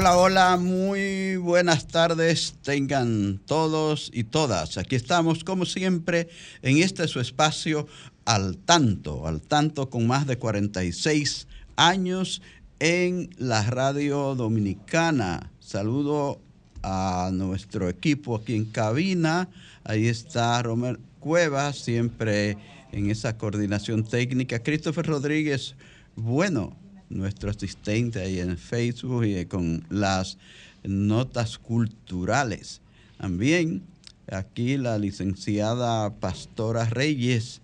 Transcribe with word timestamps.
Hola, 0.00 0.16
hola, 0.16 0.56
muy 0.56 1.36
buenas 1.36 1.86
tardes 1.86 2.54
tengan 2.62 3.38
todos 3.44 4.10
y 4.14 4.24
todas. 4.24 4.78
Aquí 4.78 4.96
estamos, 4.96 5.44
como 5.44 5.66
siempre, 5.66 6.30
en 6.62 6.78
este 6.78 7.06
su 7.06 7.20
espacio 7.20 7.86
al 8.24 8.56
tanto, 8.56 9.26
al 9.26 9.42
tanto 9.42 9.90
con 9.90 10.06
más 10.06 10.26
de 10.26 10.38
46 10.38 11.46
años 11.76 12.40
en 12.78 13.28
la 13.36 13.62
radio 13.64 14.34
dominicana. 14.34 15.52
Saludo 15.60 16.40
a 16.82 17.28
nuestro 17.30 17.90
equipo 17.90 18.36
aquí 18.36 18.54
en 18.54 18.64
cabina. 18.64 19.50
Ahí 19.84 20.06
está 20.06 20.62
Romer 20.62 20.98
Cuevas, 21.18 21.76
siempre 21.76 22.56
en 22.92 23.10
esa 23.10 23.36
coordinación 23.36 24.04
técnica. 24.04 24.62
Christopher 24.62 25.04
Rodríguez, 25.04 25.74
bueno, 26.16 26.79
nuestro 27.10 27.50
asistente 27.50 28.20
ahí 28.20 28.40
en 28.40 28.56
Facebook 28.56 29.24
y 29.24 29.44
con 29.44 29.84
las 29.90 30.38
notas 30.82 31.58
culturales. 31.58 32.80
También 33.18 33.82
aquí 34.30 34.76
la 34.76 34.98
licenciada 34.98 36.10
Pastora 36.14 36.84
Reyes, 36.86 37.60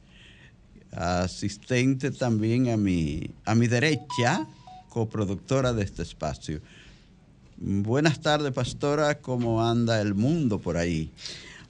asistente 0.92 2.10
también 2.10 2.68
a 2.68 2.76
mi, 2.76 3.30
a 3.44 3.54
mi 3.54 3.68
derecha, 3.68 4.46
coproductora 4.88 5.72
de 5.72 5.84
este 5.84 6.02
espacio. 6.02 6.60
Buenas 7.58 8.20
tardes, 8.20 8.52
Pastora, 8.52 9.18
¿cómo 9.18 9.64
anda 9.64 10.00
el 10.02 10.14
mundo 10.14 10.58
por 10.58 10.76
ahí? 10.76 11.10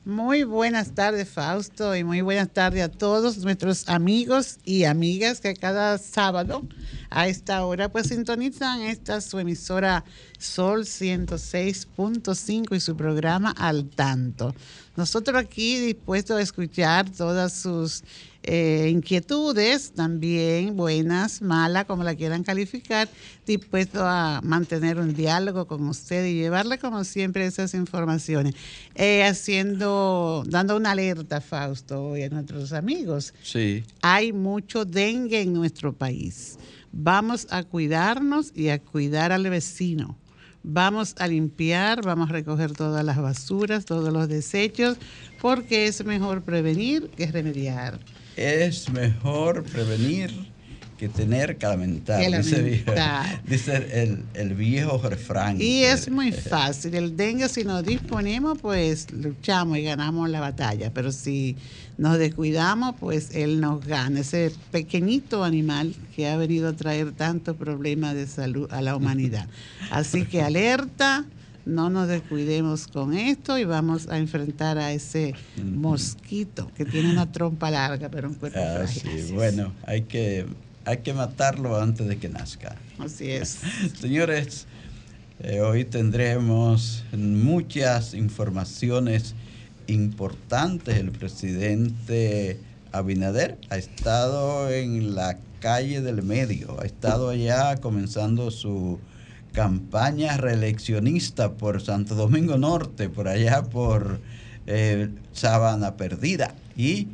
Muy 0.07 0.45
buenas 0.45 0.95
tardes, 0.95 1.29
Fausto, 1.29 1.97
y 1.97 2.05
muy 2.05 2.21
buenas 2.21 2.51
tardes 2.51 2.85
a 2.85 2.89
todos 2.89 3.39
nuestros 3.39 3.89
amigos 3.89 4.61
y 4.65 4.85
amigas 4.85 5.41
que 5.41 5.53
cada 5.55 5.99
sábado 5.99 6.63
a 7.11 7.27
esta 7.27 7.65
hora 7.65 7.89
pues 7.89 8.07
sintonizan 8.07 8.83
esta 8.83 9.21
su 9.21 9.41
emisora 9.41 10.05
Sol 10.39 10.85
106.5 10.85 12.77
y 12.77 12.79
su 12.79 12.97
programa 12.97 13.51
Al 13.51 13.89
Tanto. 13.89 14.55
Nosotros 14.95 15.37
aquí 15.37 15.81
dispuestos 15.81 16.39
a 16.39 16.43
escuchar 16.43 17.11
todas 17.11 17.53
sus 17.53 18.05
eh, 18.47 18.89
inquietudes, 18.93 19.91
también 19.93 20.77
buenas, 20.77 21.43
malas, 21.43 21.85
como 21.85 22.05
la 22.05 22.15
quieran 22.15 22.45
calificar, 22.45 23.09
dispuesto 23.45 24.07
a 24.07 24.41
mantener 24.43 24.99
un 24.99 25.15
diálogo 25.15 25.67
con 25.67 25.87
usted 25.89 26.25
y 26.25 26.35
llevarle 26.35 26.79
como 26.79 27.03
siempre 27.03 27.45
esas 27.45 27.75
informaciones. 27.75 28.55
Eh, 28.95 29.25
haciendo, 29.25 30.45
dando 30.47 30.77
una 30.77 30.93
alerta, 30.93 31.41
Fausto, 31.41 32.17
y 32.17 32.23
a 32.23 32.29
nuestros 32.29 32.73
amigos. 32.73 33.35
Sí. 33.43 33.83
Hay 34.01 34.33
mucho 34.33 34.85
dengue 34.85 35.41
en 35.41 35.53
nuestro 35.53 35.93
país. 35.93 36.57
Vamos 36.93 37.49
a 37.51 37.65
cuidarnos 37.65 38.53
y 38.55 38.69
a 38.69 38.79
cuidar 38.79 39.33
al 39.33 39.51
vecino. 39.51 40.17
Vamos 40.63 41.17
a 41.19 41.27
limpiar, 41.27 42.05
vamos 42.05 42.31
a 42.31 42.33
recoger 42.33 42.73
todas 42.73 43.05
las 43.05 43.21
basuras, 43.21 43.85
todos 43.85 44.13
los 44.13 44.29
desechos, 44.29 44.99
porque 45.41 45.87
es 45.87 46.05
mejor 46.05 46.43
prevenir 46.43 47.09
que 47.11 47.27
remediar 47.27 47.99
es 48.37 48.91
mejor 48.91 49.65
prevenir 49.65 50.31
que 50.97 51.09
tener 51.09 51.59
que 51.59 51.67
lamentar, 51.67 52.21
dice, 53.45 54.25
el, 54.35 54.55
viejo 54.55 54.99
refrán. 54.99 55.61
Y 55.61 55.83
es 55.83 56.11
muy 56.11 56.33
fácil. 56.33 56.95
El 56.95 57.17
dengue, 57.17 57.49
si 57.49 57.65
nos 57.65 57.85
disponemos, 57.85 58.59
pues 58.59 59.13
luchamos 59.13 59.79
y 59.79 59.83
ganamos 59.83 60.31
la 60.31 60.41
batalla. 60.41 60.91
Pero 60.95 61.13
si 61.13 61.57
nos 61.99 62.19
descuidamos, 62.19 62.95
pues 62.99 63.35
él 63.35 63.61
nos 63.61 63.85
gana. 63.85 64.21
Ese 64.21 64.53
pequeñito 64.71 65.45
animal 65.45 65.95
que 66.15 66.29
ha 66.29 66.37
venido 66.37 66.69
a 66.69 66.73
traer 66.73 67.13
tantos 67.13 67.57
problemas 67.57 68.15
de 68.15 68.27
salud 68.27 68.73
a 68.73 68.81
la 68.81 68.97
humanidad. 68.97 69.49
Así 69.91 70.25
que 70.25 70.41
alerta 70.41 71.27
no 71.67 71.91
nos 71.91 72.09
descuidemos 72.09 72.87
con 72.87 73.13
esto 73.13 73.59
y 73.59 73.65
vamos 73.65 74.09
a 74.09 74.19
enfrentar 74.19 74.79
a 74.79 74.93
ese 74.93 75.35
mosquito 75.63 76.71
que 76.77 76.85
tiene 76.85 77.11
una 77.11 77.31
trompa 77.31 77.71
larga 77.71 78.09
pero 78.09 78.29
un 78.29 78.35
cuerpo 78.35 78.59
ah, 78.63 78.87
Bueno, 79.35 79.73
hay 79.85 80.03
que, 80.03 80.47
hay 80.85 80.99
que 80.99 81.13
matarlo 81.13 81.77
antes 81.79 82.07
de 82.07 82.19
que 82.19 82.29
nazca. 82.29 82.77
Así 82.99 83.31
es. 83.31 83.59
Señores, 84.01 84.67
eh, 85.41 85.61
hoy 85.61 85.85
tendremos 85.85 87.05
muchas 87.13 88.15
informaciones 88.15 89.35
importantes. 89.89 90.97
El 90.97 91.11
presidente 91.11 92.61
Abinader 92.93 93.59
ha 93.71 93.77
estado 93.77 94.71
en 94.71 95.17
la 95.17 95.37
calle 95.61 96.01
del 96.01 96.23
medio, 96.23 96.81
ha 96.81 96.87
estado 96.87 97.31
allá 97.31 97.77
comenzando 97.79 98.53
su 98.53 99.01
campaña 99.57 100.37
reeleccionista 100.37 101.55
por 101.55 101.81
Santo 101.81 102.15
Domingo 102.15 102.59
Norte, 102.59 103.09
por 103.09 103.27
allá 103.27 103.63
por 103.63 104.21
eh, 104.67 105.09
Sabana 105.33 105.97
Perdida. 105.97 106.55
Y 106.77 107.09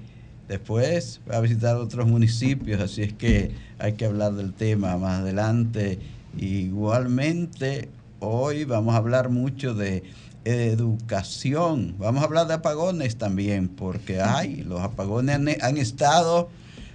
después 0.48 1.20
va 1.30 1.36
a 1.36 1.40
visitar 1.40 1.76
otros 1.76 2.08
municipios, 2.08 2.80
así 2.80 3.02
es 3.02 3.12
que 3.12 3.52
hay 3.78 3.92
que 3.92 4.06
hablar 4.06 4.32
del 4.32 4.54
tema 4.54 4.96
más 4.96 5.20
adelante. 5.20 6.00
Igualmente, 6.36 7.88
hoy 8.18 8.64
vamos 8.64 8.94
a 8.94 8.98
hablar 8.98 9.28
mucho 9.28 9.74
de 9.74 10.02
educación. 10.44 11.94
Vamos 11.98 12.22
a 12.22 12.26
hablar 12.26 12.48
de 12.48 12.54
apagones 12.54 13.18
también, 13.18 13.68
porque 13.68 14.20
hay, 14.20 14.64
los 14.64 14.80
apagones 14.80 15.36
han, 15.36 15.48
han 15.48 15.76
estado 15.76 16.50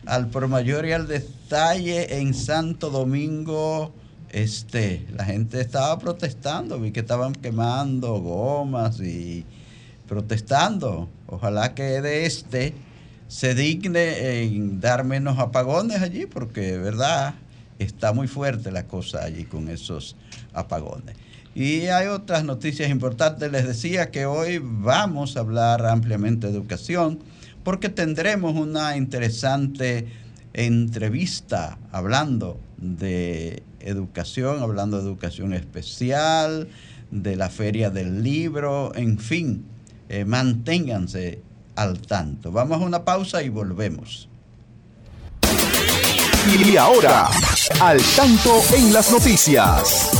al 0.05 0.27
por 0.27 0.49
mayor 0.49 0.85
y 0.85 0.91
al 0.91 1.07
detalle 1.07 2.19
en 2.19 2.33
Santo 2.33 2.89
Domingo 2.89 3.93
este, 4.31 5.05
la 5.15 5.25
gente 5.25 5.61
estaba 5.61 5.97
protestando, 5.99 6.79
vi 6.79 6.91
que 6.91 6.99
estaban 7.01 7.33
quemando 7.33 8.19
gomas 8.19 8.99
y 8.99 9.45
protestando. 10.07 11.09
Ojalá 11.27 11.73
que 11.73 12.01
de 12.01 12.25
este 12.25 12.73
se 13.27 13.53
digne 13.53 14.43
en 14.43 14.79
dar 14.79 15.03
menos 15.03 15.37
apagones 15.39 16.01
allí, 16.01 16.25
porque 16.25 16.77
verdad 16.77 17.35
está 17.79 18.13
muy 18.13 18.27
fuerte 18.27 18.71
la 18.71 18.87
cosa 18.87 19.23
allí 19.23 19.43
con 19.43 19.69
esos 19.69 20.15
apagones. 20.53 21.15
Y 21.53 21.87
hay 21.87 22.07
otras 22.07 22.43
noticias 22.43 22.89
importantes. 22.89 23.51
Les 23.51 23.67
decía 23.67 24.11
que 24.11 24.25
hoy 24.25 24.59
vamos 24.61 25.37
a 25.37 25.41
hablar 25.41 25.85
ampliamente 25.85 26.47
de 26.47 26.53
educación, 26.53 27.19
porque 27.63 27.89
tendremos 27.89 28.55
una 28.55 28.95
interesante 28.95 30.07
entrevista 30.53 31.77
hablando 31.91 32.59
de 32.77 33.63
educación, 33.87 34.61
hablando 34.61 34.97
de 34.97 35.03
educación 35.03 35.53
especial, 35.53 36.69
de 37.11 37.35
la 37.35 37.49
feria 37.49 37.89
del 37.89 38.23
libro, 38.23 38.91
en 38.95 39.17
fin, 39.17 39.65
eh, 40.09 40.25
manténganse 40.25 41.41
al 41.75 41.99
tanto. 41.99 42.51
Vamos 42.51 42.81
a 42.81 42.85
una 42.85 43.05
pausa 43.05 43.43
y 43.43 43.49
volvemos. 43.49 44.27
Y 46.47 46.77
ahora, 46.77 47.29
al 47.81 48.01
tanto 48.15 48.61
en 48.73 48.93
las 48.93 49.11
noticias. 49.11 50.11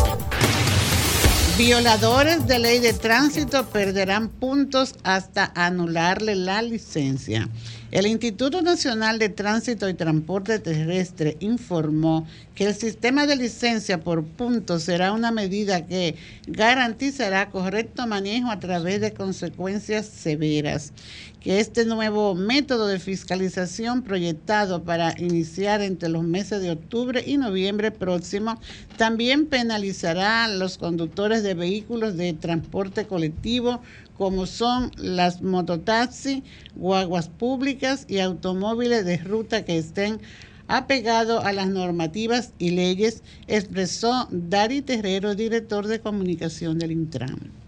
Violadores 1.58 2.46
de 2.46 2.60
ley 2.60 2.80
de 2.80 2.94
tránsito 2.94 3.66
perderán 3.69 4.30
puntos 4.30 4.94
hasta 5.04 5.52
anularle 5.56 6.36
la 6.36 6.62
licencia. 6.62 7.50
El 7.89 8.06
Instituto 8.06 8.62
Nacional 8.62 9.18
de 9.18 9.30
Tránsito 9.30 9.88
y 9.88 9.94
Transporte 9.94 10.60
Terrestre 10.60 11.38
informó 11.39 12.28
que 12.54 12.66
el 12.66 12.75
sistema 12.75 13.25
de 13.25 13.38
licencia 13.38 14.01
por 14.01 14.25
puntos 14.25 14.84
será 14.84 15.13
una 15.13 15.31
medida 15.31 15.86
que 15.86 16.16
garantizará 16.48 17.50
correcto 17.50 18.06
manejo 18.06 18.51
a 18.51 18.60
través 18.60 19.00
de 19.00 19.13
consecuencias 19.13 20.06
severas. 20.06 20.92
Que 21.39 21.62
este 21.62 21.86
nuevo 21.86 22.36
método 22.36 22.88
de 22.88 23.00
fiscalización 23.00 24.01
proyectado 24.01 24.83
para 24.83 25.18
iniciar 25.18 25.81
entre 25.81 26.10
los 26.10 26.24
meses 26.24 26.62
de 26.62 26.72
octubre 26.72 27.24
y 27.25 27.38
noviembre 27.38 27.92
próximo 27.92 28.60
también 28.98 29.45
penalizará 29.45 30.44
a 30.44 30.50
los 30.50 30.78
conductores 30.78 31.42
de 31.42 31.54
vehículos 31.54 32.18
de 32.18 32.33
transporte 32.33 33.06
colectivo 33.06 33.81
como 34.18 34.46
son 34.46 34.92
las 34.98 35.42
mototaxis, 35.42 36.44
guaguas 36.75 37.30
públicas 37.30 38.06
y 38.08 38.19
automóviles 38.19 39.06
de 39.06 39.18
ruta 39.18 39.64
que 39.64 39.78
estén 39.78 40.19
apegados 40.68 41.46
a 41.46 41.54
las 41.54 41.68
normativas 41.68 42.54
y 42.58 42.72
leyes, 42.72 43.24
expresó 43.48 44.28
Dari 44.31 44.81
Terrero, 44.81 45.36
director 45.36 45.88
de 45.88 46.02
comunicación 46.02 46.80
del 46.80 46.92
Intran. 46.92 47.67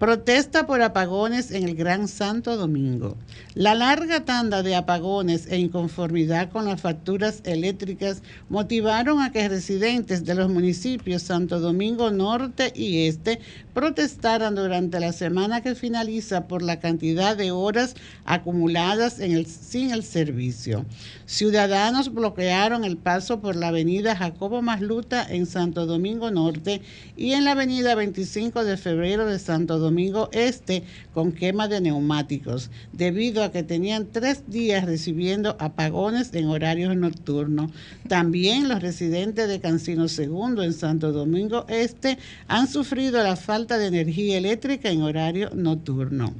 Protesta 0.00 0.66
por 0.66 0.80
apagones 0.80 1.50
en 1.50 1.64
el 1.64 1.74
Gran 1.74 2.08
Santo 2.08 2.56
Domingo. 2.56 3.18
La 3.54 3.74
larga 3.74 4.24
tanda 4.24 4.62
de 4.62 4.74
apagones 4.74 5.46
e 5.46 5.58
inconformidad 5.58 6.50
con 6.50 6.64
las 6.64 6.80
facturas 6.80 7.42
eléctricas 7.44 8.22
motivaron 8.48 9.20
a 9.20 9.30
que 9.30 9.46
residentes 9.46 10.24
de 10.24 10.34
los 10.34 10.48
municipios 10.48 11.20
Santo 11.20 11.60
Domingo 11.60 12.10
Norte 12.10 12.72
y 12.74 13.08
Este 13.08 13.40
protestaran 13.74 14.54
durante 14.54 15.00
la 15.00 15.12
semana 15.12 15.60
que 15.60 15.74
finaliza 15.74 16.48
por 16.48 16.62
la 16.62 16.80
cantidad 16.80 17.36
de 17.36 17.50
horas 17.50 17.94
acumuladas 18.24 19.16
sin 19.16 19.90
el 19.90 20.02
servicio. 20.02 20.86
Ciudadanos 21.26 22.14
bloquearon 22.14 22.86
el 22.86 22.96
paso 22.96 23.40
por 23.40 23.54
la 23.54 23.68
avenida 23.68 24.16
Jacobo 24.16 24.62
Masluta 24.62 25.26
en 25.28 25.44
Santo 25.44 25.84
Domingo 25.84 26.30
Norte 26.30 26.80
y 27.18 27.32
en 27.32 27.44
la 27.44 27.52
avenida 27.52 27.94
25 27.94 28.64
de 28.64 28.78
febrero 28.78 29.26
de 29.26 29.38
Santo 29.38 29.74
Domingo 29.78 29.89
Este 30.32 30.84
con 31.12 31.32
quema 31.32 31.66
de 31.66 31.80
neumáticos, 31.80 32.70
debido 32.92 33.42
a 33.42 33.50
que 33.50 33.62
tenían 33.62 34.06
tres 34.12 34.44
días 34.46 34.84
recibiendo 34.84 35.56
apagones 35.58 36.32
en 36.32 36.46
horarios 36.46 36.96
nocturnos. 36.96 37.72
También 38.08 38.68
los 38.68 38.82
residentes 38.82 39.48
de 39.48 39.60
Cancino 39.60 40.06
Segundo 40.08 40.62
en 40.62 40.72
Santo 40.72 41.12
Domingo 41.12 41.66
Este 41.68 42.18
han 42.46 42.68
sufrido 42.68 43.22
la 43.22 43.36
falta 43.36 43.78
de 43.78 43.88
energía 43.88 44.38
eléctrica 44.38 44.90
en 44.90 45.02
horario 45.02 45.50
nocturno. 45.54 46.32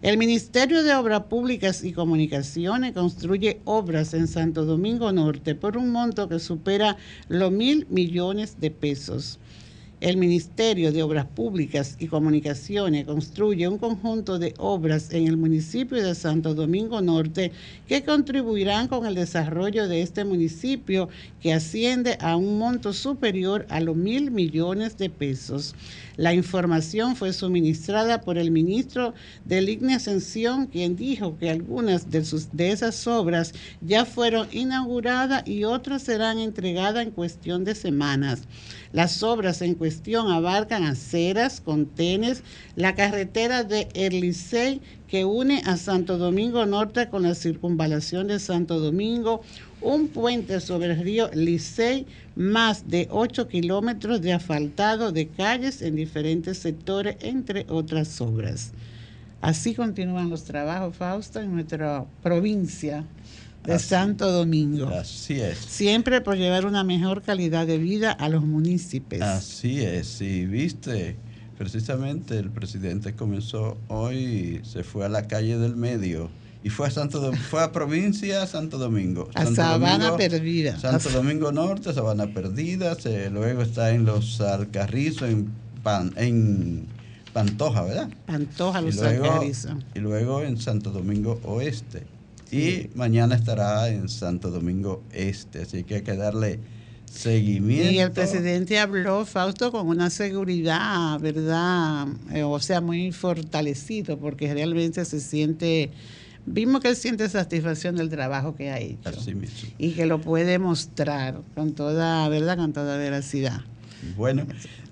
El 0.00 0.16
Ministerio 0.18 0.84
de 0.84 0.94
Obras 0.94 1.24
Públicas 1.24 1.82
y 1.82 1.92
Comunicaciones 1.92 2.92
construye 2.92 3.60
obras 3.64 4.14
en 4.14 4.28
Santo 4.28 4.64
Domingo 4.64 5.10
Norte 5.10 5.56
por 5.56 5.76
un 5.76 5.90
monto 5.90 6.28
que 6.28 6.38
supera 6.38 6.96
los 7.28 7.50
mil 7.50 7.86
millones 7.90 8.60
de 8.60 8.70
pesos. 8.70 9.40
El 10.00 10.16
Ministerio 10.16 10.92
de 10.92 11.02
Obras 11.02 11.26
Públicas 11.26 11.96
y 11.98 12.06
Comunicaciones 12.06 13.04
construye 13.04 13.66
un 13.66 13.78
conjunto 13.78 14.38
de 14.38 14.54
obras 14.58 15.12
en 15.12 15.26
el 15.26 15.36
municipio 15.36 16.00
de 16.00 16.14
Santo 16.14 16.54
Domingo 16.54 17.00
Norte 17.00 17.50
que 17.88 18.04
contribuirán 18.04 18.86
con 18.86 19.06
el 19.06 19.16
desarrollo 19.16 19.88
de 19.88 20.02
este 20.02 20.24
municipio 20.24 21.08
que 21.40 21.52
asciende 21.52 22.16
a 22.20 22.36
un 22.36 22.58
monto 22.58 22.92
superior 22.92 23.66
a 23.70 23.80
los 23.80 23.96
mil 23.96 24.30
millones 24.30 24.96
de 24.98 25.10
pesos. 25.10 25.74
La 26.18 26.34
información 26.34 27.14
fue 27.14 27.32
suministrada 27.32 28.20
por 28.22 28.38
el 28.38 28.50
ministro 28.50 29.14
de 29.44 29.62
Ligne 29.62 29.94
Ascensión, 29.94 30.66
quien 30.66 30.96
dijo 30.96 31.38
que 31.38 31.48
algunas 31.48 32.10
de, 32.10 32.24
sus, 32.24 32.48
de 32.50 32.72
esas 32.72 33.06
obras 33.06 33.54
ya 33.82 34.04
fueron 34.04 34.48
inauguradas 34.50 35.46
y 35.46 35.62
otras 35.62 36.02
serán 36.02 36.40
entregadas 36.40 37.06
en 37.06 37.12
cuestión 37.12 37.64
de 37.64 37.76
semanas. 37.76 38.42
Las 38.92 39.22
obras 39.22 39.62
en 39.62 39.74
cuestión 39.74 40.28
abarcan 40.32 40.82
aceras, 40.82 41.60
contenes, 41.60 42.42
la 42.74 42.96
carretera 42.96 43.62
de 43.62 43.86
Erlicey 43.94 44.80
que 45.06 45.24
une 45.24 45.62
a 45.64 45.76
Santo 45.76 46.18
Domingo 46.18 46.66
Norte 46.66 47.08
con 47.08 47.22
la 47.22 47.34
circunvalación 47.34 48.26
de 48.26 48.38
Santo 48.38 48.78
Domingo, 48.78 49.40
un 49.80 50.08
puente 50.08 50.60
sobre 50.60 50.92
el 50.92 51.00
río 51.00 51.30
Licey, 51.32 52.06
más 52.36 52.88
de 52.88 53.08
8 53.10 53.48
kilómetros 53.48 54.20
de 54.20 54.32
asfaltado 54.32 55.12
de 55.12 55.28
calles 55.28 55.82
en 55.82 55.96
diferentes 55.96 56.58
sectores, 56.58 57.16
entre 57.20 57.66
otras 57.68 58.20
obras. 58.20 58.72
Así 59.40 59.74
continúan 59.74 60.30
los 60.30 60.44
trabajos, 60.44 60.96
Fausto, 60.96 61.40
en 61.40 61.54
nuestra 61.54 62.04
provincia 62.22 63.04
de 63.64 63.78
Santo 63.78 64.30
Domingo. 64.32 64.88
Así 64.88 65.40
es. 65.40 65.58
Siempre 65.58 66.20
por 66.20 66.36
llevar 66.36 66.66
una 66.66 66.82
mejor 66.82 67.22
calidad 67.22 67.66
de 67.66 67.78
vida 67.78 68.12
a 68.12 68.28
los 68.28 68.44
municipios. 68.44 69.22
Así 69.22 69.80
es, 69.80 70.20
y 70.20 70.46
viste, 70.46 71.16
precisamente 71.56 72.38
el 72.38 72.50
presidente 72.50 73.14
comenzó 73.14 73.78
hoy, 73.88 74.60
se 74.64 74.82
fue 74.82 75.04
a 75.04 75.08
la 75.08 75.28
calle 75.28 75.56
del 75.58 75.76
medio 75.76 76.30
y 76.62 76.70
fue 76.70 76.88
a 76.88 76.90
Santo 76.90 77.32
fue 77.32 77.62
a 77.62 77.72
provincia 77.72 78.46
Santo 78.46 78.78
Domingo. 78.78 79.28
A 79.34 79.46
Sabana 79.46 80.16
Perdida. 80.16 80.78
Santo 80.78 81.10
Domingo 81.10 81.52
Norte, 81.52 81.92
Sabana 81.92 82.26
Perdida, 82.26 82.96
luego 83.30 83.62
está 83.62 83.90
en 83.90 84.04
los 84.04 84.40
Alcarrizos, 84.40 85.28
en, 85.28 85.50
en 86.16 86.86
Pantoja, 87.32 87.82
¿verdad? 87.82 88.10
Pantoja, 88.26 88.80
los 88.80 89.00
Alcarrizos. 89.00 89.72
Y 89.94 90.00
luego 90.00 90.42
en 90.42 90.60
Santo 90.60 90.90
Domingo 90.90 91.40
Oeste. 91.44 92.04
Y 92.50 92.88
mañana 92.94 93.36
estará 93.36 93.88
en 93.88 94.08
Santo 94.08 94.50
Domingo 94.50 95.02
Este, 95.12 95.62
así 95.62 95.84
que 95.84 95.96
hay 95.96 96.02
que 96.02 96.16
darle 96.16 96.58
seguimiento. 97.10 97.92
Y 97.92 97.98
el 97.98 98.10
presidente 98.10 98.78
habló, 98.78 99.24
Fausto, 99.24 99.70
con 99.70 99.88
una 99.88 100.10
seguridad, 100.10 101.18
¿verdad? 101.20 102.08
Eh, 102.32 102.42
o 102.42 102.58
sea, 102.60 102.80
muy 102.80 103.12
fortalecido, 103.12 104.18
porque 104.18 104.52
realmente 104.52 105.04
se 105.04 105.20
siente 105.20 105.90
vimos 106.52 106.80
que 106.80 106.88
él 106.88 106.96
siente 106.96 107.28
satisfacción 107.28 107.96
del 107.96 108.08
trabajo 108.08 108.54
que 108.54 108.70
ha 108.70 108.78
hecho. 108.78 109.10
Y 109.78 109.92
que 109.92 110.06
lo 110.06 110.20
puede 110.20 110.58
mostrar 110.58 111.40
con 111.54 111.72
toda 111.72 112.28
verdad, 112.28 112.56
con 112.56 112.72
toda 112.72 112.96
veracidad. 112.96 113.60
Bueno, 114.16 114.46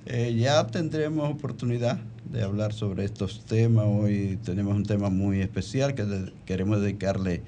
eh, 0.07 0.35
ya 0.39 0.67
tendremos 0.67 1.31
oportunidad 1.31 1.99
de 2.31 2.43
hablar 2.43 2.73
sobre 2.73 3.05
estos 3.05 3.45
temas. 3.45 3.87
Hoy 3.89 4.39
tenemos 4.45 4.75
un 4.75 4.85
tema 4.85 5.11
muy 5.11 5.41
especial 5.41 5.95
que 5.95 6.33
queremos 6.45 6.81
dedicarle 6.81 7.43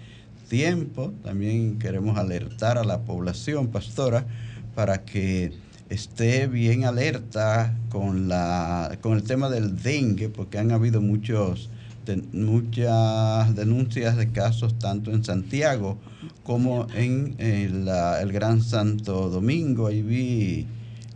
tiempo. 0.49 1.13
También 1.23 1.79
queremos 1.79 2.19
alertar 2.19 2.79
a 2.79 2.85
la 2.85 3.03
población, 3.03 3.69
pastora, 3.69 4.27
para 4.75 5.05
que 5.05 5.53
esté 5.89 6.47
bien 6.47 6.85
alerta 6.85 7.77
con, 7.89 8.29
la, 8.29 8.99
con 9.01 9.15
el 9.15 9.23
tema 9.23 9.49
del 9.49 9.83
dengue, 9.83 10.29
porque 10.29 10.59
han 10.59 10.71
habido 10.71 11.01
muchos 11.01 11.71
muchas 12.33 13.55
denuncias 13.55 14.17
de 14.17 14.31
casos 14.33 14.79
tanto 14.79 15.11
en 15.11 15.25
Santiago 15.25 15.99
como 16.43 16.87
en 16.95 17.35
el 17.39 18.33
Gran 18.33 18.63
Santo 18.63 19.29
Domingo. 19.29 19.87
Ahí 19.87 20.03
vi 20.03 20.67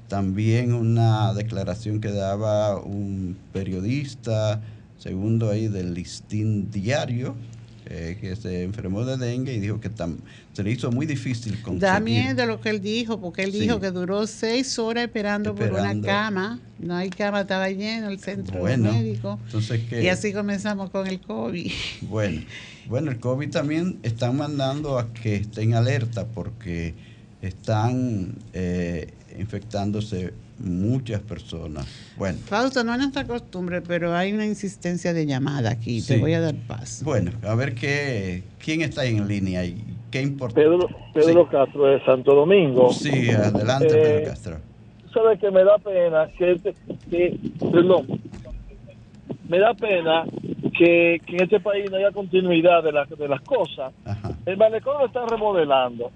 también 0.08 0.74
una 0.74 1.32
declaración 1.34 2.00
que 2.00 2.12
daba 2.12 2.78
un 2.78 3.36
periodista, 3.52 4.60
segundo 4.98 5.50
ahí 5.50 5.68
del 5.68 5.94
listín 5.94 6.70
diario, 6.70 7.34
eh, 7.86 8.16
que 8.20 8.36
se 8.36 8.62
enfermó 8.62 9.04
de 9.04 9.16
dengue 9.16 9.54
y 9.54 9.60
dijo 9.60 9.80
que 9.80 9.90
se 10.52 10.62
le 10.62 10.70
hizo 10.70 10.90
muy 10.92 11.04
difícil 11.06 11.60
conseguir. 11.62 11.80
Da 11.80 12.00
miedo 12.00 12.46
lo 12.46 12.60
que 12.60 12.70
él 12.70 12.80
dijo, 12.80 13.20
porque 13.20 13.42
él 13.42 13.52
dijo 13.52 13.80
que 13.80 13.90
duró 13.90 14.26
seis 14.26 14.78
horas 14.78 15.04
esperando, 15.04 15.54
por 15.54 15.72
una 15.72 16.00
cama. 16.00 16.60
No 16.78 16.94
hay 16.94 17.10
cama, 17.10 17.42
estaba 17.42 17.68
lleno 17.70 18.08
el 18.08 18.18
centro 18.18 18.62
médico. 18.62 19.38
Entonces, 19.46 19.80
Y 19.90 20.08
así 20.08 20.32
comenzamos 20.32 20.90
con 20.90 21.06
el 21.06 21.20
COVID. 21.20 21.70
Bueno, 22.02 22.42
bueno, 22.86 23.10
el 23.10 23.18
COVID 23.18 23.50
también 23.50 23.98
están 24.02 24.36
mandando 24.36 24.98
a 24.98 25.12
que 25.12 25.36
estén 25.36 25.74
alerta 25.74 26.26
porque 26.26 26.94
están 27.40 28.34
eh, 28.52 29.12
infectándose 29.38 30.32
muchas 30.62 31.20
personas. 31.20 31.86
Bueno. 32.16 32.38
Fausto, 32.46 32.84
no 32.84 32.92
es 32.92 32.98
nuestra 32.98 33.26
costumbre, 33.26 33.82
pero 33.82 34.14
hay 34.14 34.32
una 34.32 34.46
insistencia 34.46 35.12
de 35.12 35.26
llamada 35.26 35.70
aquí. 35.70 36.02
Te 36.02 36.18
voy 36.18 36.34
a 36.34 36.40
dar 36.40 36.54
paso. 36.54 37.04
Bueno, 37.04 37.32
a 37.42 37.54
ver 37.54 37.74
qué, 37.74 38.42
quién 38.58 38.82
está 38.82 39.04
en 39.04 39.26
línea 39.26 39.64
y 39.64 39.82
qué 40.10 40.22
importa. 40.22 40.54
Pedro, 40.54 40.88
Pedro 41.12 41.48
Castro 41.48 41.86
de 41.86 42.04
Santo 42.04 42.34
Domingo. 42.34 42.92
Sí, 42.92 43.30
adelante, 43.30 43.88
Pedro 43.88 44.18
eh, 44.18 44.24
Castro. 44.26 44.56
Sabes 45.12 45.38
que 45.40 45.50
me 45.50 45.64
da 45.64 45.76
pena 45.78 46.28
que, 46.38 46.56
que 47.10 47.38
perdón, 47.58 48.06
me 49.48 49.58
da 49.58 49.74
pena 49.74 50.24
que, 50.78 51.20
en 51.26 51.42
este 51.42 51.60
país 51.60 51.90
no 51.90 51.98
haya 51.98 52.10
continuidad 52.12 52.82
de, 52.82 52.92
de 53.16 53.28
las 53.28 53.40
cosas. 53.42 53.92
El 54.46 54.56
malecón 54.56 54.98
lo 54.98 55.06
están 55.06 55.28
remodelando 55.28 56.10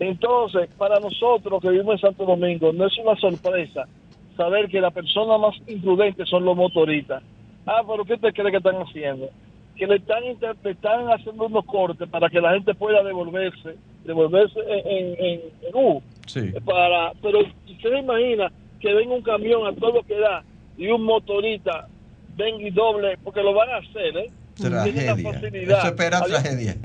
entonces, 0.00 0.68
para 0.76 1.00
nosotros 1.00 1.60
que 1.60 1.70
vivimos 1.70 1.94
en 1.94 2.00
Santo 2.00 2.24
Domingo, 2.24 2.72
no 2.72 2.86
es 2.86 2.98
una 2.98 3.16
sorpresa 3.16 3.86
saber 4.36 4.68
que 4.68 4.80
las 4.80 4.92
personas 4.92 5.40
más 5.40 5.54
imprudentes 5.66 6.28
son 6.28 6.44
los 6.44 6.56
motoristas. 6.56 7.22
Ah, 7.66 7.82
pero 7.86 8.04
¿qué 8.04 8.16
te 8.16 8.32
cree 8.32 8.50
que 8.50 8.58
están 8.58 8.76
haciendo? 8.76 9.28
que 9.78 9.86
le 9.86 9.96
están, 9.96 10.24
están 10.24 11.06
haciendo 11.06 11.46
unos 11.46 11.64
cortes 11.64 12.08
para 12.08 12.28
que 12.28 12.40
la 12.40 12.52
gente 12.52 12.74
pueda 12.74 13.02
devolverse, 13.04 13.76
devolverse 14.04 14.58
en, 14.58 15.14
en, 15.24 15.40
en 15.62 15.74
U. 15.74 16.02
Sí. 16.26 16.50
Para, 16.64 17.12
pero 17.22 17.38
se 17.80 17.98
imagina 17.98 18.50
que 18.80 18.92
venga 18.92 19.14
un 19.14 19.22
camión 19.22 19.66
a 19.66 19.72
todo 19.72 19.92
lo 19.92 20.02
que 20.02 20.18
da 20.18 20.42
y 20.76 20.88
un 20.88 21.04
motorista 21.04 21.86
venga 22.36 22.66
y 22.66 22.70
doble, 22.70 23.18
porque 23.22 23.40
lo 23.40 23.54
van 23.54 23.70
a 23.70 23.76
hacer, 23.76 24.16
¿eh? 24.16 24.30
Tragedia. 24.56 25.12
Eso 25.78 25.86
espera 25.86 26.20
tragedia. 26.22 26.76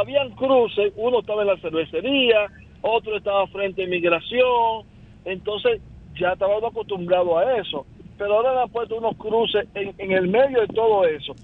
Habían 0.00 0.30
cruces, 0.30 0.92
uno 0.96 1.20
estaba 1.20 1.42
en 1.42 1.48
la 1.48 1.56
cervecería, 1.58 2.46
otro 2.80 3.16
estaba 3.16 3.46
frente 3.48 3.82
a 3.82 3.84
inmigración, 3.84 4.86
entonces 5.24 5.80
ya 6.18 6.32
estábamos 6.32 6.70
acostumbrados 6.70 7.36
a 7.36 7.56
eso, 7.58 7.86
pero 8.18 8.34
ahora 8.34 8.62
han 8.62 8.70
puesto 8.70 8.96
unos 8.96 9.16
cruces 9.16 9.66
en, 9.74 9.94
en 9.98 10.12
el 10.12 10.28
medio 10.28 10.60
de 10.60 10.68
todo 10.68 11.04
eso. 11.06 11.34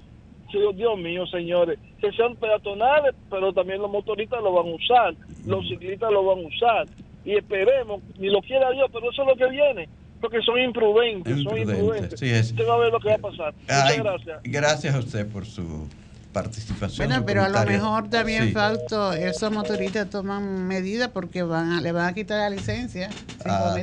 Dios 0.74 0.98
mío, 0.98 1.26
señores, 1.26 1.78
que 2.00 2.10
sean 2.12 2.34
peatonales, 2.36 3.14
pero 3.30 3.52
también 3.52 3.82
los 3.82 3.90
motoristas 3.90 4.42
lo 4.42 4.52
van 4.52 4.68
a 4.68 4.74
usar, 4.74 5.14
los 5.46 5.68
ciclistas 5.68 6.10
lo 6.10 6.24
van 6.24 6.38
a 6.38 6.48
usar, 6.48 6.86
y 7.24 7.36
esperemos, 7.36 8.00
ni 8.18 8.28
lo 8.28 8.40
quiera 8.40 8.70
Dios, 8.70 8.88
pero 8.92 9.10
eso 9.10 9.22
es 9.22 9.28
lo 9.28 9.36
que 9.36 9.50
viene, 9.50 9.88
porque 10.20 10.40
son 10.40 10.58
imprudentes, 10.58 11.42
son 11.42 11.58
imprudentes. 11.58 12.18
Sí, 12.18 12.32
Usted 12.32 12.66
va 12.66 12.74
a 12.74 12.78
ver 12.78 12.92
lo 12.92 13.00
que 13.00 13.08
va 13.08 13.14
a 13.14 13.18
pasar. 13.18 13.54
Muchas 13.60 13.98
gracias. 13.98 14.40
Gracias 14.44 14.94
a 14.94 14.98
usted 14.98 15.30
por 15.30 15.44
su 15.44 15.86
participación. 16.32 17.08
Bueno, 17.08 17.24
pero 17.24 17.44
a 17.44 17.48
lo 17.48 17.64
mejor 17.64 18.08
también, 18.10 18.52
Fausto, 18.52 19.12
esos 19.12 19.50
motoristas 19.52 20.08
toman 20.10 20.66
medidas 20.66 21.08
porque 21.08 21.42
van 21.42 21.82
le 21.82 21.92
van 21.92 22.06
a 22.06 22.12
quitar 22.12 22.38
la 22.38 22.50
licencia. 22.50 23.10
Ah, 23.44 23.76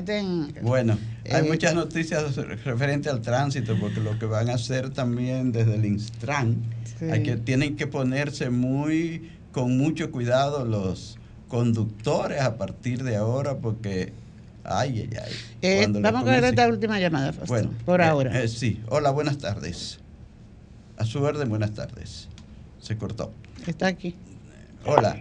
bueno, 0.62 0.98
hay 1.30 1.46
eh, 1.46 1.48
muchas 1.48 1.74
noticias 1.74 2.36
referentes 2.36 3.12
al 3.12 3.22
tránsito, 3.22 3.78
porque 3.80 4.00
lo 4.00 4.18
que 4.20 4.26
van 4.26 4.50
a 4.50 4.54
hacer 4.54 4.92
también 4.92 5.52
desde 5.52 5.76
el 5.76 5.86
Instran, 5.86 6.64
hay 7.12 7.24
que, 7.24 7.38
tienen 7.38 7.76
que 7.76 7.88
ponerse 7.88 8.50
muy 8.50 9.32
con 9.52 9.78
mucho 9.78 10.12
cuidado 10.12 10.66
los 10.66 11.18
conductores 11.48 12.42
a 12.42 12.58
partir 12.58 13.04
de 13.04 13.16
ahora, 13.16 13.58
porque 13.58 14.14
Ay, 14.68 15.08
ay, 15.12 15.20
ay. 15.24 15.34
Eh, 15.62 15.88
vamos 15.88 16.28
a 16.28 16.32
ver 16.32 16.44
esta 16.44 16.68
última 16.68 17.00
llamada, 17.00 17.32
Fausto, 17.32 17.54
bueno, 17.54 17.70
por 17.86 18.02
eh, 18.02 18.06
ahora. 18.06 18.48
sí, 18.48 18.82
hola, 18.90 19.12
buenas 19.12 19.38
tardes. 19.38 20.00
A 20.98 21.06
su 21.06 21.22
orden, 21.22 21.50
buenas 21.50 21.74
tardes. 21.74 22.30
Se 22.86 22.96
cortó. 23.00 23.32
Está 23.66 23.88
aquí. 23.88 24.16
Hola. 24.86 25.16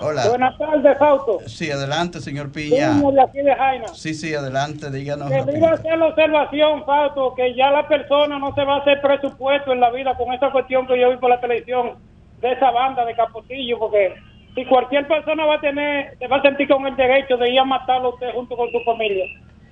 Hola. 0.00 0.28
Buenas 0.28 0.58
tardes, 0.58 0.98
Fausto. 0.98 1.38
Sí, 1.46 1.70
adelante, 1.70 2.18
señor 2.18 2.50
Piña. 2.50 2.94
de 2.94 3.22
aquí 3.22 3.38
de 3.38 3.54
Jaina. 3.54 3.86
Sí, 3.94 4.12
sí, 4.12 4.34
adelante, 4.34 4.90
díganos. 4.90 5.30
Que 5.30 5.36
a 5.36 5.70
hacer 5.70 5.96
la 5.96 6.06
observación, 6.06 6.84
Fausto, 6.84 7.32
que 7.36 7.54
ya 7.54 7.70
la 7.70 7.86
persona 7.86 8.40
no 8.40 8.52
se 8.56 8.64
va 8.64 8.78
a 8.78 8.80
hacer 8.80 9.00
presupuesto 9.00 9.72
en 9.72 9.78
la 9.78 9.92
vida 9.92 10.16
con 10.16 10.32
esa 10.32 10.50
cuestión 10.50 10.88
que 10.88 11.00
yo 11.00 11.10
vi 11.10 11.16
por 11.18 11.30
la 11.30 11.40
televisión 11.40 11.92
de 12.40 12.52
esa 12.54 12.72
banda 12.72 13.04
de 13.04 13.14
Capotillo, 13.14 13.78
porque 13.78 14.16
si 14.56 14.64
cualquier 14.66 15.06
persona 15.06 15.46
va 15.46 15.54
a 15.54 15.60
tener, 15.60 16.18
se 16.18 16.26
va 16.26 16.38
a 16.38 16.42
sentir 16.42 16.66
con 16.66 16.84
el 16.88 16.96
derecho 16.96 17.36
de 17.36 17.50
ir 17.50 17.60
a 17.60 17.64
matarlo 17.64 18.08
a 18.08 18.14
usted 18.14 18.32
junto 18.34 18.56
con 18.56 18.68
su 18.72 18.80
familia. 18.80 19.26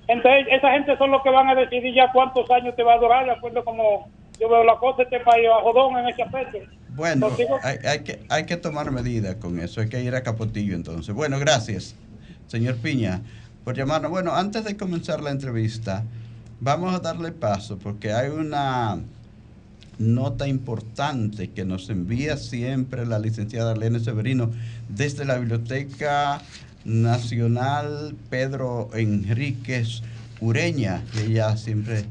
Entonces, 0.07 0.47
esa 0.51 0.71
gente 0.71 0.97
son 0.97 1.11
los 1.11 1.21
que 1.21 1.31
van 1.31 1.49
a 1.49 1.55
decidir 1.55 1.93
ya 1.93 2.13
cuántos 2.13 2.49
años 2.49 2.77
te 2.77 2.83
va 2.83 2.93
a 2.93 2.99
durar, 2.99 3.25
de 3.25 3.31
acuerdo 3.31 3.65
como 3.65 4.07
yo 4.39 4.49
veo 4.49 4.63
la 4.63 4.77
cosa 4.77 5.03
este 5.03 5.19
país 5.19 5.47
a 5.47 5.61
jodón 5.61 5.97
en 5.97 6.07
ese 6.07 6.23
aspecto. 6.23 6.57
Bueno, 6.95 7.29
hay, 7.63 7.99
que, 7.99 8.23
hay 8.29 8.45
que 8.45 8.57
tomar 8.57 8.91
medidas 8.91 9.35
con 9.35 9.59
eso, 9.59 9.81
hay 9.81 9.89
que 9.89 10.03
ir 10.03 10.15
a 10.15 10.23
Capotillo 10.23 10.75
entonces. 10.75 11.13
Bueno, 11.13 11.39
gracias, 11.39 11.95
señor 12.47 12.75
Piña, 12.77 13.21
por 13.63 13.75
llamarnos. 13.75 14.11
Bueno, 14.11 14.35
antes 14.35 14.65
de 14.65 14.75
comenzar 14.75 15.21
la 15.21 15.31
entrevista, 15.31 16.03
vamos 16.59 16.93
a 16.93 16.99
darle 16.99 17.31
paso 17.31 17.77
porque 17.77 18.11
hay 18.11 18.29
una 18.29 18.99
nota 19.97 20.47
importante 20.47 21.51
que 21.51 21.65
nos 21.65 21.89
envía 21.89 22.37
siempre 22.37 23.05
la 23.05 23.19
licenciada 23.19 23.73
Elena 23.73 23.99
Severino 23.99 24.49
desde 24.87 25.25
la 25.25 25.37
Biblioteca 25.37 26.41
Nacional 26.85 28.15
Pedro 28.29 28.89
Enríquez 28.93 30.01
Ureña. 30.39 31.03
Ella 31.21 31.55
siempre 31.57 32.05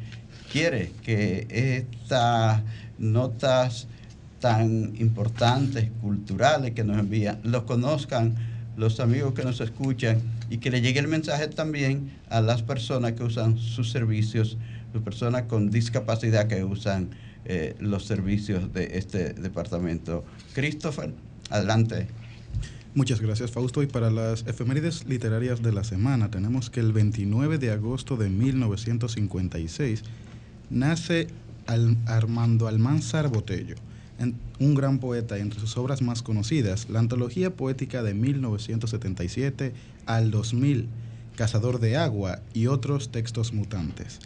quiere 0.53 0.93
que 1.05 1.47
estas 1.51 2.63
notas 2.99 3.87
tan 4.41 4.95
importantes, 4.99 5.91
culturales 6.01 6.73
que 6.73 6.85
nos 6.85 6.99
envían, 6.99 7.41
los 7.43 7.65
conozcan 7.65 8.35
los 8.77 9.01
amigos 9.01 9.35
que 9.35 9.43
nos 9.43 9.61
escuchan 9.61 10.21
y 10.51 10.59
que 10.59 10.71
le 10.71 10.81
llegue 10.81 11.01
el 11.01 11.09
mensaje 11.09 11.49
también 11.49 12.13
a 12.31 12.41
las 12.41 12.63
personas 12.63 13.13
que 13.13 13.25
usan 13.25 13.59
sus 13.59 13.91
servicios, 13.91 14.57
las 14.95 15.03
personas 15.03 15.43
con 15.43 15.71
discapacidad 15.71 16.47
que 16.47 16.63
usan 16.63 17.11
eh, 17.45 17.75
los 17.81 18.05
servicios 18.05 18.73
de 18.73 18.99
este 18.99 19.33
departamento. 19.33 20.25
Christopher, 20.55 21.13
adelante. 21.51 22.07
Muchas 22.95 23.21
gracias, 23.21 23.51
Fausto. 23.51 23.83
Y 23.83 23.87
para 23.87 24.11
las 24.11 24.47
efemérides 24.47 25.07
literarias 25.07 25.63
de 25.63 25.73
la 25.73 25.85
semana, 25.85 26.31
tenemos 26.31 26.71
que 26.71 26.81
el 26.81 26.93
29 26.93 27.59
de 27.59 27.71
agosto 27.71 28.17
de 28.17 28.29
1956 28.29 30.03
nace 30.71 31.29
Armando 32.07 32.67
Almanzar 32.67 33.29
Botello, 33.29 33.77
un 34.59 34.75
gran 34.75 34.99
poeta. 34.99 35.39
Entre 35.39 35.61
sus 35.61 35.77
obras 35.77 36.03
más 36.03 36.23
conocidas, 36.23 36.89
la 36.89 36.99
antología 36.99 37.55
poética 37.55 38.03
de 38.03 38.15
1977 38.15 39.73
al 40.07 40.31
2000, 40.31 40.89
Cazador 41.37 41.79
de 41.79 41.97
Agua 41.97 42.41
y 42.55 42.67
otros 42.67 43.11
textos 43.11 43.53
mutantes. 43.53 44.19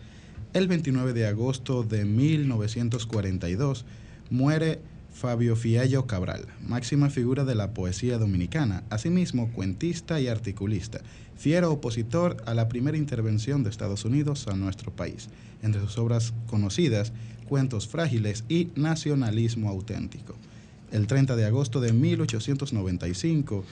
El 0.55 0.69
29 0.69 1.13
de 1.13 1.27
agosto 1.27 1.83
de 1.83 2.05
1942 2.05 3.85
muere 4.31 4.81
Fabio 5.13 5.57
Fiallo 5.57 6.07
Cabral, 6.07 6.47
máxima 6.67 7.11
figura 7.11 7.45
de 7.45 7.55
la 7.55 7.75
poesía 7.75 8.19
dominicana, 8.19 8.83
asimismo 8.91 9.53
cuentista 9.53 10.21
y 10.21 10.29
articulista, 10.29 11.01
fiero 11.37 11.71
opositor 11.71 12.37
a 12.47 12.55
la 12.55 12.69
primera 12.69 12.97
intervención 12.97 13.63
de 13.63 13.71
Estados 13.71 14.05
Unidos 14.05 14.49
a 14.49 14.57
nuestro 14.57 14.91
país. 14.91 15.29
Entre 15.63 15.81
sus 15.81 15.99
obras 15.99 16.33
conocidas, 16.47 17.13
Cuentos 17.49 17.87
Frágiles 17.87 18.45
y 18.49 18.71
Nacionalismo 18.75 19.69
Auténtico. 19.69 20.35
El 20.91 21.07
30 21.07 21.37
de 21.37 21.45
agosto 21.45 21.81
de 21.81 21.93
1895 21.93 23.65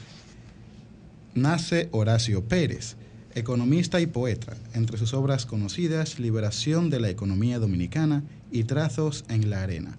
nace 1.35 1.89
Horacio 1.93 2.45
Pérez, 2.45 2.97
economista 3.35 4.01
y 4.01 4.07
poeta. 4.07 4.57
Entre 4.75 4.99
sus 4.99 5.15
obras 5.15 5.47
conocidas, 5.47 6.19
Liberación 6.19 6.91
de 6.91 7.01
la 7.01 7.11
Economía 7.11 7.59
Dominicana 7.59 8.23
y 8.51 8.65
Trazos 8.65 9.25
en 9.29 9.51
la 9.51 9.63
Arena. 9.63 9.97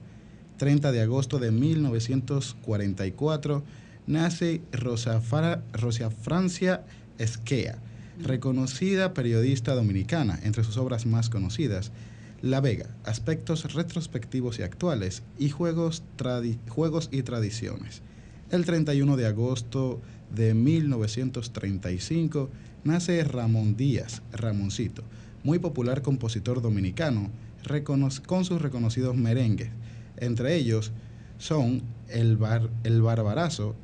30 0.62 0.92
de 0.92 1.02
agosto 1.02 1.40
de 1.40 1.50
1944 1.50 3.64
nace 4.06 4.62
Rosa, 4.72 5.20
Francia 5.20 6.86
Esquea, 7.18 7.80
reconocida 8.22 9.16
periodista 9.16 9.74
dominicana. 9.74 10.40
Entre 10.44 10.64
sus 10.64 10.78
obras 10.78 11.08
más 11.08 11.32
conocidas, 11.32 11.92
La 12.44 12.62
Vega, 12.62 12.96
aspectos 13.06 13.74
retrospectivos 13.74 14.60
y 14.60 14.62
actuales 14.62 15.24
y 15.40 15.50
juegos, 15.50 16.04
juegos 16.70 17.10
y 17.12 17.24
tradiciones. 17.24 18.04
El 18.52 18.64
31 18.64 19.18
de 19.18 19.26
agosto 19.26 20.00
de 20.30 20.54
1935 20.54 22.52
nace 22.84 23.24
Ramón 23.24 23.76
Díaz, 23.76 24.22
Ramoncito, 24.32 25.02
muy 25.44 25.58
popular 25.58 26.04
compositor 26.04 26.62
dominicano, 26.62 27.32
con 28.28 28.46
sus 28.46 28.62
reconocidos 28.62 29.16
merengues 29.16 29.72
entre 30.22 30.56
ellos 30.56 30.94
son 31.38 31.82
el, 32.08 32.38
bar, 32.38 32.70
el 32.86 33.02
Barbarazo, 33.02 33.76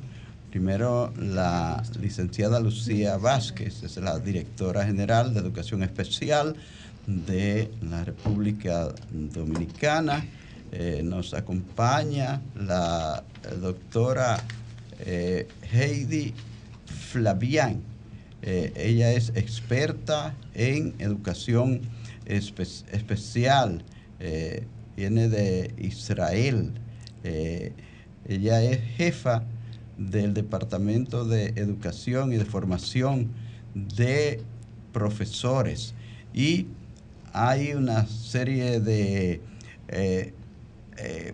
Primero, 0.49 1.13
la 1.15 1.83
licenciada 2.01 2.59
Lucía 2.59 3.17
Vázquez, 3.17 3.83
es 3.83 3.97
la 3.97 4.17
directora 4.17 4.83
general 4.83 5.31
de 5.31 5.41
Educación 5.41 5.83
Especial 5.83 6.55
de 7.05 7.69
la 7.83 8.03
República 8.03 8.89
Dominicana. 9.11 10.25
Eh, 10.71 11.01
nos 11.03 11.35
acompaña 11.35 12.41
la 12.55 13.23
doctora 13.61 14.43
eh, 15.01 15.47
Heidi 15.71 16.33
Flavián. 17.11 17.83
Eh, 18.41 18.73
ella 18.75 19.11
es 19.11 19.31
experta 19.35 20.33
en 20.55 20.95
educación 20.97 21.81
especial, 22.29 23.83
viene 24.95 25.27
de 25.27 25.73
Israel. 25.77 26.71
ella 27.23 28.63
es 28.63 28.79
jefa 28.95 29.43
del 29.99 30.33
Departamento 30.33 31.25
de 31.25 31.47
Educación 31.57 32.31
y 32.31 32.37
de 32.37 32.45
Formación 32.45 33.29
de 33.73 34.41
Profesores. 34.93 35.93
Y 36.33 36.67
hay 37.33 37.73
una 37.73 38.07
serie 38.07 38.79
de 38.79 39.41
eh, 39.89 40.33
eh, 40.97 41.33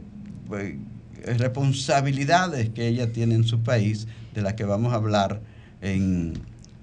responsabilidades 1.37 2.69
que 2.69 2.87
ella 2.87 3.11
tiene 3.11 3.35
en 3.35 3.43
su 3.43 3.61
país, 3.61 4.07
de 4.33 4.41
las 4.41 4.53
que 4.55 4.63
vamos 4.63 4.93
a 4.93 4.97
hablar 4.97 5.41
en 5.81 6.33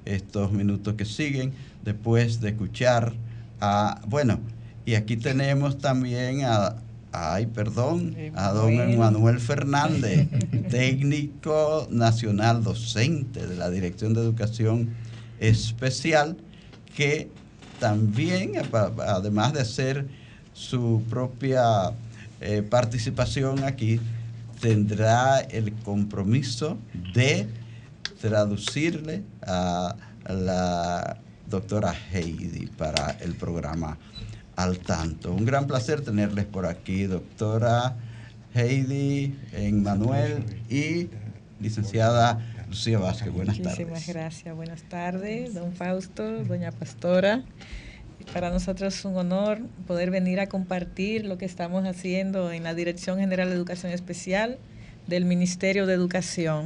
estos 0.05 0.53
minutos 0.53 0.95
que 0.95 1.05
siguen, 1.05 1.53
después 1.85 2.41
de 2.41 2.51
escuchar 2.51 3.13
a, 3.63 4.01
bueno, 4.07 4.41
y 4.85 4.95
aquí 4.95 5.17
tenemos 5.17 5.79
también 5.79 6.45
a 6.45 6.77
Ay, 7.15 7.45
perdón, 7.45 8.17
a 8.35 8.53
don 8.53 8.97
Manuel 8.97 9.39
Fernández, 9.39 10.29
técnico 10.71 11.87
nacional 11.91 12.65
docente 12.65 13.47
de 13.47 13.55
la 13.55 13.69
Dirección 13.69 14.15
de 14.15 14.23
Educación 14.23 14.95
Especial, 15.39 16.39
que 16.97 17.29
también, 17.79 18.53
además 19.07 19.53
de 19.53 19.61
hacer 19.61 20.07
su 20.55 21.03
propia 21.11 21.93
eh, 22.41 22.63
participación 22.63 23.63
aquí, 23.65 24.01
tendrá 24.63 25.41
el 25.41 25.75
compromiso 25.75 26.79
de 27.13 27.47
traducirle 28.23 29.23
a 29.43 29.97
la 30.27 31.19
doctora 31.53 31.95
Heidi 32.13 32.67
para 32.67 33.17
el 33.21 33.35
programa 33.35 33.99
al 34.57 34.79
tanto. 34.79 35.33
Un 35.33 35.45
gran 35.45 35.67
placer 35.67 36.01
tenerles 36.01 36.47
por 36.47 36.67
aquí, 36.67 37.05
doctora 37.05 37.95
Heidi, 38.55 39.35
Manuel 39.73 40.45
y 40.69 41.09
licenciada 41.61 42.41
Lucía 42.69 42.99
Vázquez. 42.99 43.33
Buenas 43.33 43.59
tardes. 43.59 43.87
Muchísimas 43.87 44.09
gracias. 44.09 44.57
Buenas 44.57 44.83
tardes, 44.85 45.55
don 45.55 45.73
Fausto, 45.73 46.43
doña 46.45 46.73
Pastora. 46.73 47.43
Para 48.33 48.51
nosotros 48.51 48.95
es 48.95 49.05
un 49.05 49.17
honor 49.17 49.61
poder 49.87 50.11
venir 50.11 50.41
a 50.41 50.47
compartir 50.47 51.27
lo 51.27 51.37
que 51.37 51.45
estamos 51.45 51.85
haciendo 51.87 52.51
en 52.51 52.63
la 52.63 52.75
Dirección 52.75 53.19
General 53.19 53.49
de 53.51 53.57
Educación 53.57 53.93
Especial 53.93 54.59
del 55.07 55.27
Ministerio 55.27 55.87
de 55.87 55.95
Educación. 55.95 56.65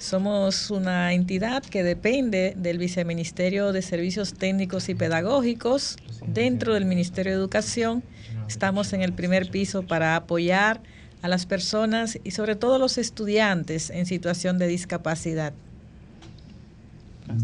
Somos 0.00 0.70
una 0.70 1.12
entidad 1.12 1.62
que 1.62 1.82
depende 1.82 2.54
del 2.56 2.78
Viceministerio 2.78 3.70
de 3.70 3.82
Servicios 3.82 4.32
Técnicos 4.32 4.88
y 4.88 4.94
Pedagógicos 4.94 5.98
dentro 6.26 6.72
del 6.72 6.86
Ministerio 6.86 7.32
de 7.32 7.38
Educación. 7.38 8.02
Estamos 8.48 8.94
en 8.94 9.02
el 9.02 9.12
primer 9.12 9.50
piso 9.50 9.82
para 9.82 10.16
apoyar 10.16 10.80
a 11.20 11.28
las 11.28 11.44
personas 11.44 12.18
y 12.24 12.30
sobre 12.30 12.56
todo 12.56 12.78
los 12.78 12.96
estudiantes 12.96 13.90
en 13.90 14.06
situación 14.06 14.56
de 14.56 14.68
discapacidad. 14.68 15.52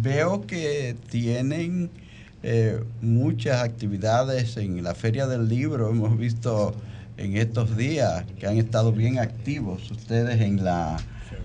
Veo 0.00 0.46
que 0.46 0.96
tienen 1.10 1.90
eh, 2.42 2.82
muchas 3.02 3.62
actividades 3.62 4.56
en 4.56 4.82
la 4.82 4.94
Feria 4.94 5.26
del 5.26 5.46
Libro. 5.50 5.90
Hemos 5.90 6.16
visto 6.16 6.74
en 7.18 7.36
estos 7.36 7.76
días 7.76 8.24
que 8.40 8.46
han 8.46 8.56
estado 8.56 8.92
bien 8.92 9.18
activos 9.18 9.90
ustedes 9.90 10.40
en 10.40 10.64
la 10.64 10.96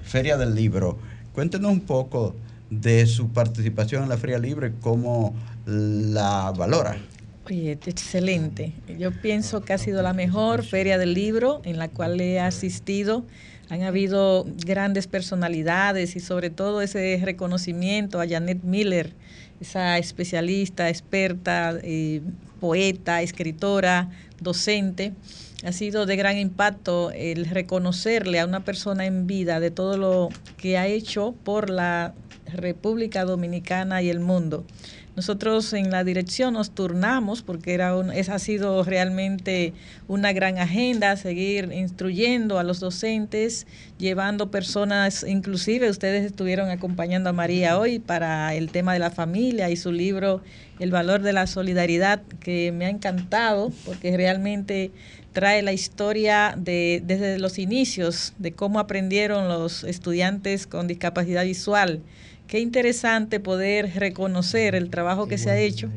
Feria 0.04 0.38
del 0.38 0.56
Libro. 0.56 0.98
Cuéntenos 1.34 1.72
un 1.72 1.82
poco 1.82 2.36
de 2.70 3.06
su 3.06 3.30
participación 3.30 4.04
en 4.04 4.10
la 4.10 4.18
Feria 4.18 4.40
Libre, 4.40 4.74
cómo 4.82 5.36
la 5.66 6.52
valora. 6.56 6.98
Oye, 7.46 7.72
excelente. 7.72 8.74
Yo 9.00 9.12
pienso 9.12 9.62
que 9.62 9.74
ha 9.74 9.78
sido 9.78 10.02
la 10.02 10.14
mejor 10.14 10.64
feria 10.64 10.98
del 10.98 11.14
libro 11.14 11.62
en 11.66 11.78
la 11.78 11.90
cual 11.90 12.22
he 12.22 12.40
asistido. 12.40 13.26
Han 13.70 13.84
habido 13.84 14.46
grandes 14.66 15.08
personalidades 15.08 16.16
y 16.16 16.20
sobre 16.20 16.50
todo 16.50 16.82
ese 16.82 17.20
reconocimiento 17.24 18.22
a 18.22 18.28
Janet 18.28 18.64
Miller, 18.64 19.14
esa 19.60 19.98
especialista, 19.98 20.90
experta, 20.90 21.78
eh, 21.82 22.22
poeta, 22.60 23.22
escritora, 23.22 24.10
docente 24.40 25.14
ha 25.64 25.72
sido 25.72 26.06
de 26.06 26.16
gran 26.16 26.38
impacto 26.38 27.12
el 27.12 27.46
reconocerle 27.46 28.40
a 28.40 28.46
una 28.46 28.64
persona 28.64 29.06
en 29.06 29.28
vida 29.28 29.60
de 29.60 29.72
todo 29.72 29.98
lo 29.98 30.30
que 30.58 30.78
ha 30.78 30.88
hecho 30.88 31.36
por 31.44 31.70
la 31.70 32.14
República 32.54 33.26
Dominicana 33.26 34.02
y 34.02 34.10
el 34.10 34.20
mundo. 34.20 34.66
Nosotros 35.14 35.74
en 35.74 35.92
la 35.92 36.06
dirección 36.06 36.54
nos 36.54 36.72
turnamos 36.72 37.42
porque 37.42 37.74
era 37.74 37.98
un, 37.98 38.12
esa 38.12 38.36
ha 38.36 38.40
sido 38.40 38.82
realmente 38.84 39.74
una 40.08 40.32
gran 40.32 40.58
agenda, 40.58 41.18
seguir 41.18 41.70
instruyendo 41.74 42.60
a 42.60 42.64
los 42.64 42.80
docentes, 42.80 43.68
llevando 43.98 44.52
personas, 44.52 45.26
inclusive 45.28 45.90
ustedes 45.90 46.26
estuvieron 46.26 46.70
acompañando 46.70 47.30
a 47.30 47.34
María 47.34 47.78
hoy 47.78 48.00
para 48.00 48.56
el 48.56 48.72
tema 48.72 48.94
de 48.94 49.00
la 49.00 49.12
familia 49.12 49.70
y 49.70 49.76
su 49.76 49.92
libro 49.92 50.42
El 50.80 50.92
valor 50.92 51.22
de 51.22 51.34
la 51.34 51.46
solidaridad, 51.46 52.22
que 52.40 52.72
me 52.72 52.86
ha 52.86 52.90
encantado 52.90 53.74
porque 53.86 54.16
realmente 54.16 54.92
trae 55.34 55.62
la 55.62 55.74
historia 55.74 56.56
de, 56.58 57.02
desde 57.06 57.40
los 57.40 57.58
inicios 57.58 58.34
de 58.38 58.52
cómo 58.54 58.80
aprendieron 58.80 59.48
los 59.48 59.84
estudiantes 59.84 60.68
con 60.68 60.88
discapacidad 60.88 61.44
visual. 61.44 62.02
Qué 62.48 62.60
interesante 62.60 63.40
poder 63.40 63.94
reconocer 63.96 64.76
el 64.76 64.90
trabajo 64.90 65.28
que 65.28 65.38
se 65.38 65.50
ha 65.50 65.58
hecho 65.58 65.90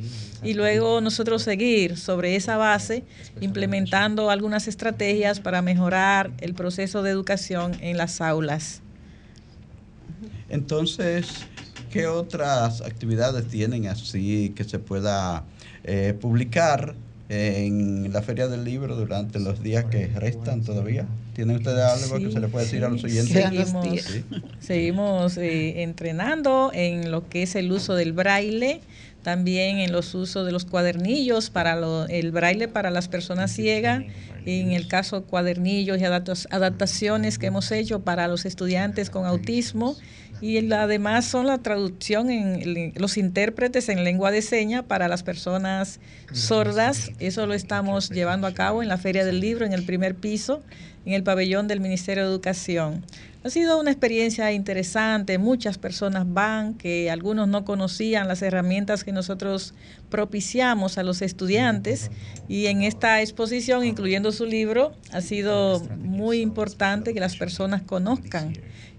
y 0.45 0.55
luego 0.55 1.01
nosotros 1.01 1.43
seguir 1.43 1.97
sobre 1.97 2.37
esa 2.37 2.57
base 2.57 3.03
implementando 3.41 4.31
algunas 4.31 4.69
estrategias 4.69 5.41
para 5.41 5.63
mejorar 5.63 6.31
el 6.41 6.55
proceso 6.55 7.03
de 7.03 7.11
educación 7.11 7.73
en 7.81 7.97
las 7.97 8.21
aulas. 8.21 8.83
Entonces, 10.49 11.27
¿qué 11.91 12.07
otras 12.07 12.83
actividades 12.83 13.49
tienen 13.49 13.89
así 13.89 14.53
que 14.55 14.63
se 14.63 14.79
pueda 14.79 15.45
eh, 15.83 16.17
publicar 16.21 16.95
en 17.29 18.13
la 18.13 18.23
Feria 18.23 18.49
del 18.49 18.65
Libro 18.65 18.97
durante 18.97 19.39
los 19.41 19.63
días 19.63 19.85
que 19.87 20.09
restan 20.09 20.63
todavía? 20.63 21.07
¿Tienen 21.35 21.57
ustedes 21.57 21.83
algo 21.83 22.19
que 22.19 22.31
se 22.31 22.41
le 22.41 22.49
puede 22.49 22.65
decir 22.65 22.85
a 22.85 22.89
los 22.89 23.03
oyentes? 23.03 23.73
Seguimos, 24.61 25.37
eh, 25.37 25.83
entrenando 25.83 26.71
en 26.73 27.11
lo 27.11 27.29
que 27.29 27.43
es 27.43 27.57
el 27.57 27.73
uso 27.73 27.95
del 27.95 28.13
braille, 28.13 28.81
también 29.23 29.79
en 29.79 29.91
los 29.91 30.15
usos 30.15 30.45
de 30.45 30.53
los 30.53 30.65
cuadernillos 30.67 31.51
para 31.51 31.79
el 32.09 32.31
braille 32.31 32.69
para 32.69 32.91
las 32.91 33.09
personas 33.09 33.53
ciegas, 33.53 34.05
en 34.45 34.73
el 34.73 34.87
caso 34.87 35.25
cuadernillos 35.25 35.99
y 35.99 36.05
adaptaciones 36.05 37.39
que 37.39 37.47
hemos 37.47 37.73
hecho 37.73 38.01
para 38.01 38.29
los 38.29 38.45
estudiantes 38.45 39.09
con 39.09 39.25
autismo 39.25 39.97
y 40.41 40.73
además 40.73 41.25
son 41.25 41.47
la 41.47 41.59
traducción 41.59 42.31
en 42.31 42.93
los 42.97 43.17
intérpretes 43.17 43.89
en 43.89 44.05
lengua 44.05 44.31
de 44.31 44.43
seña 44.43 44.83
para 44.83 45.09
las 45.09 45.23
personas 45.23 46.01
sordas. 46.33 47.13
Eso 47.19 47.47
lo 47.47 47.55
estamos 47.55 48.11
llevando 48.11 48.47
a 48.47 48.55
cabo 48.55 48.83
en 48.83 48.89
la 48.89 48.99
Feria 48.99 49.25
del 49.25 49.41
Libro, 49.41 49.65
en 49.65 49.73
el 49.73 49.85
primer 49.85 50.15
piso, 50.15 50.63
en 51.07 51.13
el 51.13 51.23
pabellón 51.23 51.69
del 51.69 51.81
Ministerio 51.81 52.25
de 52.25 52.31
Educación. 52.31 53.05
Ha 53.45 53.51
sido 53.51 53.79
una 53.79 53.91
experiencia 53.91 54.51
interesante, 54.53 55.37
muchas 55.37 55.77
personas 55.77 56.25
van, 56.27 56.75
que 56.75 57.11
algunos 57.11 57.47
no 57.47 57.67
conocían 57.67 58.27
las 58.27 58.41
herramientas 58.41 59.05
que 59.05 59.13
nosotros 59.13 59.75
propiciamos 60.09 60.97
a 60.97 61.03
los 61.03 61.21
estudiantes 61.21 62.11
y 62.49 62.67
en 62.67 62.83
esta 62.83 63.21
exposición, 63.21 63.85
incluyendo 63.85 64.33
su 64.33 64.47
libro, 64.47 64.95
ha 65.13 65.21
sido 65.21 65.81
muy 65.99 66.41
importante 66.41 67.13
que 67.13 67.21
las 67.21 67.37
personas 67.37 67.83
conozcan 67.83 68.55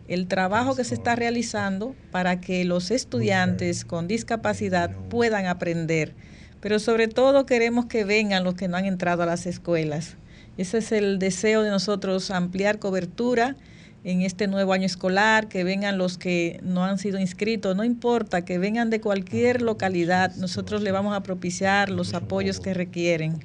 el 0.07 0.27
trabajo 0.27 0.75
que 0.75 0.83
se 0.83 0.93
está 0.93 1.15
realizando 1.15 1.95
para 2.11 2.39
que 2.39 2.63
los 2.65 2.91
estudiantes 2.91 3.85
con 3.85 4.07
discapacidad 4.07 4.91
puedan 5.09 5.45
aprender. 5.45 6.13
Pero 6.61 6.79
sobre 6.79 7.07
todo 7.07 7.45
queremos 7.45 7.85
que 7.85 8.05
vengan 8.05 8.43
los 8.43 8.55
que 8.55 8.67
no 8.67 8.77
han 8.77 8.85
entrado 8.85 9.23
a 9.23 9.25
las 9.25 9.45
escuelas. 9.45 10.17
Ese 10.57 10.77
es 10.77 10.91
el 10.91 11.19
deseo 11.19 11.63
de 11.63 11.69
nosotros, 11.69 12.31
ampliar 12.31 12.79
cobertura 12.79 13.55
en 14.03 14.21
este 14.21 14.47
nuevo 14.47 14.71
año 14.71 14.85
escolar, 14.85 15.47
que 15.47 15.63
vengan 15.63 15.97
los 15.97 16.17
que 16.17 16.59
no 16.61 16.85
han 16.85 16.99
sido 16.99 17.19
inscritos, 17.19 17.75
no 17.75 17.83
importa, 17.83 18.45
que 18.45 18.59
vengan 18.59 18.91
de 18.91 19.01
cualquier 19.01 19.63
localidad, 19.63 20.35
nosotros 20.35 20.83
le 20.83 20.91
vamos 20.91 21.15
a 21.15 21.23
propiciar 21.23 21.89
los 21.89 22.13
apoyos 22.13 22.59
que 22.59 22.75
requieren. 22.75 23.39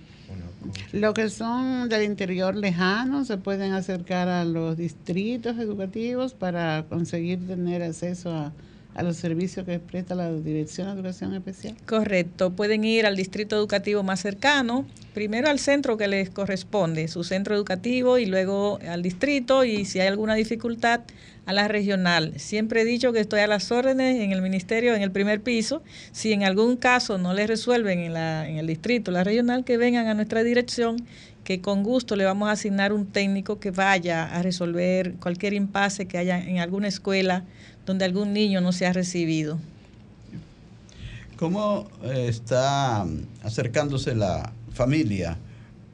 Los 0.93 1.15
que 1.15 1.29
son 1.31 1.89
del 1.89 2.03
interior 2.03 2.55
lejano 2.55 3.25
se 3.25 3.39
pueden 3.39 3.73
acercar 3.73 4.29
a 4.29 4.45
los 4.45 4.77
distritos 4.77 5.59
educativos 5.59 6.35
para 6.35 6.85
conseguir 6.89 7.47
tener 7.47 7.83
acceso 7.83 8.31
a, 8.33 8.53
a 8.95 9.03
los 9.03 9.17
servicios 9.17 9.65
que 9.65 9.79
presta 9.79 10.15
la 10.15 10.33
Dirección 10.33 10.89
de 10.89 10.95
Educación 10.95 11.35
Especial. 11.35 11.77
Correcto, 11.87 12.51
pueden 12.51 12.85
ir 12.85 13.07
al 13.07 13.17
distrito 13.17 13.57
educativo 13.57 14.03
más 14.03 14.21
cercano, 14.21 14.85
primero 15.15 15.49
al 15.49 15.59
centro 15.59 15.97
que 15.97 16.09
les 16.09 16.31
corresponde, 16.31 17.09
su 17.09 17.25
centro 17.25 17.55
educativo, 17.55 18.19
y 18.19 18.27
luego 18.27 18.79
al 18.89 19.03
distrito, 19.03 19.65
y 19.65 19.85
si 19.85 20.01
hay 20.01 20.09
alguna 20.09 20.35
dificultad, 20.35 21.01
a 21.51 21.53
la 21.53 21.67
regional. 21.67 22.33
Siempre 22.37 22.83
he 22.83 22.85
dicho 22.85 23.13
que 23.13 23.19
estoy 23.19 23.41
a 23.41 23.49
las 23.49 23.73
órdenes 23.73 24.21
en 24.21 24.31
el 24.31 24.41
ministerio, 24.41 24.95
en 24.95 25.03
el 25.03 25.11
primer 25.11 25.41
piso. 25.41 25.83
Si 26.13 26.33
en 26.33 26.45
algún 26.45 26.77
caso 26.77 27.19
no 27.19 27.35
les 27.35 27.49
resuelven 27.49 27.99
en, 27.99 28.15
la, 28.15 28.49
en 28.49 28.59
el 28.59 28.69
distrito, 28.69 29.11
la 29.11 29.25
regional, 29.25 29.65
que 29.65 29.77
vengan 29.77 30.07
a 30.07 30.15
nuestra 30.15 30.45
dirección, 30.45 30.97
que 31.43 31.61
con 31.61 31.83
gusto 31.83 32.15
le 32.15 32.25
vamos 32.25 32.49
a 32.49 32.53
asignar 32.53 32.93
un 32.93 33.07
técnico 33.07 33.59
que 33.59 33.73
vaya 33.73 34.25
a 34.27 34.43
resolver 34.43 35.15
cualquier 35.15 35.55
impasse 35.55 36.07
que 36.07 36.19
haya 36.19 36.39
en 36.39 36.61
alguna 36.61 36.87
escuela 36.87 37.43
donde 37.85 38.05
algún 38.05 38.33
niño 38.33 38.61
no 38.61 38.71
se 38.71 38.87
ha 38.87 38.93
recibido. 38.93 39.59
¿Cómo 41.37 41.89
eh, 42.05 42.27
está 42.29 43.05
acercándose 43.43 44.15
la 44.15 44.53
familia 44.73 45.37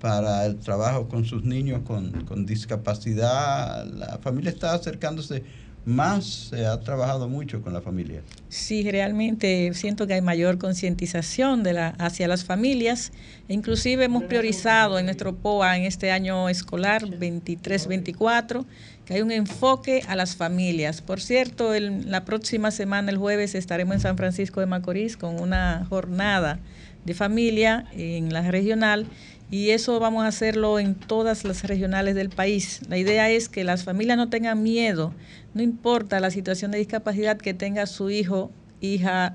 para 0.01 0.47
el 0.47 0.57
trabajo 0.57 1.09
con 1.09 1.25
sus 1.25 1.45
niños 1.45 1.83
con, 1.87 2.25
con 2.25 2.47
discapacidad? 2.47 3.87
La 3.87 4.19
familia 4.19 4.51
está 4.51 4.75
acercándose 4.75 5.43
más 5.87 6.25
se 6.51 6.67
ha 6.67 6.81
trabajado 6.81 7.29
mucho 7.29 7.63
con 7.63 7.73
la 7.73 7.81
familia. 7.81 8.21
Sí, 8.49 8.91
realmente 8.91 9.73
siento 9.73 10.09
que 10.09 10.15
hay 10.15 10.21
mayor 10.21 10.59
concientización 10.59 11.63
de 11.63 11.73
la, 11.75 11.89
hacia 11.99 12.27
las 12.27 12.45
familias. 12.45 13.13
Inclusive 13.49 14.05
hemos 14.05 14.25
priorizado 14.25 14.99
en 14.99 15.05
nuestro 15.05 15.37
POA 15.37 15.79
en 15.79 15.85
este 15.85 16.11
año 16.11 16.49
escolar 16.49 17.07
23-24 17.07 18.67
que 19.05 19.15
hay 19.15 19.23
un 19.23 19.31
enfoque 19.31 20.03
a 20.09 20.17
las 20.17 20.35
familias. 20.35 21.01
Por 21.03 21.21
cierto, 21.21 21.73
el, 21.73 22.11
la 22.11 22.25
próxima 22.25 22.73
semana, 22.73 23.13
el 23.13 23.19
jueves, 23.19 23.55
estaremos 23.55 23.95
en 23.95 24.01
San 24.01 24.17
Francisco 24.17 24.59
de 24.59 24.67
Macorís 24.67 25.17
con 25.17 25.41
una 25.41 25.87
jornada 25.89 26.59
de 27.05 27.15
familia 27.15 27.85
en 27.93 28.33
la 28.33 28.51
regional 28.51 29.07
y 29.51 29.71
eso 29.71 30.01
vamos 30.01 30.25
a 30.25 30.29
hacerlo 30.29 30.79
en 30.79 30.95
todas 30.95 31.45
las 31.45 31.65
regionales 31.65 32.15
del 32.15 32.31
país. 32.31 32.81
La 32.89 32.99
idea 32.99 33.31
es 33.31 33.49
que 33.49 33.65
las 33.65 33.85
familias 33.85 34.17
no 34.17 34.29
tengan 34.29 34.63
miedo, 34.63 35.13
no 35.55 35.63
importa 35.63 36.21
la 36.21 36.31
situación 36.31 36.71
de 36.71 36.79
discapacidad 36.79 37.37
que 37.37 37.55
tenga 37.55 37.87
su 37.87 38.11
hijo, 38.11 38.51
hija, 38.81 39.35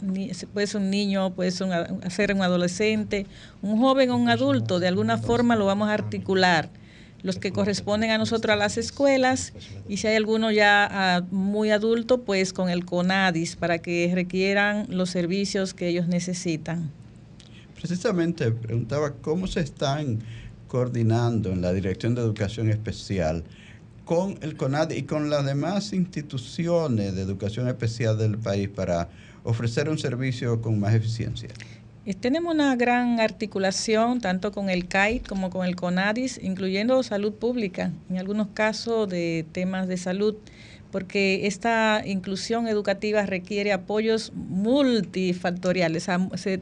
puede 0.54 0.68
ser 0.68 0.82
un 0.82 0.90
niño, 0.90 1.34
puede 1.34 1.52
ser 1.52 1.68
un, 1.68 2.38
un 2.38 2.42
adolescente, 2.44 3.26
un 3.62 3.80
joven 3.80 4.12
o 4.12 4.18
un 4.18 4.30
adulto, 4.30 4.80
de 4.80 4.88
alguna 4.88 5.18
forma 5.18 5.56
lo 5.56 5.66
vamos 5.66 5.90
a 5.90 5.94
articular 5.94 6.70
los 7.24 7.38
que 7.38 7.52
corresponden 7.52 8.10
a 8.10 8.18
nosotros 8.18 8.54
a 8.54 8.58
las 8.58 8.78
escuelas 8.78 9.54
y 9.88 9.98
si 9.98 10.08
hay 10.08 10.16
alguno 10.16 10.52
ya 10.52 10.88
ah, 10.92 11.22
muy 11.30 11.72
adulto, 11.72 12.22
pues 12.24 12.54
con 12.54 12.70
el 12.70 12.86
CONADIS 12.86 13.56
para 13.56 13.78
que 13.78 14.12
requieran 14.14 14.88
los 14.90 15.12
servicios 15.12 15.74
que 15.74 15.88
ellos 15.88 16.08
necesitan. 16.08 16.92
Precisamente 17.82 18.52
preguntaba 18.52 19.16
cómo 19.22 19.48
se 19.48 19.62
están 19.62 20.20
coordinando 20.68 21.52
en 21.52 21.62
la 21.62 21.74
Dirección 21.74 22.14
de 22.14 22.22
Educación 22.22 22.70
Especial 22.70 23.44
con 24.06 24.38
el 24.42 24.56
CONADIS 24.56 25.00
y 25.00 25.04
con 25.04 25.32
las 25.32 25.44
demás 25.44 25.92
instituciones 25.92 27.16
de 27.16 27.24
educación 27.24 27.68
especial 27.68 28.20
del 28.20 28.38
país 28.38 28.70
para 28.70 29.10
ofrecer 29.44 29.90
un 29.90 29.98
servicio 29.98 30.62
con 30.62 30.80
más 30.80 30.94
eficiencia. 30.94 31.50
Tenemos 32.20 32.54
una 32.54 32.76
gran 32.76 33.20
articulación 33.20 34.22
tanto 34.22 34.52
con 34.52 34.70
el 34.70 34.88
CAIT 34.88 35.28
como 35.28 35.50
con 35.50 35.66
el 35.66 35.76
CONADIS, 35.76 36.40
incluyendo 36.44 37.02
salud 37.02 37.34
pública, 37.34 37.92
en 38.12 38.20
algunos 38.20 38.50
casos 38.54 39.10
de 39.10 39.44
temas 39.54 39.88
de 39.88 39.98
salud, 39.98 40.36
porque 40.92 41.48
esta 41.48 42.04
inclusión 42.06 42.68
educativa 42.68 43.26
requiere 43.26 43.72
apoyos 43.72 44.34
multifactoriales. 44.36 46.08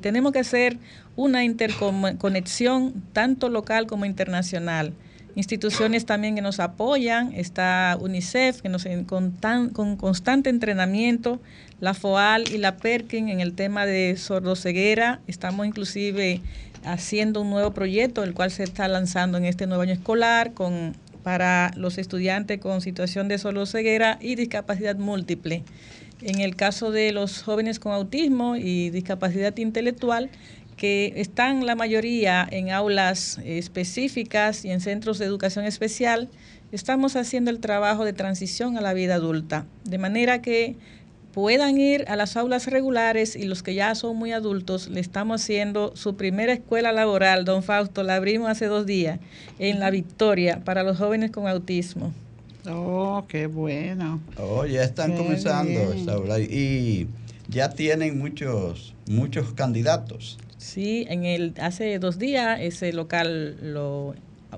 tenemos 0.01 0.31
que 0.31 0.39
hacer 0.39 0.77
una 1.19 1.43
interconexión 1.43 3.03
tanto 3.11 3.49
local 3.49 3.87
como 3.87 4.05
internacional 4.05 4.93
instituciones 5.35 6.05
también 6.05 6.35
que 6.35 6.41
nos 6.41 6.59
apoyan, 6.59 7.33
está 7.33 7.97
UNICEF, 7.99 8.61
que 8.61 8.69
nos 8.69 8.85
con, 9.05 9.31
con 9.71 9.95
constante 9.95 10.49
entrenamiento, 10.49 11.39
la 11.79 11.93
FOAL 11.93 12.49
y 12.49 12.57
la 12.57 12.77
PERKIN 12.77 13.29
en 13.29 13.39
el 13.39 13.53
tema 13.53 13.85
de 13.85 14.17
sordoceguera. 14.17 15.21
Estamos 15.27 15.65
inclusive 15.65 16.41
haciendo 16.83 17.41
un 17.41 17.51
nuevo 17.51 17.71
proyecto, 17.71 18.23
el 18.23 18.33
cual 18.33 18.51
se 18.51 18.63
está 18.63 18.87
lanzando 18.87 19.37
en 19.37 19.45
este 19.45 19.67
nuevo 19.67 19.83
año 19.83 19.93
escolar 19.93 20.53
con 20.53 20.93
para 21.23 21.71
los 21.75 21.97
estudiantes 21.97 22.59
con 22.59 22.81
situación 22.81 23.27
de 23.27 23.37
sordoceguera 23.37 24.17
y 24.21 24.35
discapacidad 24.35 24.95
múltiple. 24.95 25.63
En 26.21 26.39
el 26.41 26.55
caso 26.55 26.91
de 26.91 27.13
los 27.13 27.43
jóvenes 27.43 27.79
con 27.79 27.93
autismo 27.93 28.57
y 28.57 28.89
discapacidad 28.89 29.55
intelectual, 29.57 30.29
que 30.79 31.11
están 31.17 31.65
la 31.65 31.75
mayoría 31.75 32.47
en 32.49 32.71
aulas 32.71 33.37
específicas 33.43 34.63
y 34.63 34.71
en 34.71 34.79
centros 34.79 35.19
de 35.19 35.25
educación 35.25 35.65
especial, 35.65 36.29
estamos 36.71 37.17
haciendo 37.17 37.51
el 37.51 37.59
trabajo 37.59 38.05
de 38.05 38.13
transición 38.13 38.77
a 38.77 38.81
la 38.81 38.93
vida 38.93 39.15
adulta, 39.15 39.65
de 39.83 39.97
manera 39.97 40.41
que 40.41 40.77
puedan 41.33 41.77
ir 41.77 42.05
a 42.07 42.15
las 42.15 42.37
aulas 42.37 42.67
regulares 42.67 43.35
y 43.35 43.43
los 43.43 43.61
que 43.61 43.75
ya 43.75 43.93
son 43.93 44.15
muy 44.15 44.31
adultos, 44.31 44.87
le 44.87 45.01
estamos 45.01 45.41
haciendo 45.41 45.91
su 45.97 46.15
primera 46.15 46.53
escuela 46.53 46.93
laboral, 46.93 47.43
don 47.43 47.61
Fausto, 47.61 48.01
la 48.03 48.15
abrimos 48.15 48.49
hace 48.49 48.67
dos 48.67 48.85
días 48.85 49.19
en 49.59 49.81
La 49.81 49.91
Victoria 49.91 50.61
para 50.63 50.83
los 50.83 50.97
jóvenes 50.97 51.31
con 51.31 51.45
autismo. 51.45 52.13
Oh, 52.69 53.25
qué 53.27 53.47
bueno. 53.47 54.21
Oh, 54.37 54.65
ya 54.65 54.83
están 54.83 55.17
comenzando 55.17 55.91
esa 55.91 56.39
y 56.39 57.07
ya 57.49 57.69
tienen 57.69 58.17
muchos, 58.17 58.93
muchos 59.09 59.51
candidatos. 59.51 60.37
Sí, 60.59 61.07
en 61.09 61.23
el 61.23 61.53
hace 61.61 61.99
dos 61.99 62.19
días 62.19 62.59
ese 62.61 62.91
local 62.91 63.55
lo 63.61 64.13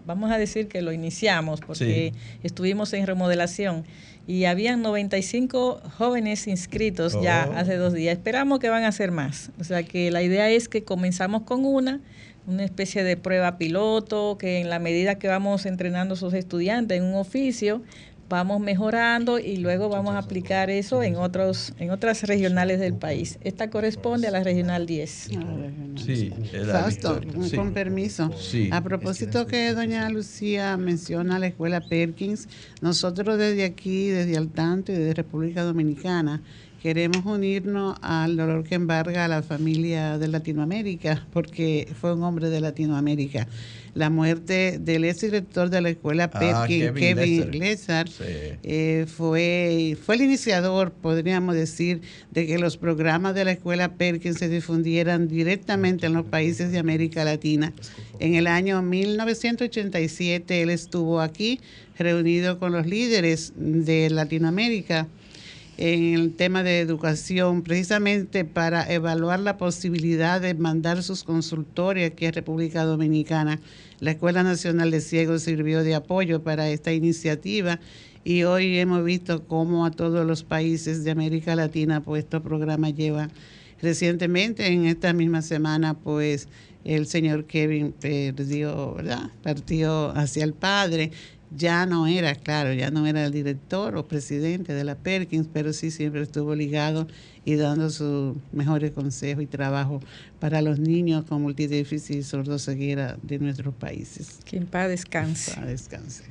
vamos 0.06 0.32
a 0.32 0.40
decir 0.40 0.68
que 0.68 0.82
lo 0.82 0.92
iniciamos 0.92 1.60
porque 1.62 2.14
estuvimos 2.42 2.92
en 2.94 3.06
remodelación 3.06 3.86
y 4.26 4.46
habían 4.46 4.82
95 4.82 5.80
jóvenes 5.98 6.48
inscritos 6.48 7.22
ya 7.22 7.48
oh. 7.52 7.56
hace 7.56 7.76
dos 7.76 7.94
días. 7.94 8.18
Esperamos 8.18 8.60
que 8.60 8.70
van 8.70 8.84
a 8.84 8.92
ser 8.92 9.12
más. 9.12 9.52
O 9.60 9.64
sea 9.64 9.84
que 9.84 10.10
la 10.10 10.24
idea 10.24 10.50
es 10.50 10.68
que 10.70 10.84
comenzamos 10.84 11.44
con 11.44 11.66
una, 11.66 12.00
una 12.48 12.64
especie 12.64 13.04
de 13.04 13.16
prueba 13.16 13.60
piloto, 13.60 14.38
que 14.40 14.60
en 14.60 14.70
la 14.70 14.80
medida 14.80 15.20
que 15.20 15.28
vamos 15.28 15.68
entrenando 15.68 16.16
a 16.16 16.18
esos 16.18 16.34
estudiantes 16.34 16.98
en 16.98 17.04
un 17.04 17.16
oficio, 17.16 17.84
vamos 18.32 18.62
mejorando 18.62 19.40
y 19.40 19.58
luego 19.58 19.90
vamos 19.90 20.16
a 20.16 20.20
aplicar 20.20 20.70
eso 20.70 21.04
en 21.04 21.18
otros 21.18 21.74
en 21.80 21.92
otras 21.92 22.24
regionales 22.24 22.80
del 22.80 22.94
país. 22.94 23.38
Esta 23.44 23.70
corresponde 23.70 24.30
a 24.30 24.32
la 24.32 24.42
regional 24.42 24.86
10. 24.86 25.30
Sí, 25.98 26.34
con 27.56 27.74
permiso. 27.74 28.32
A 28.72 28.82
propósito 28.82 29.46
que 29.46 29.74
doña 29.74 30.10
Lucía 30.10 30.78
menciona 30.78 31.40
la 31.40 31.48
escuela 31.48 31.82
Perkins, 31.82 32.48
nosotros 32.80 33.38
desde 33.38 33.66
aquí, 33.66 34.08
desde 34.08 34.38
Altanto 34.38 34.94
y 34.94 34.96
desde 34.96 35.14
República 35.14 35.64
Dominicana, 35.64 36.42
queremos 36.82 37.26
unirnos 37.26 37.98
al 38.02 38.38
dolor 38.38 38.64
que 38.64 38.76
embarga 38.76 39.26
a 39.26 39.28
la 39.28 39.44
familia 39.44 40.18
de 40.18 40.30
Latinoamérica, 40.30 41.28
porque 41.34 41.88
fue 42.00 42.14
un 42.14 42.24
hombre 42.24 42.50
de 42.50 42.62
Latinoamérica 42.62 43.48
la 43.94 44.10
muerte 44.10 44.78
del 44.80 45.04
ex 45.06 45.22
director 45.22 45.70
de 45.70 45.82
la 45.82 45.90
escuela 45.90 46.30
ah, 46.34 46.66
Kevin, 46.68 46.94
Kevin 46.94 47.52
eh, 48.64 49.06
fue, 49.08 49.98
fue 50.04 50.16
el 50.16 50.22
iniciador, 50.22 50.92
podríamos 50.92 51.56
decir, 51.56 52.02
de 52.32 52.48
que 52.48 52.58
los 52.58 52.78
programas 52.78 53.36
de 53.36 53.46
la 53.46 53.52
escuela 53.52 53.96
Perkins 53.96 54.38
se 54.38 54.48
difundieran 54.50 55.28
directamente 55.28 56.06
en 56.06 56.14
los 56.14 56.26
países 56.26 56.72
de 56.72 56.80
América 56.80 57.26
Latina. 57.26 57.74
En 58.20 58.36
el 58.36 58.48
año 58.48 58.82
1987 58.82 60.62
él 60.62 60.70
estuvo 60.70 61.20
aquí 61.20 61.60
reunido 61.98 62.60
con 62.60 62.72
los 62.72 62.86
líderes 62.86 63.54
de 63.56 64.10
Latinoamérica 64.10 65.08
en 65.82 66.14
el 66.14 66.36
tema 66.36 66.62
de 66.62 66.80
educación, 66.80 67.64
precisamente 67.64 68.46
para 68.46 68.88
evaluar 68.94 69.40
la 69.40 69.58
posibilidad 69.58 70.40
de 70.40 70.54
mandar 70.54 71.02
sus 71.02 71.24
consultores 71.24 72.12
aquí 72.12 72.28
a 72.28 72.32
República 72.32 72.84
Dominicana. 72.84 73.60
La 74.00 74.12
Escuela 74.12 74.44
Nacional 74.44 74.92
de 74.92 75.02
Ciegos 75.02 75.42
sirvió 75.42 75.82
de 75.82 75.96
apoyo 75.96 76.44
para 76.44 76.70
esta 76.70 76.94
iniciativa 76.94 77.80
y 78.24 78.44
hoy 78.44 78.78
hemos 78.78 79.04
visto 79.04 79.48
cómo 79.48 79.84
a 79.84 79.90
todos 79.90 80.24
los 80.24 80.44
países 80.44 81.04
de 81.04 81.10
América 81.10 81.56
Latina 81.56 82.02
pues 82.02 82.26
estos 82.26 82.44
programas 82.44 82.94
llevan. 82.94 83.32
Recientemente, 83.82 84.68
en 84.68 84.86
esta 84.86 85.14
misma 85.14 85.42
semana, 85.42 85.96
pues 85.96 86.48
el 86.84 87.08
señor 87.08 87.46
Kevin 87.46 87.92
perdió, 87.92 88.94
¿verdad? 88.94 89.32
Partió 89.42 90.16
hacia 90.16 90.44
el 90.44 90.54
Padre 90.54 91.12
ya 91.56 91.86
no 91.86 92.08
era, 92.08 92.36
claro, 92.36 92.74
ya 92.74 92.92
no 92.92 93.06
era 93.06 93.26
el 93.26 93.32
director 93.32 93.96
o 93.98 94.08
presidente 94.08 94.74
de 94.74 94.84
la 94.84 94.96
Perkins, 94.96 95.48
pero 95.52 95.74
sí 95.74 95.92
siempre 95.92 96.22
estuvo 96.22 96.56
ligado 96.56 97.08
y 97.44 97.56
dando 97.56 97.90
sus 97.90 98.36
mejores 98.52 98.92
consejos 98.92 99.44
y 99.44 99.48
trabajo 99.48 100.00
para 100.40 100.62
los 100.62 100.80
niños 100.80 101.26
con 101.26 101.42
multidéficit 101.42 102.18
y 102.18 102.24
sordoceguera 102.24 103.18
de 103.22 103.40
nuestros 103.40 103.74
países. 103.74 104.40
Que 104.46 104.58
en 104.58 104.66
paz 104.66 104.90
descanse. 104.90 105.60
descanse. 105.62 106.24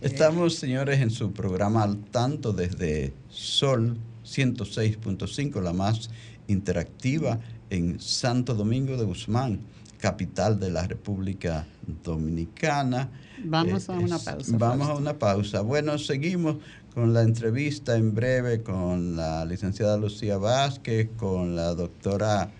Estamos, 0.00 0.56
señores, 0.56 1.00
en 1.00 1.10
su 1.10 1.32
programa 1.32 1.82
al 1.82 1.98
tanto 1.98 2.52
desde 2.52 3.12
Sol 3.30 3.96
106.5, 4.24 5.62
la 5.62 5.72
más 5.72 6.10
interactiva 6.46 7.40
en 7.70 8.00
Santo 8.00 8.54
Domingo 8.54 8.96
de 8.96 9.04
Guzmán, 9.04 9.60
capital 9.98 10.60
de 10.60 10.70
la 10.70 10.86
República 10.86 11.66
Dominicana. 12.04 13.08
Vamos 13.44 13.88
a 13.88 13.92
una 13.92 14.16
eh, 14.16 14.20
pausa. 14.24 14.56
Vamos 14.56 14.88
a 14.88 14.94
una 14.94 15.18
pausa. 15.18 15.60
Bueno, 15.62 15.98
seguimos 15.98 16.56
con 16.94 17.14
la 17.14 17.22
entrevista 17.22 17.96
en 17.96 18.14
breve 18.14 18.62
con 18.62 19.16
la 19.16 19.44
licenciada 19.44 19.96
Lucía 19.96 20.38
Vázquez, 20.38 21.08
con 21.16 21.54
la 21.54 21.74
doctora 21.74 22.50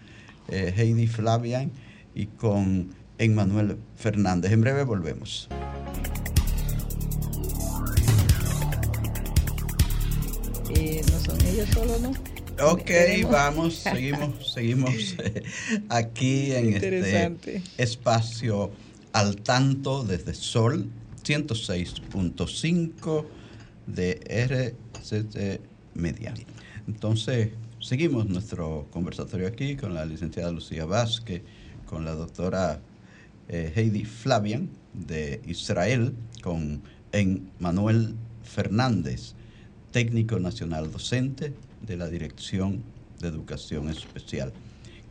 eh, 0.49 0.73
Heidi 0.77 1.07
Flavian 1.07 1.71
y 2.15 2.27
con 2.27 2.91
Emmanuel 3.19 3.79
Fernández. 3.97 4.53
En 4.53 4.61
breve 4.61 4.85
volvemos. 4.85 5.49
Eh, 10.75 11.03
no 11.11 11.19
son 11.19 11.41
ellos 11.47 11.69
solo, 11.71 11.99
¿no? 11.99 12.13
Ok, 12.61 12.91
vamos, 13.31 13.75
seguimos, 13.85 14.53
seguimos 14.53 15.17
aquí 15.89 16.53
en 16.53 16.75
este 16.75 17.63
espacio 17.77 18.73
al 19.13 19.37
tanto 19.37 20.05
desde 20.05 20.35
Sol 20.35 20.91
106.5 21.23 23.25
de 23.87 24.21
RCC 24.27 25.61
Media. 25.95 26.35
Entonces, 26.87 27.51
seguimos 27.81 28.27
nuestro 28.27 28.87
conversatorio 28.91 29.47
aquí 29.47 29.77
con 29.77 29.95
la 29.95 30.05
licenciada 30.05 30.53
Lucía 30.53 30.85
Vázquez, 30.85 31.43
con 31.87 32.05
la 32.05 32.15
doctora 32.15 32.81
eh, 33.49 33.73
Heidi 33.75 34.05
Flavian 34.05 34.69
de 34.93 35.41
Israel, 35.47 36.15
con 36.43 36.83
Manuel 37.59 38.15
Fernández, 38.43 39.35
técnico 39.91 40.39
nacional 40.39 40.93
docente 40.93 41.55
de 41.87 41.97
la 41.97 42.09
Dirección 42.09 42.83
de 43.21 43.29
Educación 43.29 43.89
Especial. 43.89 44.53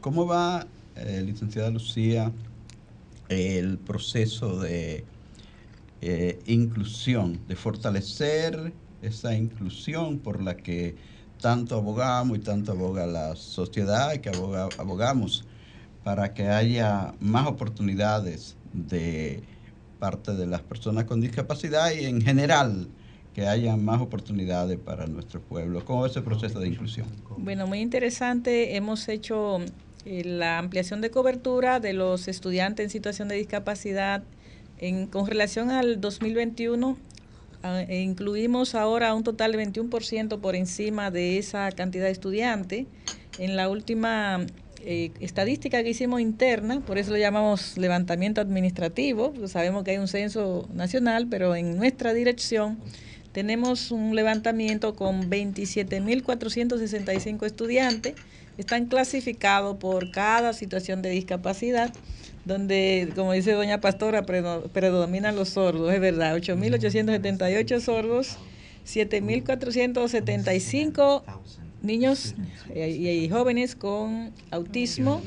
¿Cómo 0.02 0.26
va, 0.26 0.68
eh, 0.96 1.24
licenciada 1.26 1.70
Lucía, 1.70 2.32
el 3.30 3.78
proceso 3.78 4.60
de 4.60 5.06
eh, 6.02 6.40
inclusión, 6.46 7.40
de 7.48 7.56
fortalecer 7.56 8.74
esa 9.02 9.36
inclusión 9.36 10.20
por 10.20 10.42
la 10.42 10.58
que 10.58 10.96
tanto 11.42 11.76
abogamos 11.76 12.38
y 12.38 12.42
tanto 12.42 12.72
aboga 12.72 13.06
la 13.06 13.36
sociedad 13.36 14.14
que 14.18 14.30
abogamos 14.30 15.46
para 16.04 16.34
que 16.34 16.48
haya 16.48 17.14
más 17.20 17.48
oportunidades 17.48 18.56
de 18.74 19.44
parte 20.00 20.34
de 20.34 20.46
las 20.46 20.62
personas 20.62 21.06
con 21.06 21.22
discapacidad 21.22 21.92
y 21.92 22.06
en 22.06 22.22
general 22.22 22.88
que 23.34 23.48
haya 23.48 23.76
más 23.76 24.02
oportunidades 24.02 24.80
para 24.80 25.06
nuestro 25.06 25.42
pueblo. 25.42 25.86
¿Cómo 25.86 26.06
es 26.06 26.12
ese 26.12 26.22
proceso 26.22 26.60
de 26.60 26.70
inclusión? 26.70 27.08
Bueno, 27.38 27.68
muy 27.68 27.82
interesante. 27.82 28.76
Hemos 28.76 29.08
hecho 29.10 29.60
la 30.24 30.60
ampliación 30.60 31.02
de 31.02 31.12
cobertura 31.12 31.80
de 31.80 31.94
los 31.94 32.28
estudiantes 32.28 32.84
en 32.84 32.90
situación 32.90 33.28
de 33.28 33.36
discapacidad 33.36 34.24
en, 34.80 35.08
con 35.08 35.28
relación 35.28 35.70
al 35.70 36.02
2021. 36.02 36.98
Ah, 37.64 37.82
e 37.88 38.02
incluimos 38.02 38.76
ahora 38.76 39.14
un 39.16 39.24
total 39.24 39.52
de 39.52 39.66
21% 39.66 40.40
por 40.40 40.56
encima 40.56 41.10
de 41.10 41.38
esa 41.38 41.72
cantidad 41.72 42.06
de 42.06 42.12
estudiantes. 42.12 42.86
En 43.40 43.56
la 43.56 43.70
última 43.70 44.46
eh, 44.86 45.12
estadística 45.20 45.84
que 45.84 45.90
hicimos 45.90 46.22
interna, 46.22 46.80
por 46.82 46.98
eso 46.98 47.12
lo 47.12 47.18
llamamos 47.18 47.78
levantamiento 47.78 48.42
administrativo, 48.42 49.34
sabemos 49.48 49.84
que 49.84 49.92
hay 49.92 49.98
un 49.98 50.08
censo 50.08 50.68
nacional, 50.74 51.28
pero 51.30 51.56
en 51.56 51.76
nuestra 51.76 52.14
dirección 52.14 52.80
tenemos 53.32 53.92
un 53.92 54.16
levantamiento 54.16 54.96
con 54.96 55.30
27.465 55.30 57.46
estudiantes. 57.46 58.16
Están 58.58 58.88
clasificados 58.88 59.78
por 59.78 60.12
cada 60.12 60.52
situación 60.54 61.02
de 61.02 61.10
discapacidad, 61.10 61.94
donde, 62.46 63.12
como 63.16 63.34
dice 63.34 63.52
doña 63.52 63.82
Pastora, 63.82 64.26
predominan 64.26 65.36
los 65.36 65.50
sordos, 65.50 65.94
es 65.94 66.00
verdad, 66.00 66.36
8.878 66.36 67.80
sordos, 67.80 68.38
7.475 68.86 71.24
niños 71.82 72.36
eh, 72.74 72.90
y, 72.90 73.28
jóvenes 73.30 73.76
con 73.76 74.32
autismo, 74.50 75.22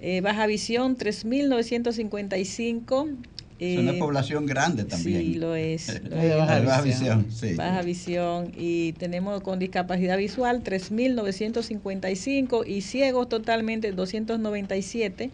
eh, 0.00 0.20
baja 0.20 0.46
visión 0.46 0.96
3.955 0.96 3.16
es 3.58 3.78
una 3.78 3.92
eh, 3.92 3.98
población 3.98 4.46
grande 4.46 4.84
también. 4.84 5.20
Sí, 5.20 5.34
lo 5.34 5.54
es. 5.56 6.00
baja, 6.10 6.80
visión. 6.80 7.26
Baja 7.56 7.82
visión. 7.82 8.52
Y 8.56 8.92
tenemos 8.92 9.42
con 9.42 9.58
discapacidad 9.58 10.16
visual 10.16 10.62
3.955 10.62 12.64
y 12.66 12.80
ciegos 12.82 13.28
totalmente 13.28 13.90
297, 13.92 15.30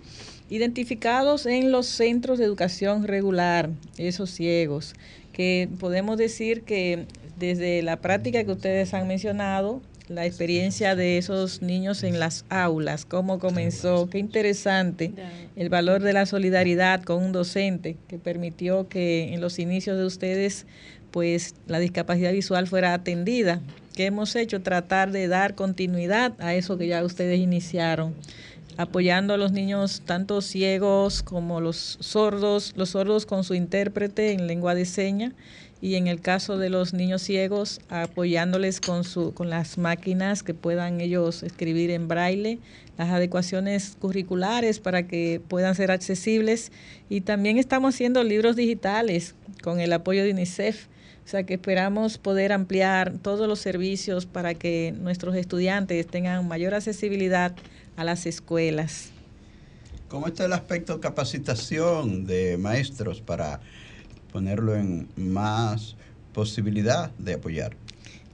identificados 0.48 1.44
en 1.46 1.70
los 1.70 1.87
centros 1.87 2.38
de 2.38 2.46
educación 2.46 3.06
regular, 3.06 3.68
esos 3.98 4.30
ciegos, 4.30 4.94
que 5.32 5.68
podemos 5.78 6.16
decir 6.16 6.62
que 6.62 7.04
desde 7.38 7.82
la 7.82 7.98
práctica 7.98 8.42
que 8.44 8.52
ustedes 8.52 8.94
han 8.94 9.06
mencionado, 9.06 9.82
la 10.08 10.26
experiencia 10.26 10.94
de 10.94 11.16
esos 11.16 11.62
niños 11.62 12.02
en 12.02 12.18
las 12.18 12.44
aulas, 12.50 13.06
cómo 13.06 13.38
comenzó, 13.38 14.08
qué 14.10 14.18
interesante, 14.18 15.12
el 15.56 15.70
valor 15.70 16.02
de 16.02 16.12
la 16.12 16.26
solidaridad 16.26 17.02
con 17.02 17.22
un 17.22 17.32
docente 17.32 17.96
que 18.06 18.18
permitió 18.18 18.88
que 18.88 19.32
en 19.32 19.40
los 19.40 19.58
inicios 19.58 19.96
de 19.96 20.04
ustedes 20.04 20.66
pues 21.10 21.54
la 21.66 21.78
discapacidad 21.78 22.32
visual 22.32 22.66
fuera 22.66 22.92
atendida. 22.92 23.60
¿Qué 23.94 24.06
hemos 24.06 24.34
hecho? 24.34 24.62
Tratar 24.62 25.12
de 25.12 25.28
dar 25.28 25.54
continuidad 25.54 26.32
a 26.40 26.54
eso 26.54 26.76
que 26.76 26.88
ya 26.88 27.04
ustedes 27.04 27.38
iniciaron, 27.38 28.14
apoyando 28.76 29.32
a 29.32 29.36
los 29.36 29.52
niños 29.52 30.02
tanto 30.04 30.42
ciegos 30.42 31.22
como 31.22 31.60
los 31.60 31.96
sordos, 32.00 32.72
los 32.76 32.90
sordos 32.90 33.24
con 33.24 33.44
su 33.44 33.54
intérprete 33.54 34.32
en 34.32 34.48
lengua 34.48 34.74
de 34.74 34.84
señas 34.84 35.32
y 35.84 35.96
en 35.96 36.06
el 36.06 36.22
caso 36.22 36.56
de 36.56 36.70
los 36.70 36.94
niños 36.94 37.20
ciegos 37.20 37.78
apoyándoles 37.90 38.80
con 38.80 39.04
su 39.04 39.34
con 39.34 39.50
las 39.50 39.76
máquinas 39.76 40.42
que 40.42 40.54
puedan 40.54 41.02
ellos 41.02 41.42
escribir 41.42 41.90
en 41.90 42.08
braille 42.08 42.58
las 42.96 43.10
adecuaciones 43.10 43.94
curriculares 44.00 44.80
para 44.80 45.06
que 45.06 45.42
puedan 45.46 45.74
ser 45.74 45.90
accesibles 45.90 46.72
y 47.10 47.20
también 47.20 47.58
estamos 47.58 47.94
haciendo 47.94 48.24
libros 48.24 48.56
digitales 48.56 49.34
con 49.62 49.78
el 49.78 49.92
apoyo 49.92 50.24
de 50.24 50.30
UNICEF 50.30 50.86
o 51.22 51.28
sea 51.28 51.42
que 51.42 51.52
esperamos 51.52 52.16
poder 52.16 52.54
ampliar 52.54 53.18
todos 53.18 53.46
los 53.46 53.58
servicios 53.58 54.24
para 54.24 54.54
que 54.54 54.94
nuestros 54.98 55.36
estudiantes 55.36 56.06
tengan 56.06 56.48
mayor 56.48 56.72
accesibilidad 56.72 57.54
a 57.96 58.04
las 58.04 58.24
escuelas. 58.24 59.10
¿Cómo 60.08 60.28
está 60.28 60.46
el 60.46 60.52
aspecto 60.54 61.00
capacitación 61.00 62.24
de 62.24 62.56
maestros 62.56 63.20
para 63.20 63.60
ponerlo 64.34 64.74
en 64.74 65.06
más 65.16 65.94
posibilidad 66.32 67.12
de 67.18 67.34
apoyar. 67.34 67.76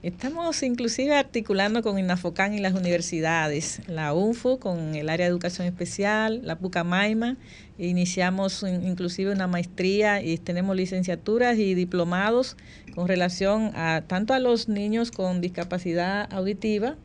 Estamos 0.01 0.63
inclusive 0.63 1.13
articulando 1.13 1.83
con 1.83 1.99
INAFOCAN 1.99 2.55
y 2.55 2.59
las 2.59 2.73
universidades, 2.73 3.81
la 3.87 4.11
UNFO 4.15 4.59
con 4.59 4.95
el 4.95 5.09
área 5.09 5.27
de 5.27 5.29
educación 5.29 5.67
especial, 5.67 6.41
la 6.43 6.57
Pucamaima, 6.57 7.37
iniciamos 7.77 8.63
inclusive 8.63 9.31
una 9.31 9.45
maestría 9.45 10.23
y 10.23 10.39
tenemos 10.39 10.75
licenciaturas 10.75 11.59
y 11.59 11.75
diplomados 11.75 12.57
con 12.95 13.07
relación 13.07 13.71
a 13.75 14.01
tanto 14.07 14.33
a 14.33 14.39
los 14.39 14.67
niños 14.69 15.11
con 15.11 15.39
discapacidad 15.39 16.27
auditiva, 16.33 16.95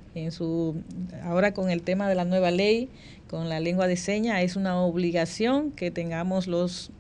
ahora 1.23 1.53
con 1.53 1.69
el 1.69 1.83
tema 1.83 2.09
de 2.09 2.15
la 2.15 2.25
nueva 2.25 2.51
ley, 2.51 2.89
con 3.29 3.51
la 3.51 3.61
lengua 3.61 3.89
de 3.89 3.99
señas, 3.99 4.43
es 4.43 4.57
una 4.57 4.81
obligación 4.81 5.71
que 5.71 5.91
tengamos 5.91 6.47
los 6.47 6.93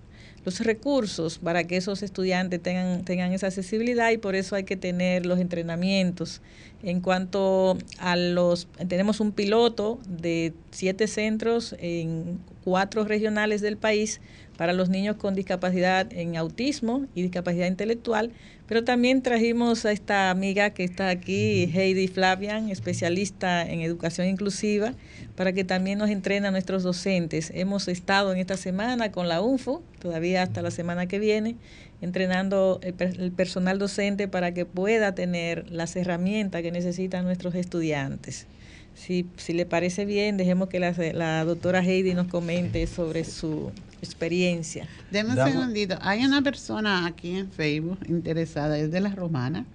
los 0.47 0.61
recursos 0.61 1.39
para 1.39 1.65
que 1.65 1.77
esos 1.77 2.05
estudiantes 2.05 2.63
tengan, 2.63 3.05
tengan 3.05 3.33
esa 3.33 3.49
accesibilidad 3.49 4.13
y 4.13 4.17
por 4.17 4.37
eso 4.37 4.55
hay 4.55 4.63
que 4.63 4.77
tener 4.77 5.27
los 5.27 5.41
entrenamientos. 5.41 6.41
En 6.87 7.01
cuanto 7.01 7.77
a 7.99 8.15
los, 8.15 8.69
tenemos 8.87 9.19
un 9.19 9.33
piloto 9.33 9.99
de 10.09 10.55
siete 10.71 11.09
centros 11.09 11.75
en 11.81 12.39
cuatro 12.63 13.05
regionales 13.05 13.61
del 13.61 13.77
país 13.77 14.21
para 14.57 14.73
los 14.73 14.89
niños 14.89 15.17
con 15.17 15.35
discapacidad 15.35 16.07
en 16.13 16.37
autismo 16.37 17.07
y 17.13 17.23
discapacidad 17.23 17.67
intelectual, 17.67 18.31
pero 18.69 18.85
también 18.85 19.21
trajimos 19.21 19.85
a 19.85 19.91
esta 19.91 20.31
amiga 20.31 20.71
que 20.71 20.85
está 20.85 21.09
aquí, 21.09 21.69
Heidi 21.75 22.07
Flavian, 22.07 22.71
especialista 22.71 23.69
en 23.69 23.81
educación 23.81 24.29
inclusiva, 24.29 24.95
para 25.35 25.53
que 25.53 25.65
también 25.65 25.99
nos 25.99 26.11
entrene 26.11 26.47
a 26.47 26.51
nuestros 26.53 26.85
docentes. 26.85 27.51
Hemos 27.53 27.89
estado 27.89 28.33
en 28.33 28.39
esta 28.39 28.57
semana 28.57 29.11
con 29.11 29.27
la 29.27 29.43
UNFO, 29.43 29.83
todavía 29.99 30.43
hasta 30.43 30.63
la 30.63 30.71
semana 30.71 31.07
que 31.07 31.19
viene, 31.19 31.57
entrenando 32.01 32.81
el, 32.83 33.33
personal 33.33 33.79
docente 33.79 34.29
para 34.29 34.53
que 34.53 34.67
pueda 34.67 35.15
tener 35.15 35.71
las 35.71 35.97
herramientas 35.97 36.63
que 36.63 36.73
necesitan 36.73 37.25
nuestros 37.25 37.55
estudiantes. 37.55 38.47
Si, 38.95 39.27
si 39.37 39.53
le 39.53 39.67
parece 39.67 40.07
bien, 40.07 40.37
dejemos 40.37 40.69
que 40.69 40.81
la, 40.81 40.95
la 41.13 41.45
doctora 41.45 41.81
Heidi 41.81 42.15
nos 42.15 42.29
comente 42.29 42.87
sobre 42.87 43.25
su 43.25 43.71
experiencia. 44.01 44.87
Deme 45.11 45.31
un 45.31 45.37
segundito. 45.37 45.99
Hay 46.01 46.25
una 46.25 46.43
persona 46.43 47.07
aquí 47.07 47.37
en 47.37 47.51
Facebook 47.51 47.99
interesada, 48.09 48.79
es 48.79 48.91
de 48.91 49.01
la 49.01 49.15
Romana. 49.15 49.67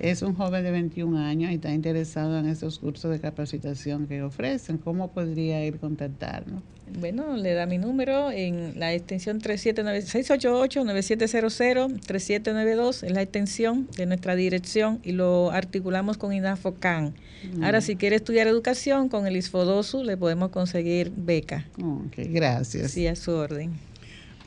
Es 0.00 0.22
un 0.22 0.34
joven 0.34 0.64
de 0.64 0.70
21 0.70 1.18
años 1.18 1.50
y 1.52 1.54
está 1.54 1.72
interesado 1.72 2.38
en 2.38 2.46
esos 2.46 2.78
cursos 2.78 3.10
de 3.10 3.20
capacitación 3.20 4.06
que 4.06 4.22
ofrecen. 4.22 4.78
¿Cómo 4.78 5.12
podría 5.12 5.64
ir 5.64 5.76
a 5.76 5.78
contactarnos? 5.78 6.62
Bueno, 6.88 7.36
le 7.36 7.54
da 7.54 7.66
mi 7.66 7.78
número 7.78 8.30
en 8.30 8.78
la 8.78 8.94
extensión 8.94 9.40
688-9700, 9.40 12.00
3792 12.00 13.02
es 13.02 13.10
la 13.12 13.22
extensión 13.22 13.88
de 13.96 14.06
nuestra 14.06 14.36
dirección 14.36 15.00
y 15.02 15.10
lo 15.12 15.50
articulamos 15.50 16.16
con 16.16 16.32
INAFOCAN. 16.32 17.14
Mm. 17.54 17.64
Ahora, 17.64 17.80
si 17.80 17.96
quiere 17.96 18.14
estudiar 18.16 18.46
educación 18.46 19.08
con 19.08 19.26
el 19.26 19.36
ISFODOSU, 19.36 20.04
le 20.04 20.16
podemos 20.16 20.50
conseguir 20.50 21.12
beca. 21.16 21.66
Ok, 21.82 22.18
gracias. 22.28 22.92
Sí, 22.92 23.08
a 23.08 23.16
su 23.16 23.32
orden. 23.32 23.72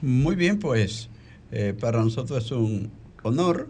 Muy 0.01 0.35
bien, 0.35 0.59
pues 0.59 1.09
eh, 1.51 1.75
para 1.79 2.01
nosotros 2.01 2.45
es 2.45 2.51
un 2.51 2.89
honor 3.23 3.67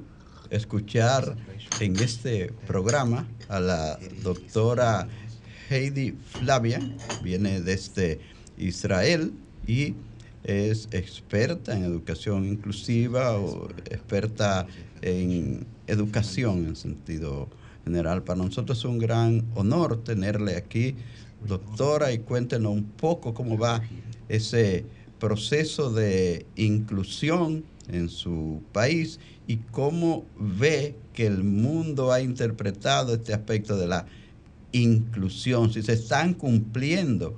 escuchar 0.52 1.36
en 1.80 1.96
este 1.98 2.52
programa 2.68 3.28
a 3.48 3.60
la 3.60 4.00
doctora 4.22 5.08
Heidi 5.70 6.12
Flavia, 6.12 6.80
viene 7.24 7.62
de 7.62 7.74
este 7.74 8.20
Israel 8.60 9.32
y 9.66 9.96
es 10.44 10.88
experta 10.92 11.76
en 11.76 11.84
educación 11.84 12.46
inclusiva 12.46 13.38
o 13.38 13.70
experta 13.86 14.68
en 15.02 15.66
educación 15.88 16.66
en 16.66 16.76
sentido 16.76 17.50
general. 17.84 18.24
Para 18.24 18.44
nosotros 18.44 18.78
es 18.78 18.86
un 18.86 19.00
gran 19.00 19.44
honor 19.56 20.04
tenerle 20.04 20.56
aquí, 20.56 20.96
doctora, 21.48 22.12
y 22.12 22.20
cuéntenos 22.20 22.74
un 22.74 22.86
poco 22.86 23.34
cómo 23.34 23.58
va 23.58 23.82
ese 24.28 24.86
proceso 25.20 25.92
de 25.92 26.46
inclusión 26.56 27.64
en 27.90 28.10
su 28.10 28.62
país 28.72 29.20
y 29.48 29.58
cómo 29.58 30.26
ve 30.38 30.96
que 31.14 31.26
el 31.26 31.44
mundo 31.44 32.12
ha 32.12 32.22
interpretado 32.22 33.16
este 33.16 33.34
aspecto 33.34 33.78
de 33.78 33.88
la 33.88 34.06
inclusión, 34.72 35.74
si 35.74 35.82
se 35.82 35.94
están 35.94 36.36
cumpliendo 36.36 37.36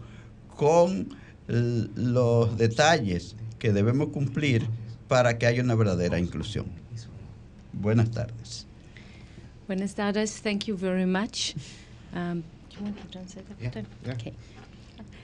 con 0.61 1.09
los 1.49 2.55
detalles 2.55 3.35
que 3.57 3.73
debemos 3.73 4.09
cumplir 4.09 4.67
para 5.07 5.39
que 5.39 5.47
haya 5.47 5.63
una 5.63 5.73
verdadera 5.73 6.19
inclusión. 6.19 6.67
Buenas 7.73 8.11
tardes. 8.11 8.67
Buenas 9.67 9.95
tardes. 9.95 10.39
Thank 10.39 10.67
you 10.67 10.77
very 10.77 11.07
much. 11.07 11.55
Um, 12.13 12.43
do 12.69 12.77
you 12.77 12.83
want 12.83 13.01
to 13.01 13.07
translate 13.07 13.47
that? 13.49 13.85
Yeah, 14.05 14.13
Okay. 14.13 14.33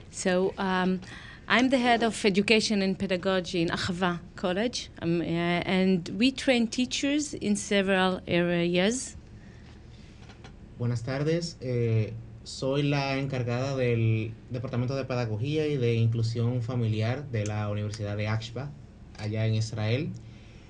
So 0.10 0.56
um, 0.58 1.02
I'm 1.48 1.70
the 1.70 1.78
head 1.78 2.02
of 2.02 2.26
education 2.26 2.82
and 2.82 2.98
pedagogy 2.98 3.62
in 3.62 3.70
Achava 3.70 4.20
College, 4.36 4.90
um, 5.04 5.22
uh, 5.22 5.24
and 5.24 6.10
we 6.18 6.32
train 6.32 6.68
teachers 6.68 7.36
in 7.36 7.56
several 7.56 8.22
areas. 8.28 9.16
Buenas 10.80 11.04
tardes. 11.04 11.58
Eh, 11.62 12.14
Soy 12.48 12.82
la 12.82 13.18
encargada 13.18 13.76
del 13.76 14.32
Departamento 14.52 14.96
de 14.96 15.04
Pedagogía 15.04 15.68
y 15.68 15.76
de 15.76 15.96
Inclusión 15.96 16.62
Familiar 16.62 17.30
de 17.30 17.46
la 17.46 17.70
Universidad 17.70 18.16
de 18.16 18.30
Ashba, 18.30 18.72
allá 19.20 19.46
en 19.46 19.56
Israel. 19.56 20.12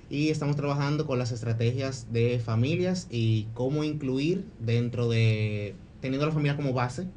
Y 0.10 0.30
estamos 0.30 0.56
trabajando 0.56 1.06
con 1.06 1.20
las 1.20 1.32
estrategias 1.32 2.12
de 2.12 2.40
familias 2.40 3.08
y 3.12 3.46
cómo 3.54 3.84
incluir 3.84 4.44
dentro 4.60 5.08
de, 5.08 5.76
teniendo 6.02 6.26
a 6.26 6.30
la 6.30 6.34
familia 6.34 6.56
como 6.56 6.74
base, 6.74 7.10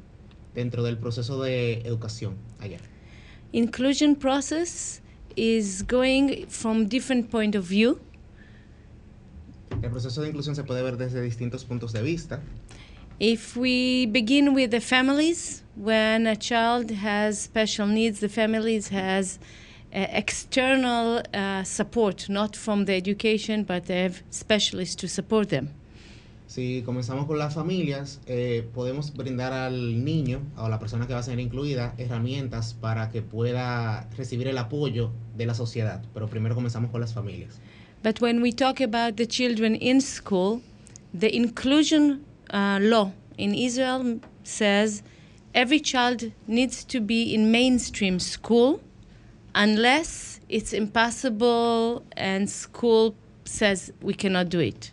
dentro 0.53 0.83
del 0.83 0.99
proceso 0.99 1.41
de 1.41 1.79
educación 1.79 2.35
allá. 2.59 2.77
Inclusion 3.53 4.15
process 4.15 5.01
is 5.35 5.83
going 5.87 6.45
from 6.47 6.87
different 6.87 7.31
point 7.31 7.55
of 7.55 7.67
view. 7.67 7.97
El 9.81 9.89
proceso 9.89 10.21
de 10.21 10.27
inclusión 10.27 10.55
se 10.55 10.63
puede 10.63 10.83
ver 10.83 10.97
desde 10.97 11.19
distintos 11.19 11.65
puntos 11.65 11.93
de 11.93 12.03
vista. 12.03 12.43
If 13.21 13.55
we 13.55 14.07
begin 14.07 14.55
with 14.55 14.71
the 14.71 14.79
families, 14.79 15.61
when 15.75 16.25
a 16.25 16.35
child 16.35 16.89
has 16.89 17.39
special 17.39 17.85
needs, 17.85 18.19
the 18.19 18.29
families 18.29 18.89
has 18.89 19.37
uh, 19.93 20.07
external 20.09 21.21
uh, 21.31 21.63
support, 21.63 22.29
not 22.29 22.55
from 22.55 22.85
the 22.85 22.95
education, 22.95 23.63
but 23.63 23.85
they 23.85 24.01
have 24.01 24.23
specialists 24.31 24.95
to 24.95 25.07
support 25.07 25.49
them. 25.49 25.69
Si 26.47 26.81
comenzamos 26.83 27.27
con 27.27 27.37
las 27.37 27.53
familias, 27.53 28.21
eh, 28.25 28.67
podemos 28.73 29.13
brindar 29.13 29.53
al 29.53 30.03
niño 30.03 30.41
o 30.57 30.65
a 30.65 30.69
la 30.69 30.79
persona 30.79 31.05
que 31.05 31.13
va 31.13 31.19
a 31.19 31.23
ser 31.23 31.39
incluida 31.39 31.93
herramientas 31.99 32.73
para 32.73 33.11
que 33.11 33.21
pueda 33.21 34.09
recibir 34.17 34.47
el 34.47 34.57
apoyo 34.57 35.11
de 35.37 35.45
la 35.45 35.53
sociedad. 35.53 36.01
Pero 36.15 36.27
primero 36.27 36.55
comenzamos 36.55 36.89
con 36.89 37.01
las 37.01 37.13
familias. 37.13 37.59
But 38.01 38.19
when 38.19 38.41
we 38.41 38.51
talk 38.51 38.81
about 38.81 39.17
the 39.17 39.27
children 39.27 39.75
in 39.75 40.01
school, 40.01 40.63
the 41.13 41.29
inclusion 41.35 42.25
uh, 42.51 42.79
law 42.81 43.11
in 43.37 43.53
Israel 43.53 44.19
says 44.43 45.03
every 45.53 45.79
child 45.79 46.31
needs 46.47 46.83
to 46.85 46.99
be 46.99 47.33
in 47.33 47.51
mainstream 47.51 48.19
school 48.19 48.81
unless 49.55 50.39
it's 50.49 50.73
impossible 50.73 52.03
and 52.15 52.49
school 52.49 53.15
says 53.45 53.91
we 54.01 54.13
cannot 54.13 54.49
do 54.49 54.59
it. 54.59 54.91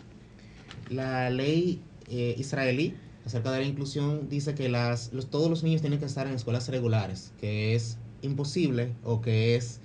La 0.90 1.28
ley 1.30 1.80
eh, 2.10 2.34
israelí 2.38 2.94
acerca 3.24 3.52
de 3.52 3.60
la 3.60 3.66
inclusión 3.66 4.28
dice 4.28 4.54
que 4.54 4.68
todos 5.30 5.50
los 5.50 5.62
niños 5.62 5.82
tienen 5.82 5.98
que 5.98 6.06
estar 6.06 6.26
en 6.26 6.32
escuelas 6.32 6.68
regulares, 6.68 7.32
que 7.38 7.74
es 7.74 7.98
imposible 8.22 8.92
o 9.04 9.20
que 9.20 9.54
es 9.54 9.80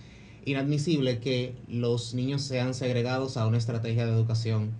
inadmisible 0.45 1.19
que 1.19 1.53
los 1.67 2.13
niños 2.13 2.41
sean 2.41 2.73
segregados 2.73 3.38
a 3.38 3.45
una 3.45 3.57
estrategia 3.57 4.05
de 4.05 4.13
educación 4.13 4.71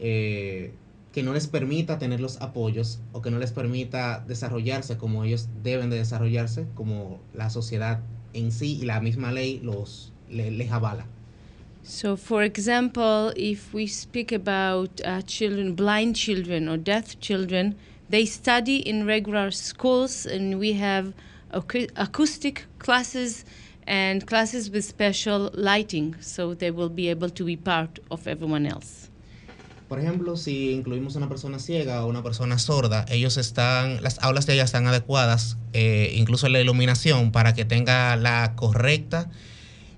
eh, 0.00 0.72
que 1.12 1.22
no 1.22 1.32
les 1.32 1.46
permita 1.46 1.98
tener 1.98 2.20
los 2.20 2.40
apoyos 2.40 3.00
o 3.12 3.22
que 3.22 3.30
no 3.30 3.38
les 3.38 3.52
permita 3.52 4.20
desarrollarse 4.26 4.98
como 4.98 5.24
ellos 5.24 5.48
deben 5.62 5.90
de 5.90 5.96
desarrollarse, 5.96 6.66
como 6.74 7.20
la 7.34 7.50
sociedad 7.50 8.00
en 8.34 8.52
sí 8.52 8.78
y 8.80 8.84
la 8.84 9.00
misma 9.00 9.32
ley 9.32 9.60
los 9.62 10.12
les 10.30 10.70
avala. 10.70 11.06
So, 11.82 12.16
for 12.16 12.42
example, 12.42 13.32
if 13.34 13.72
we 13.72 13.86
speak 13.86 14.30
about 14.30 15.00
uh, 15.06 15.22
children, 15.22 15.74
blind 15.74 16.16
children 16.16 16.68
or 16.68 16.76
deaf 16.76 17.18
children, 17.18 17.76
they 18.10 18.26
study 18.26 18.76
in 18.76 19.06
regular 19.06 19.50
schools, 19.50 20.26
and 20.26 20.58
we 20.58 20.74
have 20.74 21.14
acoustic 21.50 22.66
classes 22.78 23.44
and 23.86 24.26
classes 24.26 24.70
with 24.70 24.84
special 24.84 25.50
lighting, 25.54 26.14
so 26.20 26.52
they 26.52 26.70
will 26.70 26.90
be 26.90 27.08
able 27.08 27.30
to 27.30 27.44
be 27.44 27.56
part 27.56 27.98
of 28.10 28.26
everyone 28.28 28.66
else. 28.66 29.07
Por 29.88 29.98
ejemplo, 29.98 30.36
si 30.36 30.72
incluimos 30.72 31.14
a 31.14 31.18
una 31.18 31.30
persona 31.30 31.58
ciega 31.58 32.04
o 32.04 32.08
una 32.08 32.22
persona 32.22 32.58
sorda, 32.58 33.06
ellos 33.08 33.38
están, 33.38 34.02
las 34.02 34.18
aulas 34.18 34.44
de 34.44 34.52
ellas 34.52 34.66
están 34.66 34.86
adecuadas, 34.86 35.56
eh, 35.72 36.12
incluso 36.14 36.50
la 36.50 36.60
iluminación, 36.60 37.32
para 37.32 37.54
que 37.54 37.64
tenga 37.64 38.14
la 38.16 38.52
correcta, 38.54 39.30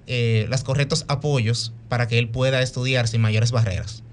eh, 0.06 0.46
los 0.48 0.62
correctos 0.62 1.04
apoyos 1.08 1.72
para 1.88 2.06
que 2.06 2.18
él 2.20 2.28
pueda 2.28 2.62
estudiar 2.62 3.08
sin 3.08 3.20
mayores 3.20 3.50
barreras. 3.50 4.04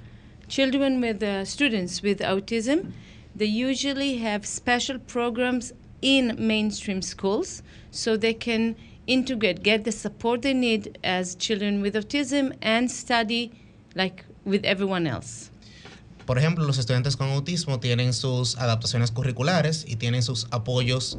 Children 0.48 1.00
with 1.00 1.22
uh, 1.22 1.46
students 1.46 2.02
with 2.02 2.22
autism, 2.22 2.92
they 3.36 3.48
usually 3.48 4.18
have 4.18 4.48
special 4.48 4.98
programs 4.98 5.76
in 6.02 6.36
mainstream 6.40 7.04
schools, 7.04 7.62
so 7.92 8.18
they 8.18 8.34
can 8.34 8.76
integrate, 9.06 9.62
get 9.62 9.84
the 9.84 9.92
support 9.92 10.42
they 10.42 10.56
need 10.56 10.98
as 11.04 11.36
children 11.36 11.84
with 11.84 11.96
autism, 11.96 12.56
and 12.64 12.90
study 12.90 13.52
like 13.94 14.24
with 14.44 14.66
everyone 14.66 15.06
else. 15.06 15.52
Por 16.28 16.38
ejemplo, 16.38 16.66
los 16.66 16.78
estudiantes 16.78 17.16
con 17.16 17.30
autismo 17.30 17.80
tienen 17.80 18.14
sus 18.14 18.58
adaptaciones 18.58 19.12
curriculares 19.12 19.86
y 19.88 19.96
tienen 19.96 20.22
sus 20.22 20.48
apoyos 20.52 21.18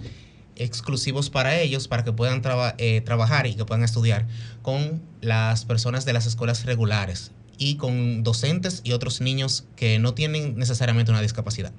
exclusivos 0.55 1.31
para 1.31 1.59
ellos 1.59 1.89
para 1.89 2.05
que 2.05 2.13
puedan 2.13 2.43
eh, 2.77 3.01
trabajar 3.01 3.47
y 3.47 3.55
que 3.55 3.65
puedan 3.65 3.85
estudiar 3.85 4.27
con 4.61 5.01
las 5.23 5.65
personas 5.65 6.05
de 6.05 6.13
las 6.13 6.27
escuelas 6.27 6.67
regulares 6.67 7.31
y 7.57 7.77
con 7.77 8.23
docentes 8.23 8.83
y 8.85 8.93
otros 8.93 9.23
niños 9.23 9.65
que 9.77 9.99
no 9.99 10.13
tienen 10.13 10.59
necesariamente 10.59 11.11
una 11.11 11.23
discapacidad. 11.23 11.73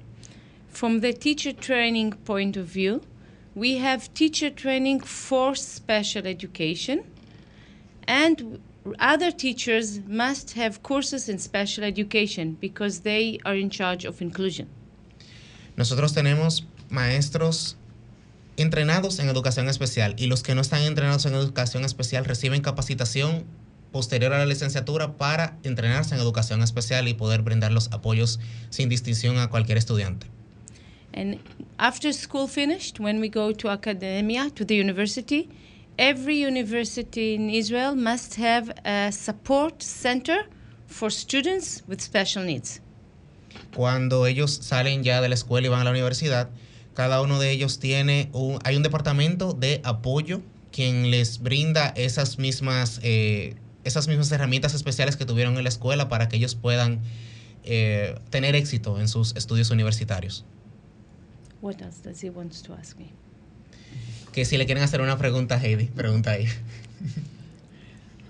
From 0.72 1.00
the 1.00 1.12
teacher 1.12 1.54
training 1.54 2.10
point 2.24 2.56
of 2.56 2.66
view, 2.66 3.00
we 3.54 3.78
have 3.78 4.12
teacher 4.12 4.52
training 4.52 4.98
for 4.98 5.56
special 5.56 6.26
education 6.26 7.04
and 8.08 8.58
other 8.98 9.30
teachers 9.32 10.00
must 10.06 10.56
have 10.56 10.82
courses 10.82 11.28
in 11.28 11.38
special 11.38 11.84
education 11.84 12.56
because 12.60 13.00
they 13.00 13.38
are 13.44 13.56
in 13.56 13.70
charge 13.70 14.06
of 14.06 14.20
inclusion. 14.20 14.66
Nosotros 15.76 16.12
tenemos 16.12 16.64
maestros 16.90 17.76
entrenados 18.56 19.18
en 19.18 19.28
educación 19.28 19.68
especial 19.68 20.14
y 20.18 20.26
los 20.26 20.42
que 20.42 20.54
no 20.54 20.60
están 20.60 20.82
entrenados 20.82 21.24
en 21.26 21.34
educación 21.34 21.84
especial 21.84 22.24
reciben 22.24 22.60
capacitación 22.60 23.44
posterior 23.92 24.32
a 24.32 24.38
la 24.38 24.46
licenciatura 24.46 25.16
para 25.16 25.56
entrenarse 25.62 26.14
en 26.14 26.20
educación 26.20 26.62
especial 26.62 27.08
y 27.08 27.14
poder 27.14 27.42
brindar 27.42 27.72
los 27.72 27.90
apoyos 27.92 28.40
sin 28.70 28.88
distinción 28.88 29.38
a 29.38 29.48
cualquier 29.48 29.78
estudiante. 29.78 30.26
And 31.12 31.40
after 31.78 32.12
school 32.12 32.46
finished, 32.46 33.00
when 33.00 33.20
we 33.20 33.28
go 33.28 33.52
to 33.52 33.68
academia, 33.70 34.50
to 34.54 34.64
the 34.64 34.76
university, 34.76 35.48
every 36.00 36.42
university 36.42 37.34
in 37.34 37.50
Israel 37.50 37.94
must 37.94 38.36
have 38.36 38.72
a 38.84 39.12
support 39.12 39.82
center 39.82 40.46
for 40.86 41.10
students 41.10 41.82
with 41.86 42.00
special 42.00 42.42
needs. 42.42 42.80
Cuando 43.76 44.26
ellos 44.26 44.50
salen 44.62 45.04
ya 45.04 45.20
de 45.20 45.28
la 45.28 45.34
escuela 45.34 45.66
y 45.66 45.70
van 45.70 45.80
a 45.80 45.84
la 45.84 45.90
universidad, 45.90 46.48
cada 46.94 47.20
uno 47.20 47.38
de 47.38 47.50
ellos 47.50 47.78
tiene 47.78 48.30
un, 48.32 48.58
hay 48.64 48.76
un 48.76 48.82
departamento 48.82 49.52
de 49.52 49.80
apoyo 49.84 50.40
quien 50.72 51.10
les 51.10 51.40
brinda 51.40 51.92
esas 51.96 52.38
mismas, 52.38 53.00
eh, 53.02 53.56
esas 53.84 54.08
mismas 54.08 54.32
herramientas 54.32 54.72
especiales 54.74 55.16
que 55.16 55.26
tuvieron 55.26 55.56
en 55.58 55.64
la 55.64 55.68
escuela 55.68 56.08
para 56.08 56.28
que 56.28 56.36
ellos 56.36 56.54
puedan 56.54 57.00
eh, 57.64 58.18
tener 58.30 58.56
éxito 58.56 58.98
en 58.98 59.08
sus 59.08 59.36
estudios 59.36 59.70
universitarios. 59.70 60.46
What 61.60 61.82
else 61.82 62.00
does 62.02 62.24
he 62.24 62.30
want 62.30 62.54
to 62.64 62.72
ask 62.72 62.96
me? 62.96 63.12
Que 64.32 64.44
si 64.44 64.56
le 64.56 64.66
quieren 64.66 64.84
hacer 64.84 65.00
una 65.00 65.18
pregunta 65.18 65.56
a 65.56 65.62
Heidi, 65.62 65.86
pregunta 65.86 66.32
ahí. 66.32 66.46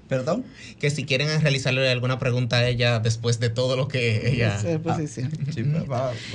¿Perdón? 0.08 0.44
Que 0.80 0.90
si 0.90 1.04
quieren 1.04 1.40
realizarle 1.40 1.88
alguna 1.88 2.18
pregunta 2.18 2.56
a 2.56 2.66
ella 2.66 2.98
después 2.98 3.38
de 3.38 3.48
todo 3.48 3.76
lo 3.76 3.86
que 3.86 4.28
ella... 4.32 4.58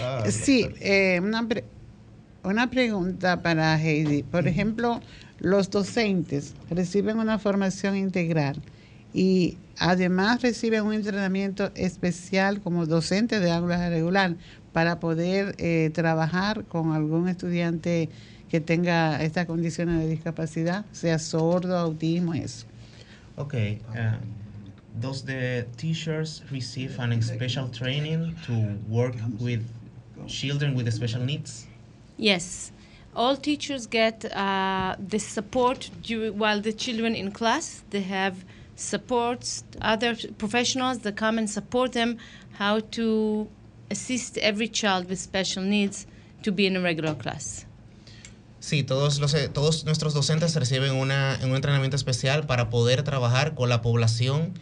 Ah, 0.01 0.23
sí, 0.29 0.69
eh, 0.79 1.19
una, 1.21 1.47
pre 1.47 1.65
una 2.43 2.69
pregunta 2.69 3.41
para 3.41 3.77
Heidi. 3.77 4.23
Por 4.23 4.47
ejemplo, 4.47 5.01
los 5.39 5.69
docentes 5.69 6.53
reciben 6.69 7.17
una 7.19 7.37
formación 7.37 7.97
integral 7.97 8.61
y 9.13 9.57
además 9.77 10.41
reciben 10.41 10.83
un 10.83 10.93
entrenamiento 10.93 11.71
especial 11.75 12.61
como 12.61 12.85
docente 12.85 13.39
de 13.39 13.51
aula 13.51 13.89
regular 13.89 14.35
para 14.71 14.99
poder 14.99 15.55
eh, 15.57 15.89
trabajar 15.93 16.65
con 16.65 16.93
algún 16.93 17.27
estudiante 17.27 18.09
que 18.49 18.59
tenga 18.59 19.21
estas 19.21 19.45
condiciones 19.45 19.99
de 19.99 20.07
discapacidad, 20.07 20.85
sea 20.91 21.19
sordo, 21.19 21.77
autismo, 21.77 22.33
eso. 22.33 22.65
Okay. 23.37 23.79
Uh, 23.89 24.17
does 24.99 25.23
the 25.23 25.65
teachers 25.77 26.41
receive 26.51 26.97
an 26.99 27.21
special 27.21 27.67
training 27.67 28.35
to 28.45 28.77
work 28.87 29.15
with 29.39 29.61
children 30.27 30.73
with 30.75 30.91
special 30.93 31.21
needs? 31.21 31.67
Yes. 32.17 32.71
All 33.15 33.35
teachers 33.35 33.87
get 33.87 34.25
uh, 34.25 34.95
the 34.99 35.19
support 35.19 35.89
while 36.33 36.61
the 36.61 36.73
children 36.73 37.15
in 37.15 37.31
class. 37.31 37.83
They 37.89 38.01
have 38.01 38.45
supports, 38.75 39.63
other 39.81 40.15
professionals 40.37 40.99
that 40.99 41.15
come 41.15 41.37
and 41.37 41.49
support 41.49 41.93
them 41.93 42.17
how 42.53 42.79
to 42.91 43.47
assist 43.89 44.37
every 44.37 44.67
child 44.67 45.09
with 45.09 45.19
special 45.19 45.63
needs 45.63 46.07
to 46.43 46.51
be 46.51 46.65
in 46.65 46.75
a 46.75 46.81
regular 46.81 47.15
class. 47.15 47.65
Sí, 48.65 48.81
todos, 48.81 49.19
los, 49.19 49.35
eh, 49.35 49.47
todos 49.47 49.85
nuestros 49.85 50.15
docentes 50.15 50.55
reciben 50.55 50.95
una, 50.95 51.39
un 51.43 51.55
entrenamiento 51.55 51.95
especial 51.95 52.47
para 52.47 52.71
poder 52.71 53.03
trabajar 53.03 53.53
con 53.53 53.69
la 53.69 53.83
población 53.83 54.53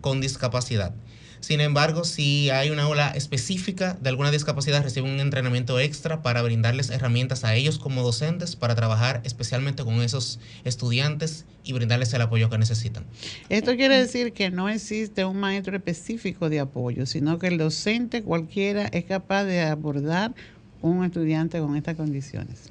con 0.00 0.22
discapacidad. 0.22 0.94
Sin 1.40 1.60
embargo, 1.60 2.04
si 2.04 2.48
hay 2.48 2.70
una 2.70 2.88
ola 2.88 3.10
específica 3.10 3.98
de 4.00 4.08
alguna 4.08 4.30
discapacidad, 4.30 4.82
reciben 4.82 5.12
un 5.12 5.20
entrenamiento 5.20 5.78
extra 5.78 6.22
para 6.22 6.40
brindarles 6.40 6.88
herramientas 6.88 7.44
a 7.44 7.54
ellos 7.54 7.78
como 7.78 8.02
docentes 8.02 8.56
para 8.56 8.74
trabajar 8.74 9.20
especialmente 9.24 9.84
con 9.84 10.00
esos 10.00 10.40
estudiantes 10.64 11.44
y 11.62 11.74
brindarles 11.74 12.14
el 12.14 12.22
apoyo 12.22 12.48
que 12.48 12.56
necesitan. 12.56 13.04
Esto 13.50 13.76
quiere 13.76 13.98
decir 14.00 14.32
que 14.32 14.50
no 14.50 14.70
existe 14.70 15.26
un 15.26 15.36
maestro 15.36 15.76
específico 15.76 16.48
de 16.48 16.60
apoyo, 16.60 17.04
sino 17.04 17.38
que 17.38 17.48
el 17.48 17.58
docente 17.58 18.22
cualquiera 18.22 18.86
es 18.86 19.04
capaz 19.04 19.44
de 19.44 19.60
abordar 19.60 20.32
un 20.80 21.04
estudiante 21.04 21.60
con 21.60 21.76
estas 21.76 21.96
condiciones. 21.96 22.70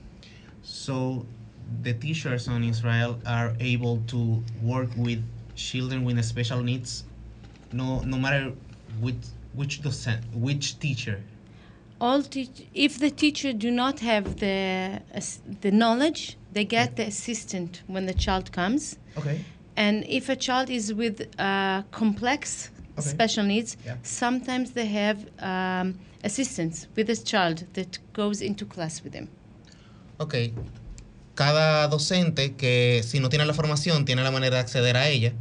So 0.89 1.23
the 1.83 1.93
teachers 1.93 2.47
on 2.47 2.63
Israel 2.63 3.19
are 3.27 3.53
able 3.59 3.97
to 4.13 4.43
work 4.63 4.89
with 4.97 5.21
children 5.55 6.03
with 6.03 6.17
special 6.25 6.61
needs, 6.69 7.03
no 7.71 7.87
no 8.13 8.17
matter 8.25 8.45
which 9.03 9.23
which 9.59 9.75
docent, 9.83 10.21
which 10.47 10.65
teacher. 10.85 11.17
All 12.01 12.23
teach 12.23 12.55
if 12.73 12.97
the 13.05 13.11
teacher 13.23 13.51
do 13.65 13.69
not 13.83 13.95
have 14.11 14.25
the 14.45 14.59
uh, 15.13 15.21
the 15.65 15.71
knowledge, 15.81 16.21
they 16.55 16.65
get 16.77 16.95
the 16.99 17.05
assistant 17.13 17.71
when 17.93 18.03
the 18.11 18.17
child 18.25 18.45
comes. 18.59 18.97
Okay. 19.19 19.37
And 19.85 19.95
if 20.19 20.27
a 20.27 20.37
child 20.47 20.67
is 20.79 20.85
with 21.01 21.17
uh, 21.37 21.83
complex 22.01 22.71
okay. 22.97 23.09
special 23.15 23.45
needs, 23.53 23.77
yeah. 23.85 23.97
sometimes 24.01 24.71
they 24.71 24.87
have 25.01 25.17
um, 25.51 25.87
assistants 26.23 26.87
with 26.95 27.05
this 27.05 27.21
child 27.21 27.57
that 27.73 27.91
goes 28.13 28.41
into 28.41 28.65
class 28.65 29.03
with 29.03 29.13
them. 29.13 29.27
Ok. 30.19 30.51
Cada 31.39 31.87
docente 31.87 32.55
que 32.55 33.01
si 33.07 33.21
no 33.21 33.29
tiene 33.29 33.45
la 33.45 33.53
formación 33.53 34.03
tiene 34.03 34.23
la 34.23 34.29
manera 34.29 34.57
de 34.57 34.61
acceder 34.61 34.97
a 34.97 35.07
ella 35.07 35.31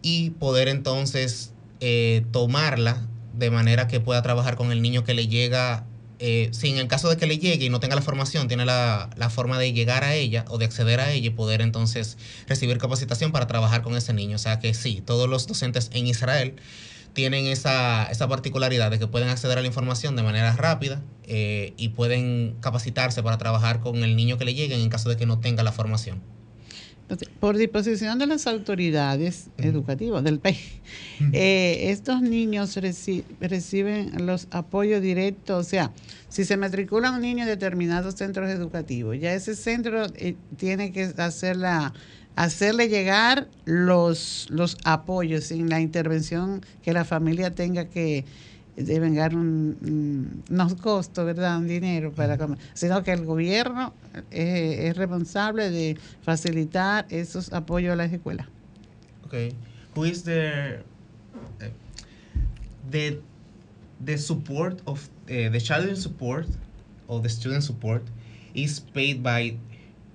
y 0.00 0.30
poder 0.30 0.68
entonces 0.68 1.52
eh, 1.80 2.24
tomarla 2.30 3.08
de 3.32 3.50
manera 3.50 3.88
que 3.88 3.98
pueda 3.98 4.22
trabajar 4.22 4.54
con 4.54 4.70
el 4.70 4.80
niño 4.80 5.02
que 5.02 5.12
le 5.12 5.26
llega, 5.26 5.86
eh, 6.20 6.50
si 6.52 6.68
en 6.68 6.78
el 6.78 6.86
caso 6.86 7.08
de 7.08 7.16
que 7.16 7.26
le 7.26 7.38
llegue 7.38 7.64
y 7.64 7.68
no 7.68 7.80
tenga 7.80 7.96
la 7.96 8.02
formación, 8.02 8.46
tiene 8.46 8.64
la, 8.64 9.10
la, 9.16 9.28
forma 9.28 9.58
de 9.58 9.72
llegar 9.72 10.04
a 10.04 10.14
ella 10.14 10.44
o 10.50 10.58
de 10.58 10.66
acceder 10.66 11.00
a 11.00 11.10
ella 11.10 11.26
y 11.26 11.30
poder 11.30 11.62
entonces 11.62 12.16
recibir 12.46 12.78
capacitación 12.78 13.32
para 13.32 13.48
trabajar 13.48 13.82
con 13.82 13.96
ese 13.96 14.12
niño. 14.12 14.36
O 14.36 14.38
sea 14.38 14.60
que 14.60 14.72
sí, 14.72 15.02
todos 15.04 15.28
los 15.28 15.48
docentes 15.48 15.90
en 15.94 16.06
Israel 16.06 16.54
tienen 17.14 17.46
esa, 17.46 18.04
esa 18.06 18.28
particularidad 18.28 18.90
de 18.90 18.98
que 18.98 19.06
pueden 19.06 19.28
acceder 19.28 19.56
a 19.56 19.60
la 19.62 19.66
información 19.66 20.16
de 20.16 20.22
manera 20.22 20.54
rápida 20.54 21.00
eh, 21.22 21.72
y 21.76 21.90
pueden 21.90 22.56
capacitarse 22.60 23.22
para 23.22 23.38
trabajar 23.38 23.80
con 23.80 23.96
el 24.04 24.16
niño 24.16 24.36
que 24.36 24.44
le 24.44 24.54
lleguen 24.54 24.80
en 24.80 24.90
caso 24.90 25.08
de 25.08 25.16
que 25.16 25.24
no 25.24 25.38
tenga 25.38 25.62
la 25.62 25.72
formación. 25.72 26.20
Por 27.38 27.58
disposición 27.58 28.18
de 28.18 28.26
las 28.26 28.46
autoridades 28.46 29.50
educativas 29.58 30.24
del 30.24 30.38
país, 30.38 30.80
eh, 31.32 31.90
estos 31.90 32.22
niños 32.22 32.78
reciben 33.40 34.26
los 34.26 34.48
apoyos 34.50 35.02
directos, 35.02 35.66
o 35.66 35.68
sea, 35.68 35.92
si 36.30 36.44
se 36.44 36.56
matricula 36.56 37.10
un 37.10 37.20
niño 37.20 37.42
en 37.42 37.48
determinados 37.50 38.14
centros 38.14 38.50
educativos, 38.50 39.18
ya 39.20 39.34
ese 39.34 39.54
centro 39.54 40.06
eh, 40.16 40.34
tiene 40.56 40.92
que 40.92 41.12
hacer 41.18 41.56
la 41.56 41.92
hacerle 42.36 42.88
llegar 42.88 43.48
los, 43.64 44.46
los 44.50 44.76
apoyos 44.84 45.44
sin 45.44 45.68
la 45.68 45.80
intervención 45.80 46.62
que 46.82 46.92
la 46.92 47.04
familia 47.04 47.54
tenga 47.54 47.86
que 47.86 48.24
devengar 48.76 49.36
un, 49.36 50.42
unos 50.50 50.74
costos, 50.74 51.24
¿verdad? 51.24 51.58
Un 51.58 51.68
dinero 51.68 52.12
para 52.12 52.36
comer, 52.36 52.58
sino 52.74 53.02
que 53.04 53.12
el 53.12 53.24
gobierno 53.24 53.94
eh, 54.30 54.88
es 54.88 54.96
responsable 54.96 55.70
de 55.70 55.96
facilitar 56.22 57.06
esos 57.08 57.52
apoyos 57.52 57.92
a 57.92 57.96
las 57.96 58.12
escuelas. 58.12 58.48
Okay. 59.26 59.54
Who 59.94 60.04
is 60.04 60.24
the 60.24 60.80
uh, 61.60 61.68
the 62.90 63.20
the 64.04 64.18
support 64.18 64.82
of 64.86 65.08
uh, 65.28 65.50
the 65.50 65.60
child 65.60 65.96
support 65.96 66.46
or 67.06 67.20
the 67.20 67.28
student 67.28 67.62
support 67.62 68.02
is 68.54 68.80
paid 68.80 69.22
by 69.22 69.56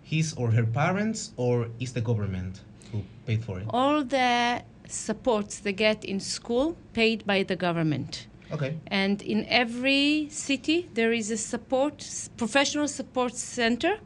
his 0.09 0.33
or 0.33 0.51
her 0.51 0.65
parents, 0.65 1.31
or 1.37 1.67
is 1.79 1.93
the 1.93 2.01
government 2.01 2.61
who 2.91 3.03
paid 3.25 3.43
for 3.43 3.59
it? 3.59 3.65
All 3.69 4.03
the 4.03 4.63
supports 4.87 5.59
they 5.59 5.73
get 5.73 6.03
in 6.03 6.19
school 6.19 6.75
paid 6.93 7.25
by 7.25 7.43
the 7.43 7.55
government. 7.55 8.27
Okay. 8.51 8.77
And 8.87 9.21
in 9.21 9.45
every 9.47 10.27
city 10.29 10.89
there 10.95 11.13
is 11.13 11.29
a 11.29 11.37
support 11.37 11.95
professional 12.37 12.87
support 12.87 13.35
center 13.35 13.99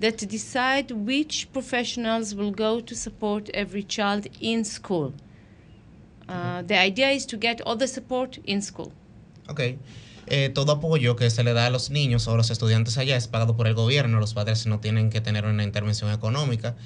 that 0.00 0.16
decide 0.28 0.90
which 0.90 1.52
professionals 1.52 2.34
will 2.34 2.50
go 2.50 2.80
to 2.80 2.94
support 2.94 3.50
every 3.52 3.82
child 3.82 4.26
in 4.40 4.64
school. 4.64 5.12
Uh, 6.28 6.62
the 6.62 6.78
idea 6.78 7.10
is 7.10 7.26
to 7.26 7.36
get 7.36 7.60
all 7.60 7.76
the 7.76 7.86
support 7.86 8.38
in 8.44 8.62
school. 8.62 8.92
Okay. 9.50 9.78
Eh, 10.26 10.48
todo 10.48 10.72
apoyo 10.72 11.16
que 11.16 11.28
se 11.30 11.44
le 11.44 11.52
da 11.52 11.66
a 11.66 11.70
los 11.70 11.90
niños 11.90 12.26
o 12.28 12.32
a 12.32 12.36
los 12.36 12.50
estudiantes 12.50 12.96
allá 12.98 13.16
es 13.16 13.28
pagado 13.28 13.56
por 13.56 13.66
el 13.66 13.74
gobierno, 13.74 14.20
los 14.20 14.34
padres 14.34 14.66
no 14.66 14.80
tienen 14.80 15.10
que 15.10 15.20
tener 15.20 15.44
una 15.44 15.64
intervención 15.64 16.10
económica 16.12 16.76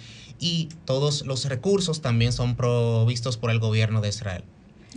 y 0.41 0.69
todos 0.85 1.25
los 1.27 1.45
recursos 1.45 2.01
también 2.01 2.33
son 2.33 2.57
provistos 2.57 3.37
por 3.37 3.51
el 3.51 3.59
gobierno 3.59 4.01
de 4.01 4.09
Israel. 4.09 4.43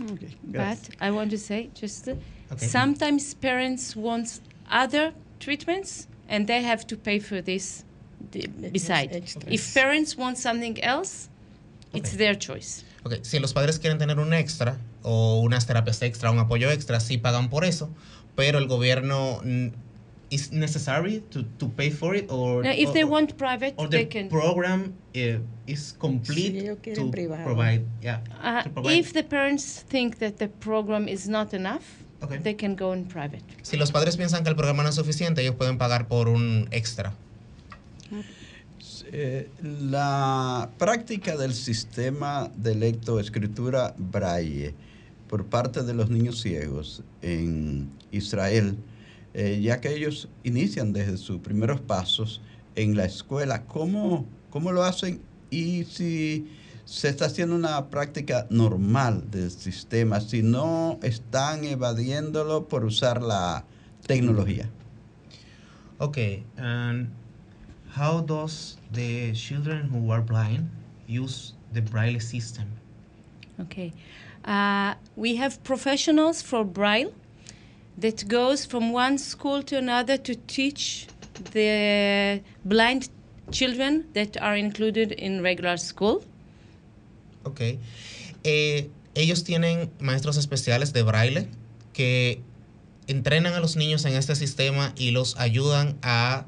Okay. 0.00 0.36
But 0.42 0.78
I 1.00 1.10
want 1.10 1.30
to 1.30 1.38
say 1.38 1.70
just 1.78 2.08
uh, 2.08 2.14
okay. 2.50 2.66
sometimes 2.66 3.34
parents 3.34 3.94
want 3.94 4.40
other 4.70 5.12
treatments 5.38 6.08
and 6.28 6.46
they 6.46 6.62
have 6.62 6.86
to 6.86 6.96
pay 6.96 7.20
for 7.20 7.42
this 7.42 7.84
beside. 8.72 9.22
If 9.48 9.74
parents 9.74 10.16
want 10.16 10.38
something 10.38 10.82
else, 10.82 11.28
it's 11.92 12.16
their 12.16 12.34
choice. 12.34 12.84
Okay. 13.04 13.20
Si 13.22 13.38
los 13.38 13.52
padres 13.52 13.78
quieren 13.78 13.98
tener 13.98 14.18
un 14.18 14.32
extra 14.32 14.78
o 15.02 15.40
unas 15.40 15.66
terapias 15.66 16.00
extra, 16.02 16.30
un 16.30 16.38
apoyo 16.38 16.70
extra, 16.70 17.00
sí 17.00 17.18
pagan 17.18 17.50
por 17.50 17.64
eso, 17.64 17.90
pero 18.36 18.58
el 18.58 18.66
gobierno 18.66 19.40
is 20.30 20.50
necessary 20.52 21.22
to, 21.30 21.42
to 21.58 21.68
pay 21.68 21.90
for 21.90 22.14
it 22.16 22.26
or 22.30 22.62
Now, 22.64 22.70
if 22.72 22.88
or, 22.88 22.92
they 22.94 23.04
want 23.04 23.36
private, 23.36 23.74
or 23.76 23.86
they 23.88 24.04
the 24.04 24.08
can. 24.08 24.28
program 24.30 24.94
uh, 25.14 25.38
is 25.66 25.94
complete 25.98 26.58
Si 26.60 26.66
to 26.66 26.76
quieren 26.76 27.10
privado. 27.10 27.44
provide 27.44 27.82
yeah 28.00 28.20
Uh, 28.42 28.62
to 28.62 28.70
provide- 28.70 28.96
if 28.98 29.12
the 29.12 29.22
parents 29.22 29.84
think 29.88 30.18
that 30.18 30.38
the 30.38 30.48
program 30.48 31.06
is 31.08 31.28
not 31.28 31.52
enough, 31.52 31.84
Okay. 32.22 32.38
they 32.38 32.54
can 32.54 32.74
go 32.76 32.92
in 32.94 33.04
private. 33.04 33.42
si 33.62 33.76
los 33.76 33.90
padres 33.90 34.16
piensan 34.16 34.42
que 34.44 34.48
el 34.50 34.56
programa 34.56 34.82
no 34.84 34.88
es 34.88 34.94
suficiente 34.94 35.42
ellos 35.42 35.56
pueden 35.56 35.76
pagar 35.76 36.06
por 36.08 36.28
un 36.28 36.68
extra 36.70 37.12
Eh, 39.14 39.50
la 39.60 40.70
práctica 40.78 41.36
del 41.36 41.52
sistema 41.52 42.50
de 42.56 42.74
lectoescritura 42.74 43.94
braille 43.98 44.74
por 45.32 45.46
parte 45.46 45.82
de 45.82 45.94
los 45.94 46.10
niños 46.10 46.42
ciegos 46.42 47.02
en 47.22 47.90
Israel, 48.10 48.76
eh, 49.32 49.62
ya 49.62 49.80
que 49.80 49.94
ellos 49.96 50.28
inician 50.44 50.92
desde 50.92 51.16
sus 51.16 51.38
primeros 51.38 51.80
pasos 51.80 52.42
en 52.74 52.98
la 52.98 53.06
escuela, 53.06 53.64
¿cómo, 53.64 54.26
cómo 54.50 54.72
lo 54.72 54.82
hacen? 54.82 55.22
Y 55.48 55.84
si 55.84 56.48
se 56.84 57.08
está 57.08 57.24
haciendo 57.24 57.54
una 57.54 57.88
práctica 57.88 58.46
normal 58.50 59.30
del 59.30 59.50
sistema, 59.50 60.20
si 60.20 60.42
no 60.42 61.00
están 61.02 61.64
evadiéndolo 61.64 62.68
por 62.68 62.84
usar 62.84 63.22
la 63.22 63.64
tecnología. 64.06 64.68
okay 65.98 66.44
and 66.58 67.08
how 67.96 68.20
does 68.20 68.76
the 68.92 69.32
children 69.32 69.88
who 69.88 70.12
are 70.12 70.20
blind 70.20 70.68
use 71.08 71.54
the 71.72 71.80
braille 71.80 72.20
system 72.20 72.66
Okay. 73.60 73.92
Uh, 74.44 74.94
we 75.16 75.36
have 75.36 75.62
professionals 75.62 76.42
for 76.42 76.64
Braille 76.64 77.12
that 77.98 78.26
goes 78.26 78.66
from 78.66 78.92
one 78.92 79.18
school 79.18 79.62
to 79.62 79.76
another 79.76 80.16
to 80.16 80.34
teach 80.46 81.06
the 81.52 82.42
blind 82.64 83.08
children 83.50 84.06
that 84.14 84.36
are 84.40 84.56
included 84.56 85.12
in 85.12 85.42
regular 85.42 85.76
school. 85.76 86.24
Ok. 87.44 87.78
Eh, 88.44 88.88
ellos 89.14 89.44
tienen 89.44 89.90
maestros 90.00 90.36
especiales 90.36 90.92
de 90.92 91.02
braille 91.02 91.48
que 91.92 92.40
entrenan 93.06 93.52
a 93.54 93.60
los 93.60 93.76
niños 93.76 94.04
en 94.04 94.14
este 94.14 94.34
sistema 94.34 94.92
y 94.96 95.10
los 95.10 95.36
ayudan 95.36 95.98
a 96.02 96.46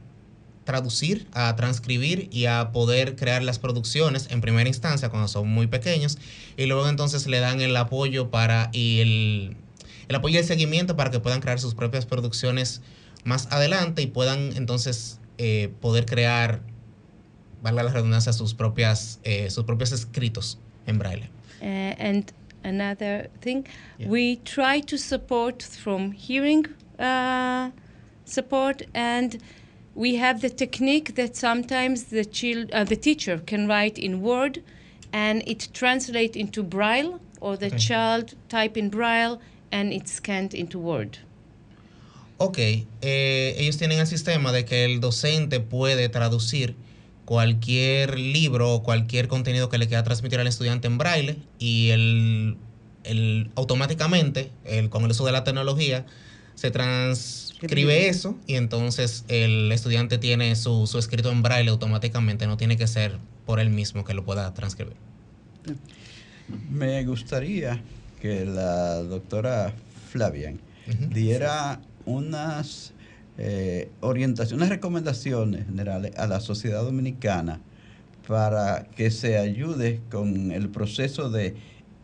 traducir, 0.64 1.26
a 1.32 1.54
transcribir 1.56 2.28
y 2.32 2.46
a 2.46 2.72
poder 2.72 3.16
crear 3.16 3.42
las 3.42 3.58
producciones 3.58 4.28
en 4.30 4.40
primera 4.40 4.68
instancia 4.68 5.08
cuando 5.10 5.28
son 5.28 5.48
muy 5.48 5.66
pequeños 5.66 6.18
y 6.56 6.66
luego 6.66 6.88
entonces 6.88 7.26
le 7.26 7.38
dan 7.40 7.60
el 7.60 7.76
apoyo 7.76 8.30
para 8.30 8.70
y 8.72 9.00
el, 9.00 9.56
el 10.08 10.16
apoyo 10.16 10.36
y 10.36 10.38
el 10.38 10.44
seguimiento 10.46 10.96
para 10.96 11.10
que 11.10 11.20
puedan 11.20 11.40
crear 11.40 11.60
sus 11.60 11.74
propias 11.74 12.06
producciones 12.06 12.80
más 13.24 13.46
adelante 13.52 14.02
y 14.02 14.06
puedan 14.06 14.56
entonces 14.56 15.18
eh, 15.38 15.72
poder 15.80 16.06
crear, 16.06 16.62
valga 17.62 17.82
la 17.82 17.92
redundancia, 17.92 18.32
sus 18.32 18.54
propias 18.54 19.20
eh, 19.24 19.50
sus 19.50 19.64
propios 19.64 19.92
escritos 19.92 20.58
en 20.86 20.98
braille. 20.98 21.30
Uh, 21.60 21.94
and 21.98 22.32
another 22.62 23.30
thing, 23.40 23.64
Yeah. 23.98 24.08
we 24.08 24.36
try 24.44 24.80
to 24.82 24.96
support 24.98 25.62
from 25.62 26.12
hearing 26.12 26.66
uh, 26.98 27.70
support, 28.26 28.82
and 28.94 29.38
we 29.94 30.16
have 30.16 30.40
the 30.40 30.50
technique 30.50 31.14
that 31.14 31.34
sometimes 31.36 32.04
the 32.04 32.24
child, 32.24 32.70
uh, 32.72 32.84
the 32.84 32.96
teacher 32.96 33.40
can 33.44 33.66
write 33.68 33.98
in 33.98 34.20
Word, 34.22 34.62
and 35.12 35.42
it 35.46 35.68
translates 35.72 36.36
into 36.36 36.62
Braille, 36.62 37.20
or 37.40 37.56
the 37.56 37.66
Okay. 37.66 37.78
child 37.78 38.34
type 38.48 38.76
in 38.76 38.90
Braille, 38.90 39.40
and 39.70 39.92
it's 39.92 40.12
scanned 40.12 40.54
into 40.54 40.78
Word. 40.78 41.18
Ok, 42.38 42.58
eh, 42.58 43.54
ellos 43.58 43.76
tienen 43.78 44.00
el 44.00 44.06
sistema 44.06 44.50
de 44.52 44.64
que 44.64 44.84
el 44.84 45.00
docente 45.00 45.60
puede 45.60 46.08
traducir 46.08 46.74
cualquier 47.24 48.18
libro 48.18 48.74
o 48.74 48.82
cualquier 48.82 49.28
contenido 49.28 49.68
que 49.68 49.78
le 49.78 49.86
quiera 49.86 50.02
transmitir 50.02 50.40
al 50.40 50.46
estudiante 50.48 50.88
en 50.88 50.98
braille 50.98 51.36
y 51.58 51.90
el, 51.90 52.56
el- 53.04 53.50
automáticamente, 53.54 54.50
el, 54.64 54.90
con 54.90 55.04
el 55.04 55.12
uso 55.12 55.24
de 55.24 55.32
la 55.32 55.44
tecnología, 55.44 56.04
se 56.54 56.70
transcribe 57.58 58.08
eso 58.08 58.36
y 58.46 58.54
entonces 58.54 59.24
el 59.28 59.70
estudiante 59.72 60.18
tiene 60.18 60.54
su, 60.56 60.86
su 60.86 60.98
escrito 60.98 61.30
en 61.30 61.42
braille 61.42 61.70
automáticamente, 61.70 62.46
no 62.46 62.56
tiene 62.56 62.76
que 62.76 62.86
ser 62.86 63.18
por 63.46 63.60
él 63.60 63.70
mismo 63.70 64.04
que 64.04 64.14
lo 64.14 64.24
pueda 64.24 64.52
transcribir. 64.54 64.96
Me 66.70 67.04
gustaría 67.04 67.82
que 68.20 68.44
la 68.44 68.96
doctora 69.02 69.74
Flavian 70.10 70.60
diera 71.10 71.80
unas 72.04 72.92
eh, 73.38 73.90
orientaciones, 74.00 74.58
unas 74.58 74.68
recomendaciones 74.68 75.66
generales 75.66 76.12
a 76.16 76.26
la 76.26 76.40
sociedad 76.40 76.82
dominicana 76.82 77.60
para 78.28 78.84
que 78.96 79.10
se 79.10 79.38
ayude 79.38 80.00
con 80.10 80.52
el 80.52 80.68
proceso 80.68 81.30
de 81.30 81.54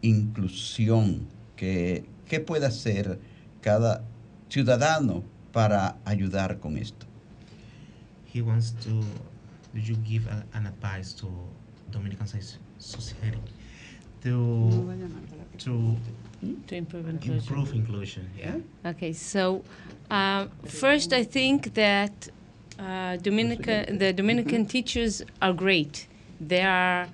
inclusión 0.03 1.26
que, 1.57 2.05
que 2.28 2.40
puede 2.40 2.66
hacer 2.66 3.18
cada 3.61 4.03
ciudadano 4.48 5.22
para 5.53 5.96
ayudar 6.05 6.59
con 6.61 6.76
esto. 6.76 7.07
He 8.32 8.40
wants 8.42 8.70
to, 8.84 9.01
did 9.74 9.88
you 9.88 9.96
give 10.07 10.26
a- 10.28 10.44
an 10.57 10.66
advice 10.66 11.12
to 11.14 11.26
Dominican 11.90 12.26
Society 12.78 13.38
to, 14.22 14.86
to 15.59 15.96
To 16.66 16.74
improve 16.74 17.09
inclusion. 17.09 17.38
improve 17.38 17.74
inclusion? 17.74 18.30
Yeah. 18.38 18.57
Okay, 18.84 19.12
so 19.12 19.62
uh, 20.11 20.46
first, 20.66 21.12
I 21.12 21.24
think 21.24 21.74
that 21.74 22.28
uh, 22.78 23.16
Dominican, 23.16 23.98
the 23.98 24.12
Dominican 24.12 24.66
teachers 24.66 25.22
are 25.42 25.53
great. 25.53 26.07
They 26.40 26.62
are 26.62 27.09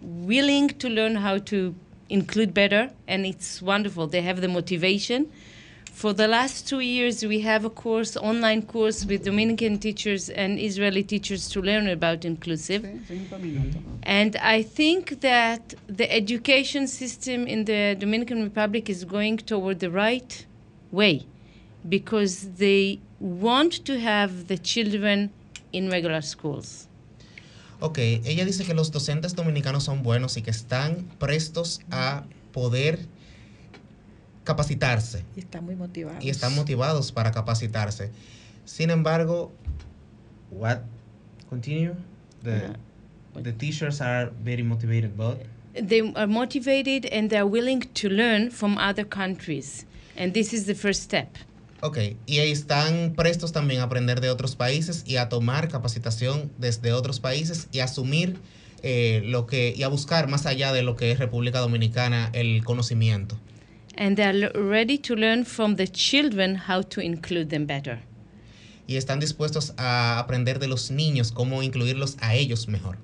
willing 0.00 0.68
to 0.68 0.88
learn 0.88 1.16
how 1.16 1.38
to 1.38 1.74
include 2.08 2.54
better, 2.54 2.90
and 3.08 3.26
it's 3.26 3.60
wonderful. 3.60 4.06
They 4.06 4.22
have 4.22 4.40
the 4.40 4.48
motivation. 4.48 5.26
For 6.02 6.12
the 6.12 6.26
last 6.26 6.66
two 6.66 6.80
years, 6.80 7.24
we 7.24 7.42
have 7.42 7.64
a 7.64 7.70
course, 7.70 8.16
online 8.16 8.62
course 8.62 9.06
with 9.06 9.22
Dominican 9.22 9.78
teachers 9.78 10.30
and 10.30 10.58
Israeli 10.58 11.04
teachers 11.04 11.48
to 11.50 11.62
learn 11.62 11.86
about 11.86 12.24
inclusive. 12.24 12.82
And 14.02 14.34
I 14.34 14.64
think 14.64 15.20
that 15.20 15.74
the 15.86 16.12
education 16.12 16.88
system 16.88 17.46
in 17.46 17.66
the 17.66 17.94
Dominican 17.96 18.42
Republic 18.42 18.90
is 18.90 19.04
going 19.04 19.36
toward 19.36 19.78
the 19.78 19.92
right 19.92 20.44
way 20.90 21.24
because 21.88 22.48
they 22.56 22.98
want 23.20 23.84
to 23.84 24.00
have 24.00 24.48
the 24.48 24.58
children 24.58 25.30
in 25.72 25.88
regular 25.88 26.22
schools. 26.22 26.88
Ok, 27.78 27.98
ella 28.24 28.44
dice 28.44 28.64
que 28.64 28.74
los 28.74 28.90
docentes 28.90 29.36
dominicanos 29.36 29.84
son 29.84 30.02
buenos 30.02 30.36
y 30.36 30.42
que 30.42 30.50
están 30.50 31.06
prestos 31.20 31.80
a 31.92 32.24
poder 32.50 32.98
capacitarse 34.44 35.24
Y 35.36 35.40
está 35.40 35.60
muy 35.60 35.74
motivado. 35.76 36.18
y 36.20 36.30
están 36.30 36.54
motivados 36.54 37.12
para 37.12 37.30
capacitarse. 37.30 38.10
Sin 38.64 38.90
embargo, 38.90 39.52
what? 40.50 40.78
Continue. 41.48 41.94
The, 42.42 42.74
the 43.42 43.52
teachers 43.52 44.00
are 44.00 44.30
very 44.42 44.62
motivated, 44.62 45.16
but 45.16 45.38
They 45.74 46.12
are 46.16 46.26
motivated 46.26 47.06
and 47.12 47.30
they 47.30 47.38
are 47.38 47.46
willing 47.48 47.80
to 47.94 48.08
learn 48.08 48.50
from 48.50 48.76
other 48.76 49.04
countries. 49.08 49.86
And 50.16 50.34
this 50.34 50.52
is 50.52 50.66
the 50.66 50.74
first 50.74 51.02
step. 51.02 51.28
Ok, 51.80 51.98
y 52.26 52.38
están 52.38 53.14
prestos 53.16 53.52
también 53.52 53.80
a 53.80 53.84
aprender 53.84 54.20
de 54.20 54.30
otros 54.30 54.54
países 54.54 55.02
y 55.06 55.16
a 55.16 55.28
tomar 55.28 55.68
capacitación 55.68 56.52
desde 56.58 56.92
otros 56.92 57.18
países 57.20 57.68
y 57.72 57.80
asumir 57.80 58.38
eh, 58.82 59.22
lo 59.24 59.46
que 59.46 59.72
y 59.76 59.82
a 59.82 59.88
buscar 59.88 60.28
más 60.28 60.46
allá 60.46 60.72
de 60.72 60.82
lo 60.82 60.94
que 60.94 61.10
es 61.10 61.18
República 61.18 61.58
Dominicana 61.60 62.30
el 62.34 62.62
conocimiento. 62.64 63.36
And 63.96 64.16
they 64.16 64.24
are 64.24 64.50
ready 64.54 64.98
to 64.98 65.14
learn 65.14 65.44
from 65.44 65.76
the 65.76 65.86
children 65.86 66.54
how 66.54 66.82
to 66.82 67.00
include 67.00 67.50
them 67.50 67.66
better. 67.66 68.00
Y 68.86 68.96
están 68.96 69.20
dispuestos 69.20 69.74
a 69.76 70.18
aprender 70.18 70.58
de 70.58 70.66
los 70.66 70.90
niños 70.90 71.32
cómo 71.32 71.62
incluirlos 71.62 72.16
a 72.20 72.34
ellos 72.34 72.68
mejor. 72.68 72.98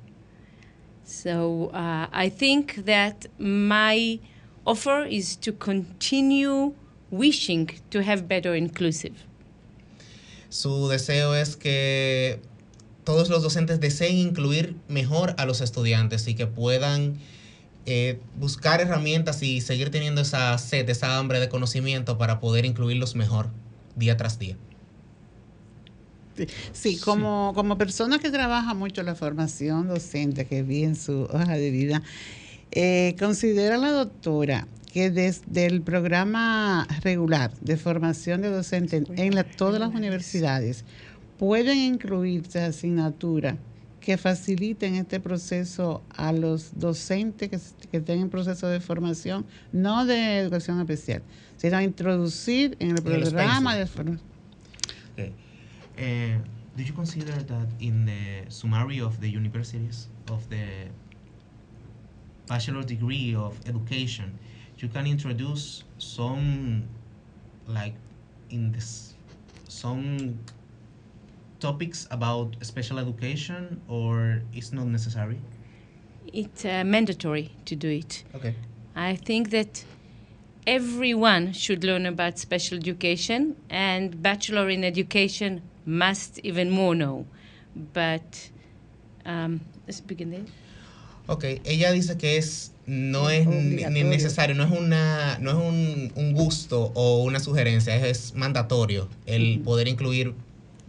So 1.05 1.71
uh, 1.73 2.07
I 2.13 2.29
think 2.29 2.85
that 2.85 3.27
my 3.39 4.21
offer 4.67 5.07
is 5.09 5.37
to 5.37 5.53
continue 5.53 6.75
wishing 7.11 7.71
to 7.91 8.03
have 8.03 8.29
better 8.29 8.55
inclusive. 8.55 9.15
Su 10.51 10.89
deseo 10.89 11.35
es 11.35 11.57
que 11.57 12.41
todos 13.05 13.31
los 13.31 13.43
docentes 13.43 13.81
deseen 13.81 14.19
incluir 14.19 14.77
mejor 14.89 15.35
a 15.39 15.47
los 15.47 15.63
estudiantes 15.63 16.29
y 16.29 16.35
que 16.35 16.47
puedan 16.47 17.19
eh, 17.91 18.21
buscar 18.39 18.83
herramientas 18.83 19.43
y 19.43 19.63
seguir 19.63 19.89
teniendo 19.91 20.21
esa 20.21 20.59
sed, 20.59 20.89
esa 20.91 21.17
hambre 21.17 21.41
de 21.41 21.49
conocimiento 21.49 22.19
para 22.19 22.39
poder 22.39 22.67
incluirlos 22.67 23.15
mejor 23.17 23.49
día 23.97 24.17
tras 24.19 24.39
día. 24.39 24.57
Sí, 26.73 26.99
como, 26.99 27.53
como 27.55 27.79
persona 27.79 28.19
que 28.19 28.31
trabaja 28.31 28.75
mucho 28.75 29.03
la 29.03 29.15
formación 29.15 29.89
docente, 29.89 30.47
que 30.47 30.63
vi 30.63 30.85
en 30.85 30.97
su 30.97 31.23
hoja 31.23 31.55
de 31.57 31.71
vida, 31.71 32.03
Eh, 32.71 33.17
¿Considera 33.19 33.79
la 33.79 33.91
doctora 33.93 34.69
que 34.93 35.11
desde 35.11 35.65
el 35.65 35.81
programa 35.81 36.87
regular 37.03 37.51
de 37.63 37.79
formación 37.79 38.43
de 38.43 38.51
docentes 38.51 39.05
en 39.17 39.33
todas 39.57 39.81
las 39.81 39.95
universidades 39.95 40.85
pueden 41.39 41.79
incluirse 41.79 42.61
asignaturas 42.61 43.57
que 44.09 44.17
faciliten 44.17 44.95
este 44.95 45.21
proceso 45.21 46.03
a 46.17 46.33
los 46.33 46.79
docentes 46.79 47.51
que, 47.51 47.59
que 47.91 47.99
estén 47.99 48.21
en 48.21 48.31
proceso 48.31 48.67
de 48.67 48.81
formación, 48.81 49.45
no 49.71 50.07
de 50.07 50.39
educación 50.39 50.81
especial, 50.81 51.23
sino 51.59 51.79
introducir 51.83 52.75
en 52.81 52.93
el 52.93 53.03
programa 53.03 53.77
de 53.77 53.87
formación. 53.87 54.27
Okay. 55.13 55.35
Uh, 55.99 56.41
do 56.75 56.83
you 56.83 56.95
consider 56.95 57.35
that 57.45 57.69
in 57.81 58.07
the 58.07 58.51
summary 58.51 58.99
of 58.99 59.21
the 59.21 59.29
universities 59.29 60.09
of 60.31 60.49
the 60.49 60.89
bachelor 62.47 62.83
degree 62.83 63.35
of 63.35 63.55
education, 63.67 64.39
you 64.79 64.89
can 64.89 65.07
introduce 65.07 65.85
some 65.99 66.83
like 67.67 67.97
in 68.49 68.73
this 68.73 69.15
some 69.69 70.39
topics 71.61 72.07
about 72.11 72.57
special 72.63 72.99
education 72.99 73.81
or 73.89 74.43
it's 74.53 74.73
not 74.73 74.87
necessary? 74.87 75.39
It's 76.33 76.65
uh, 76.65 76.85
mandatory 76.85 77.51
to 77.65 77.75
do 77.75 77.89
it. 77.89 78.25
Okay. 78.35 78.55
I 78.95 79.17
think 79.17 79.51
that 79.51 79.85
everyone 80.67 81.53
should 81.53 81.85
learn 81.85 82.05
about 82.07 82.39
special 82.39 82.77
education 82.79 83.57
and 83.71 84.23
bachelor 84.23 84.69
in 84.69 84.85
education 84.85 85.63
must 85.87 86.39
even 86.41 86.71
more 86.71 86.95
know. 86.95 87.27
But 87.95 88.51
um, 89.25 89.61
let's 89.87 90.01
begin 90.01 90.31
there. 90.31 90.47
Ok, 91.31 91.45
ella 91.65 91.93
dice 91.93 92.17
que 92.17 92.39
es 92.39 92.73
no 92.87 93.29
es 93.29 93.47
ni 93.47 94.03
necesario, 94.03 94.57
no 94.57 94.65
es 94.65 94.71
una 94.71 95.39
no 95.41 95.51
es 95.51 95.57
un, 95.57 96.13
un, 96.17 96.33
gusto 96.33 96.91
o 96.95 97.23
una 97.23 97.39
sugerencia, 97.39 97.95
es, 97.95 98.05
es 98.05 98.35
mandatorio 98.35 99.09
el 99.27 99.61
poder 99.61 99.89
incluir 99.89 100.33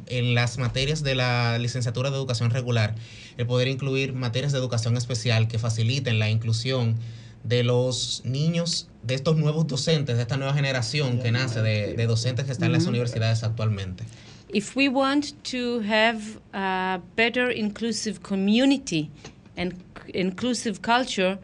en 0.09 0.35
las 0.35 0.57
materias 0.57 1.03
de 1.03 1.15
la 1.15 1.57
licenciatura 1.57 2.09
de 2.09 2.17
educación 2.17 2.51
regular, 2.51 2.95
el 3.37 3.45
poder 3.45 3.67
incluir 3.67 4.13
materias 4.13 4.51
de 4.51 4.59
educación 4.59 4.97
especial 4.97 5.47
que 5.47 5.59
faciliten 5.59 6.19
la 6.19 6.29
inclusión 6.29 6.97
de 7.43 7.63
los 7.63 8.21
niños, 8.25 8.89
de 9.03 9.15
estos 9.15 9.37
nuevos 9.37 9.67
docentes, 9.67 10.17
de 10.17 10.21
esta 10.21 10.37
nueva 10.37 10.53
generación 10.53 11.19
que 11.19 11.31
nace 11.31 11.61
de, 11.61 11.93
de 11.93 12.05
docentes 12.05 12.45
que 12.45 12.51
están 12.51 12.67
en 12.67 12.73
las 12.73 12.85
universidades 12.85 13.43
actualmente. 13.43 14.03
If 14.51 14.75
we 14.75 14.89
want 14.89 15.33
to 15.51 15.81
have 15.81 16.39
a 16.53 16.99
better 17.15 17.55
inclusive 17.55 18.21
community 18.21 19.09
and 19.55 19.75
inclusive 20.13 20.81
culture, 20.81 21.37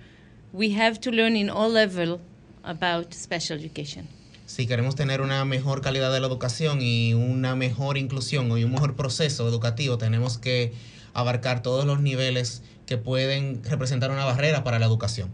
we 0.52 0.76
have 0.76 1.00
to 1.02 1.12
learn 1.12 1.36
in 1.36 1.50
all 1.50 1.72
level 1.72 2.20
about 2.64 3.14
special 3.14 3.58
education 3.58 4.08
si 4.46 4.68
queremos 4.68 4.96
tener 4.96 5.22
una 5.22 5.44
mejor 5.46 5.82
calidad 5.82 6.14
de 6.14 6.20
la 6.20 6.28
educación 6.28 6.80
y 6.82 7.14
una 7.14 7.56
mejor 7.56 7.98
inclusión 7.98 8.56
y 8.58 8.64
un 8.64 8.72
mejor 8.72 8.96
proceso 8.96 9.48
educativo, 9.48 9.98
tenemos 9.98 10.38
que 10.38 10.74
abarcar 11.14 11.62
todos 11.62 11.86
los 11.86 12.02
niveles 12.02 12.62
que 12.86 12.98
pueden 12.98 13.64
representar 13.64 14.12
una 14.12 14.26
barrera 14.26 14.64
para 14.64 14.80
la 14.80 14.86
educación. 14.86 15.30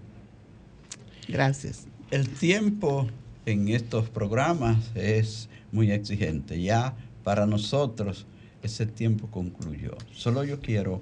Gracias. 1.27 1.87
El 2.11 2.29
tiempo 2.29 3.07
en 3.45 3.67
estos 3.69 4.09
programas 4.09 4.77
es 4.95 5.49
muy 5.71 5.91
exigente. 5.91 6.61
Ya 6.61 6.95
para 7.23 7.45
nosotros 7.45 8.25
ese 8.63 8.85
tiempo 8.85 9.29
concluyó. 9.29 9.97
Solo 10.13 10.43
yo 10.43 10.59
quiero 10.59 11.01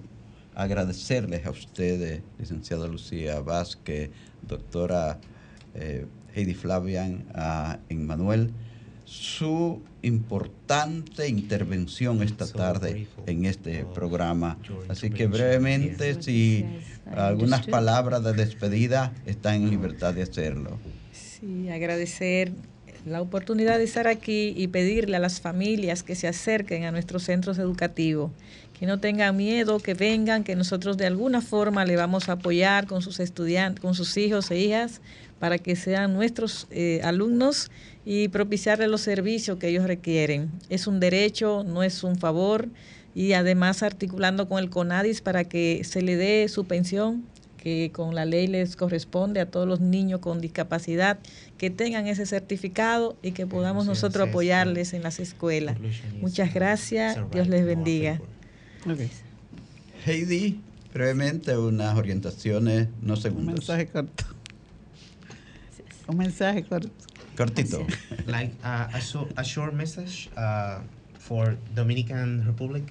agradecerles 0.55 1.45
a 1.45 1.51
ustedes, 1.51 2.21
licenciada 2.37 2.87
Lucía 2.87 3.39
Vázquez, 3.41 4.09
doctora 4.47 5.19
eh, 5.75 6.05
Heidi 6.35 6.53
Flavian, 6.53 7.25
a 7.33 7.79
Emmanuel, 7.89 8.51
su 9.05 9.81
importante 10.01 11.27
intervención 11.27 12.21
esta 12.21 12.47
tarde 12.47 13.07
en 13.25 13.45
este 13.45 13.85
programa. 13.85 14.57
Así 14.87 15.09
que 15.09 15.27
brevemente, 15.27 16.21
si 16.21 16.65
algunas 17.11 17.65
palabras 17.67 18.23
de 18.23 18.33
despedida 18.33 19.13
están 19.25 19.55
en 19.55 19.69
libertad 19.71 20.13
de 20.13 20.23
hacerlo. 20.23 20.77
Sí, 21.11 21.69
agradecer 21.69 22.51
la 23.05 23.21
oportunidad 23.21 23.77
de 23.77 23.85
estar 23.85 24.07
aquí 24.07 24.53
y 24.55 24.67
pedirle 24.67 25.17
a 25.17 25.19
las 25.19 25.41
familias 25.41 26.03
que 26.03 26.15
se 26.15 26.27
acerquen 26.27 26.83
a 26.83 26.91
nuestros 26.91 27.23
centros 27.23 27.57
educativos, 27.57 28.31
que 28.79 28.85
no 28.85 28.99
tengan 28.99 29.35
miedo, 29.35 29.79
que 29.79 29.93
vengan, 29.93 30.45
que 30.45 30.55
nosotros 30.55 30.95
de 30.95 31.05
alguna 31.05 31.41
forma 31.41 31.83
le 31.83 31.97
vamos 31.97 32.29
a 32.29 32.33
apoyar 32.33 32.87
con 32.87 33.01
sus 33.01 33.19
estudiantes, 33.19 33.81
con 33.81 33.93
sus 33.93 34.15
hijos 34.15 34.49
e 34.51 34.57
hijas 34.57 35.01
para 35.37 35.57
que 35.57 35.75
sean 35.75 36.13
nuestros 36.13 36.65
eh, 36.71 37.01
alumnos 37.03 37.71
y 38.05 38.29
propiciarles 38.29 38.87
los 38.87 39.01
servicios 39.01 39.57
que 39.57 39.67
ellos 39.67 39.83
requieren. 39.83 40.49
Es 40.69 40.87
un 40.87 41.01
derecho, 41.01 41.65
no 41.65 41.83
es 41.83 42.03
un 42.05 42.15
favor 42.15 42.69
y 43.13 43.33
además 43.33 43.83
articulando 43.83 44.47
con 44.47 44.59
el 44.59 44.69
CONADIS 44.69 45.19
para 45.21 45.43
que 45.43 45.81
se 45.83 46.01
le 46.01 46.15
dé 46.15 46.47
su 46.47 46.65
pensión 46.65 47.25
que 47.57 47.91
con 47.93 48.15
la 48.15 48.23
ley 48.23 48.47
les 48.47 48.77
corresponde 48.77 49.41
a 49.41 49.45
todos 49.45 49.67
los 49.67 49.81
niños 49.81 50.21
con 50.21 50.39
discapacidad, 50.39 51.19
que 51.57 51.69
tengan 51.69 52.07
ese 52.07 52.25
certificado 52.25 53.17
y 53.21 53.33
que 53.33 53.45
podamos 53.45 53.85
nosotros 53.85 54.29
apoyarles 54.29 54.93
en 54.93 55.03
las 55.03 55.19
escuelas. 55.19 55.75
Muchas 56.21 56.53
gracias, 56.53 57.17
Dios 57.31 57.49
les 57.49 57.65
bendiga. 57.65 58.21
Heidi, 60.05 60.61
brevemente 60.93 61.57
unas 61.57 61.97
orientaciones, 61.97 62.87
no 63.01 63.15
segundos. 63.15 63.47
Un 63.47 63.55
mensaje 63.55 63.87
corto. 63.87 64.25
Un 66.07 66.17
mensaje 66.17 66.63
corto. 66.63 66.89
Cortito. 67.35 67.85
like 68.27 68.53
uh, 68.63 68.87
a, 68.93 69.01
a, 69.37 69.43
short 69.43 69.73
message 69.73 70.29
uh, 70.35 70.79
for 71.17 71.57
Dominican 71.75 72.45
Republic. 72.45 72.83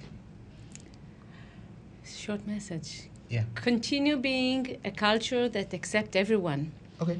Short 2.03 2.45
message. 2.47 3.09
Yeah. 3.29 3.43
Continue 3.55 4.17
being 4.17 4.77
a 4.83 4.91
culture 4.91 5.49
that 5.49 5.73
accepts 5.73 6.15
everyone. 6.15 6.71
Okay. 7.01 7.17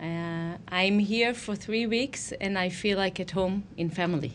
Uh, 0.00 0.56
I'm 0.68 0.98
here 0.98 1.34
for 1.34 1.56
three 1.56 1.86
weeks 1.86 2.32
and 2.40 2.58
I 2.58 2.68
feel 2.68 2.98
like 2.98 3.20
at 3.20 3.32
home 3.32 3.64
in 3.76 3.90
family. 3.90 4.32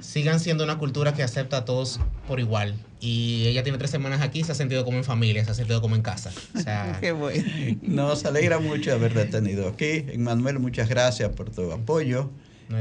Sigan 0.00 0.40
siendo 0.40 0.64
una 0.64 0.78
cultura 0.78 1.14
que 1.14 1.22
acepta 1.22 1.58
a 1.58 1.64
todos 1.64 2.00
por 2.26 2.40
igual. 2.40 2.74
y 3.00 3.46
ella 3.46 3.62
tiene 3.62 3.78
tres 3.78 3.90
semanas 3.90 4.20
aquí, 4.20 4.42
se 4.42 4.50
ha 4.50 4.54
sentido 4.56 4.84
como 4.84 4.98
en 4.98 5.04
familia, 5.04 5.44
se 5.44 5.52
ha 5.52 5.54
sentido 5.54 5.80
como 5.80 5.94
en 5.94 6.02
casa. 6.02 6.32
O 6.56 6.60
sea, 6.60 6.98
Qué 7.00 7.12
bueno. 7.12 7.44
Nos 7.82 8.24
alegra 8.24 8.58
mucho 8.58 8.92
haberte 8.92 9.24
tenido 9.26 9.68
aquí. 9.68 10.04
Manuel, 10.16 10.58
muchas 10.58 10.88
gracias 10.88 11.30
por 11.30 11.50
tu 11.50 11.70
apoyo 11.70 12.30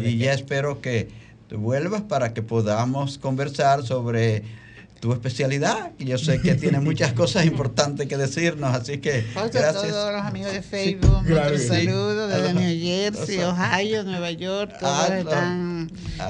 y 0.02 0.18
ya 0.18 0.34
espero 0.34 0.82
que 0.82 1.10
vuelvas 1.52 2.02
para 2.02 2.34
que 2.34 2.42
podamos 2.42 3.18
conversar 3.18 3.84
sobre 3.84 4.44
tu 5.00 5.14
especialidad, 5.14 5.92
y 6.00 6.06
yo 6.06 6.18
sé 6.18 6.42
que 6.42 6.56
tiene 6.56 6.80
muchas 6.82 7.14
cosas 7.14 7.46
importantes 7.46 8.08
que 8.08 8.18
decirnos, 8.18 8.76
así 8.76 8.98
que 8.98 9.26
gracias. 9.36 9.64
a 9.64 9.74
todos 9.74 10.14
los 10.14 10.22
amigos 10.24 10.54
de 10.54 10.62
Facebook, 10.62 11.24
sí, 11.56 11.68
saludos 11.68 12.32
desde 12.32 12.54
New 12.54 12.82
Jersey, 12.82 13.40
Ohio, 13.42 14.04
Nueva 14.04 14.32
York, 14.32 14.74
todos 14.80 15.10
ah, 15.10 15.20
están 15.20 15.67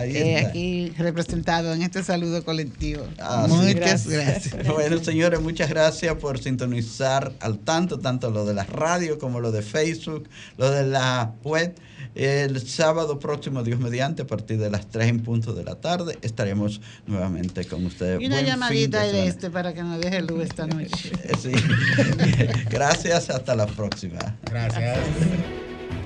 eh, 0.06 0.46
aquí 0.46 0.94
representados 0.98 1.76
en 1.76 1.84
este 1.84 2.04
saludo 2.04 2.44
colectivo. 2.44 3.06
Ah, 3.20 3.46
muchas 3.48 4.08
gracias. 4.08 4.68
Bueno, 4.68 5.04
señores, 5.04 5.42
muchas 5.42 5.70
gracias 5.70 6.16
por 6.16 6.40
sintonizar 6.40 7.34
al 7.40 7.60
tanto, 7.60 8.00
tanto 8.00 8.32
lo 8.32 8.46
de 8.46 8.54
la 8.54 8.64
radio 8.64 9.18
como 9.20 9.40
lo 9.40 9.52
de 9.52 9.62
Facebook, 9.62 10.30
lo 10.58 10.70
de 10.72 10.86
la 10.86 11.34
web. 11.44 11.76
El 12.16 12.68
sábado 12.68 13.20
próximo, 13.20 13.62
Dios 13.62 13.80
mediante, 13.80 14.24
a 14.24 14.28
partir 14.28 14.58
de 14.58 14.72
las 14.72 14.90
3 14.90 15.08
en 15.08 15.20
punto 15.20 15.54
de 15.54 15.64
la 15.64 15.76
tarde, 15.76 16.18
estaremos 16.24 16.82
nuevamente 17.06 17.64
con 17.66 17.86
ustedes. 17.86 18.20
Y 18.22 18.26
una 18.26 18.42
llamadita 18.42 19.04
de, 19.04 19.28
este 19.28 19.52
para 19.52 19.74
que 19.74 19.84
nos 19.84 20.00
deje 20.02 20.24
luz 20.24 20.46
esta 20.46 20.66
noche. 20.66 21.12
Sí. 21.38 21.52
Gracias, 22.70 23.30
hasta 23.30 23.56
la 23.56 23.68
próxima. 23.68 24.18
Gracias. 24.50 24.98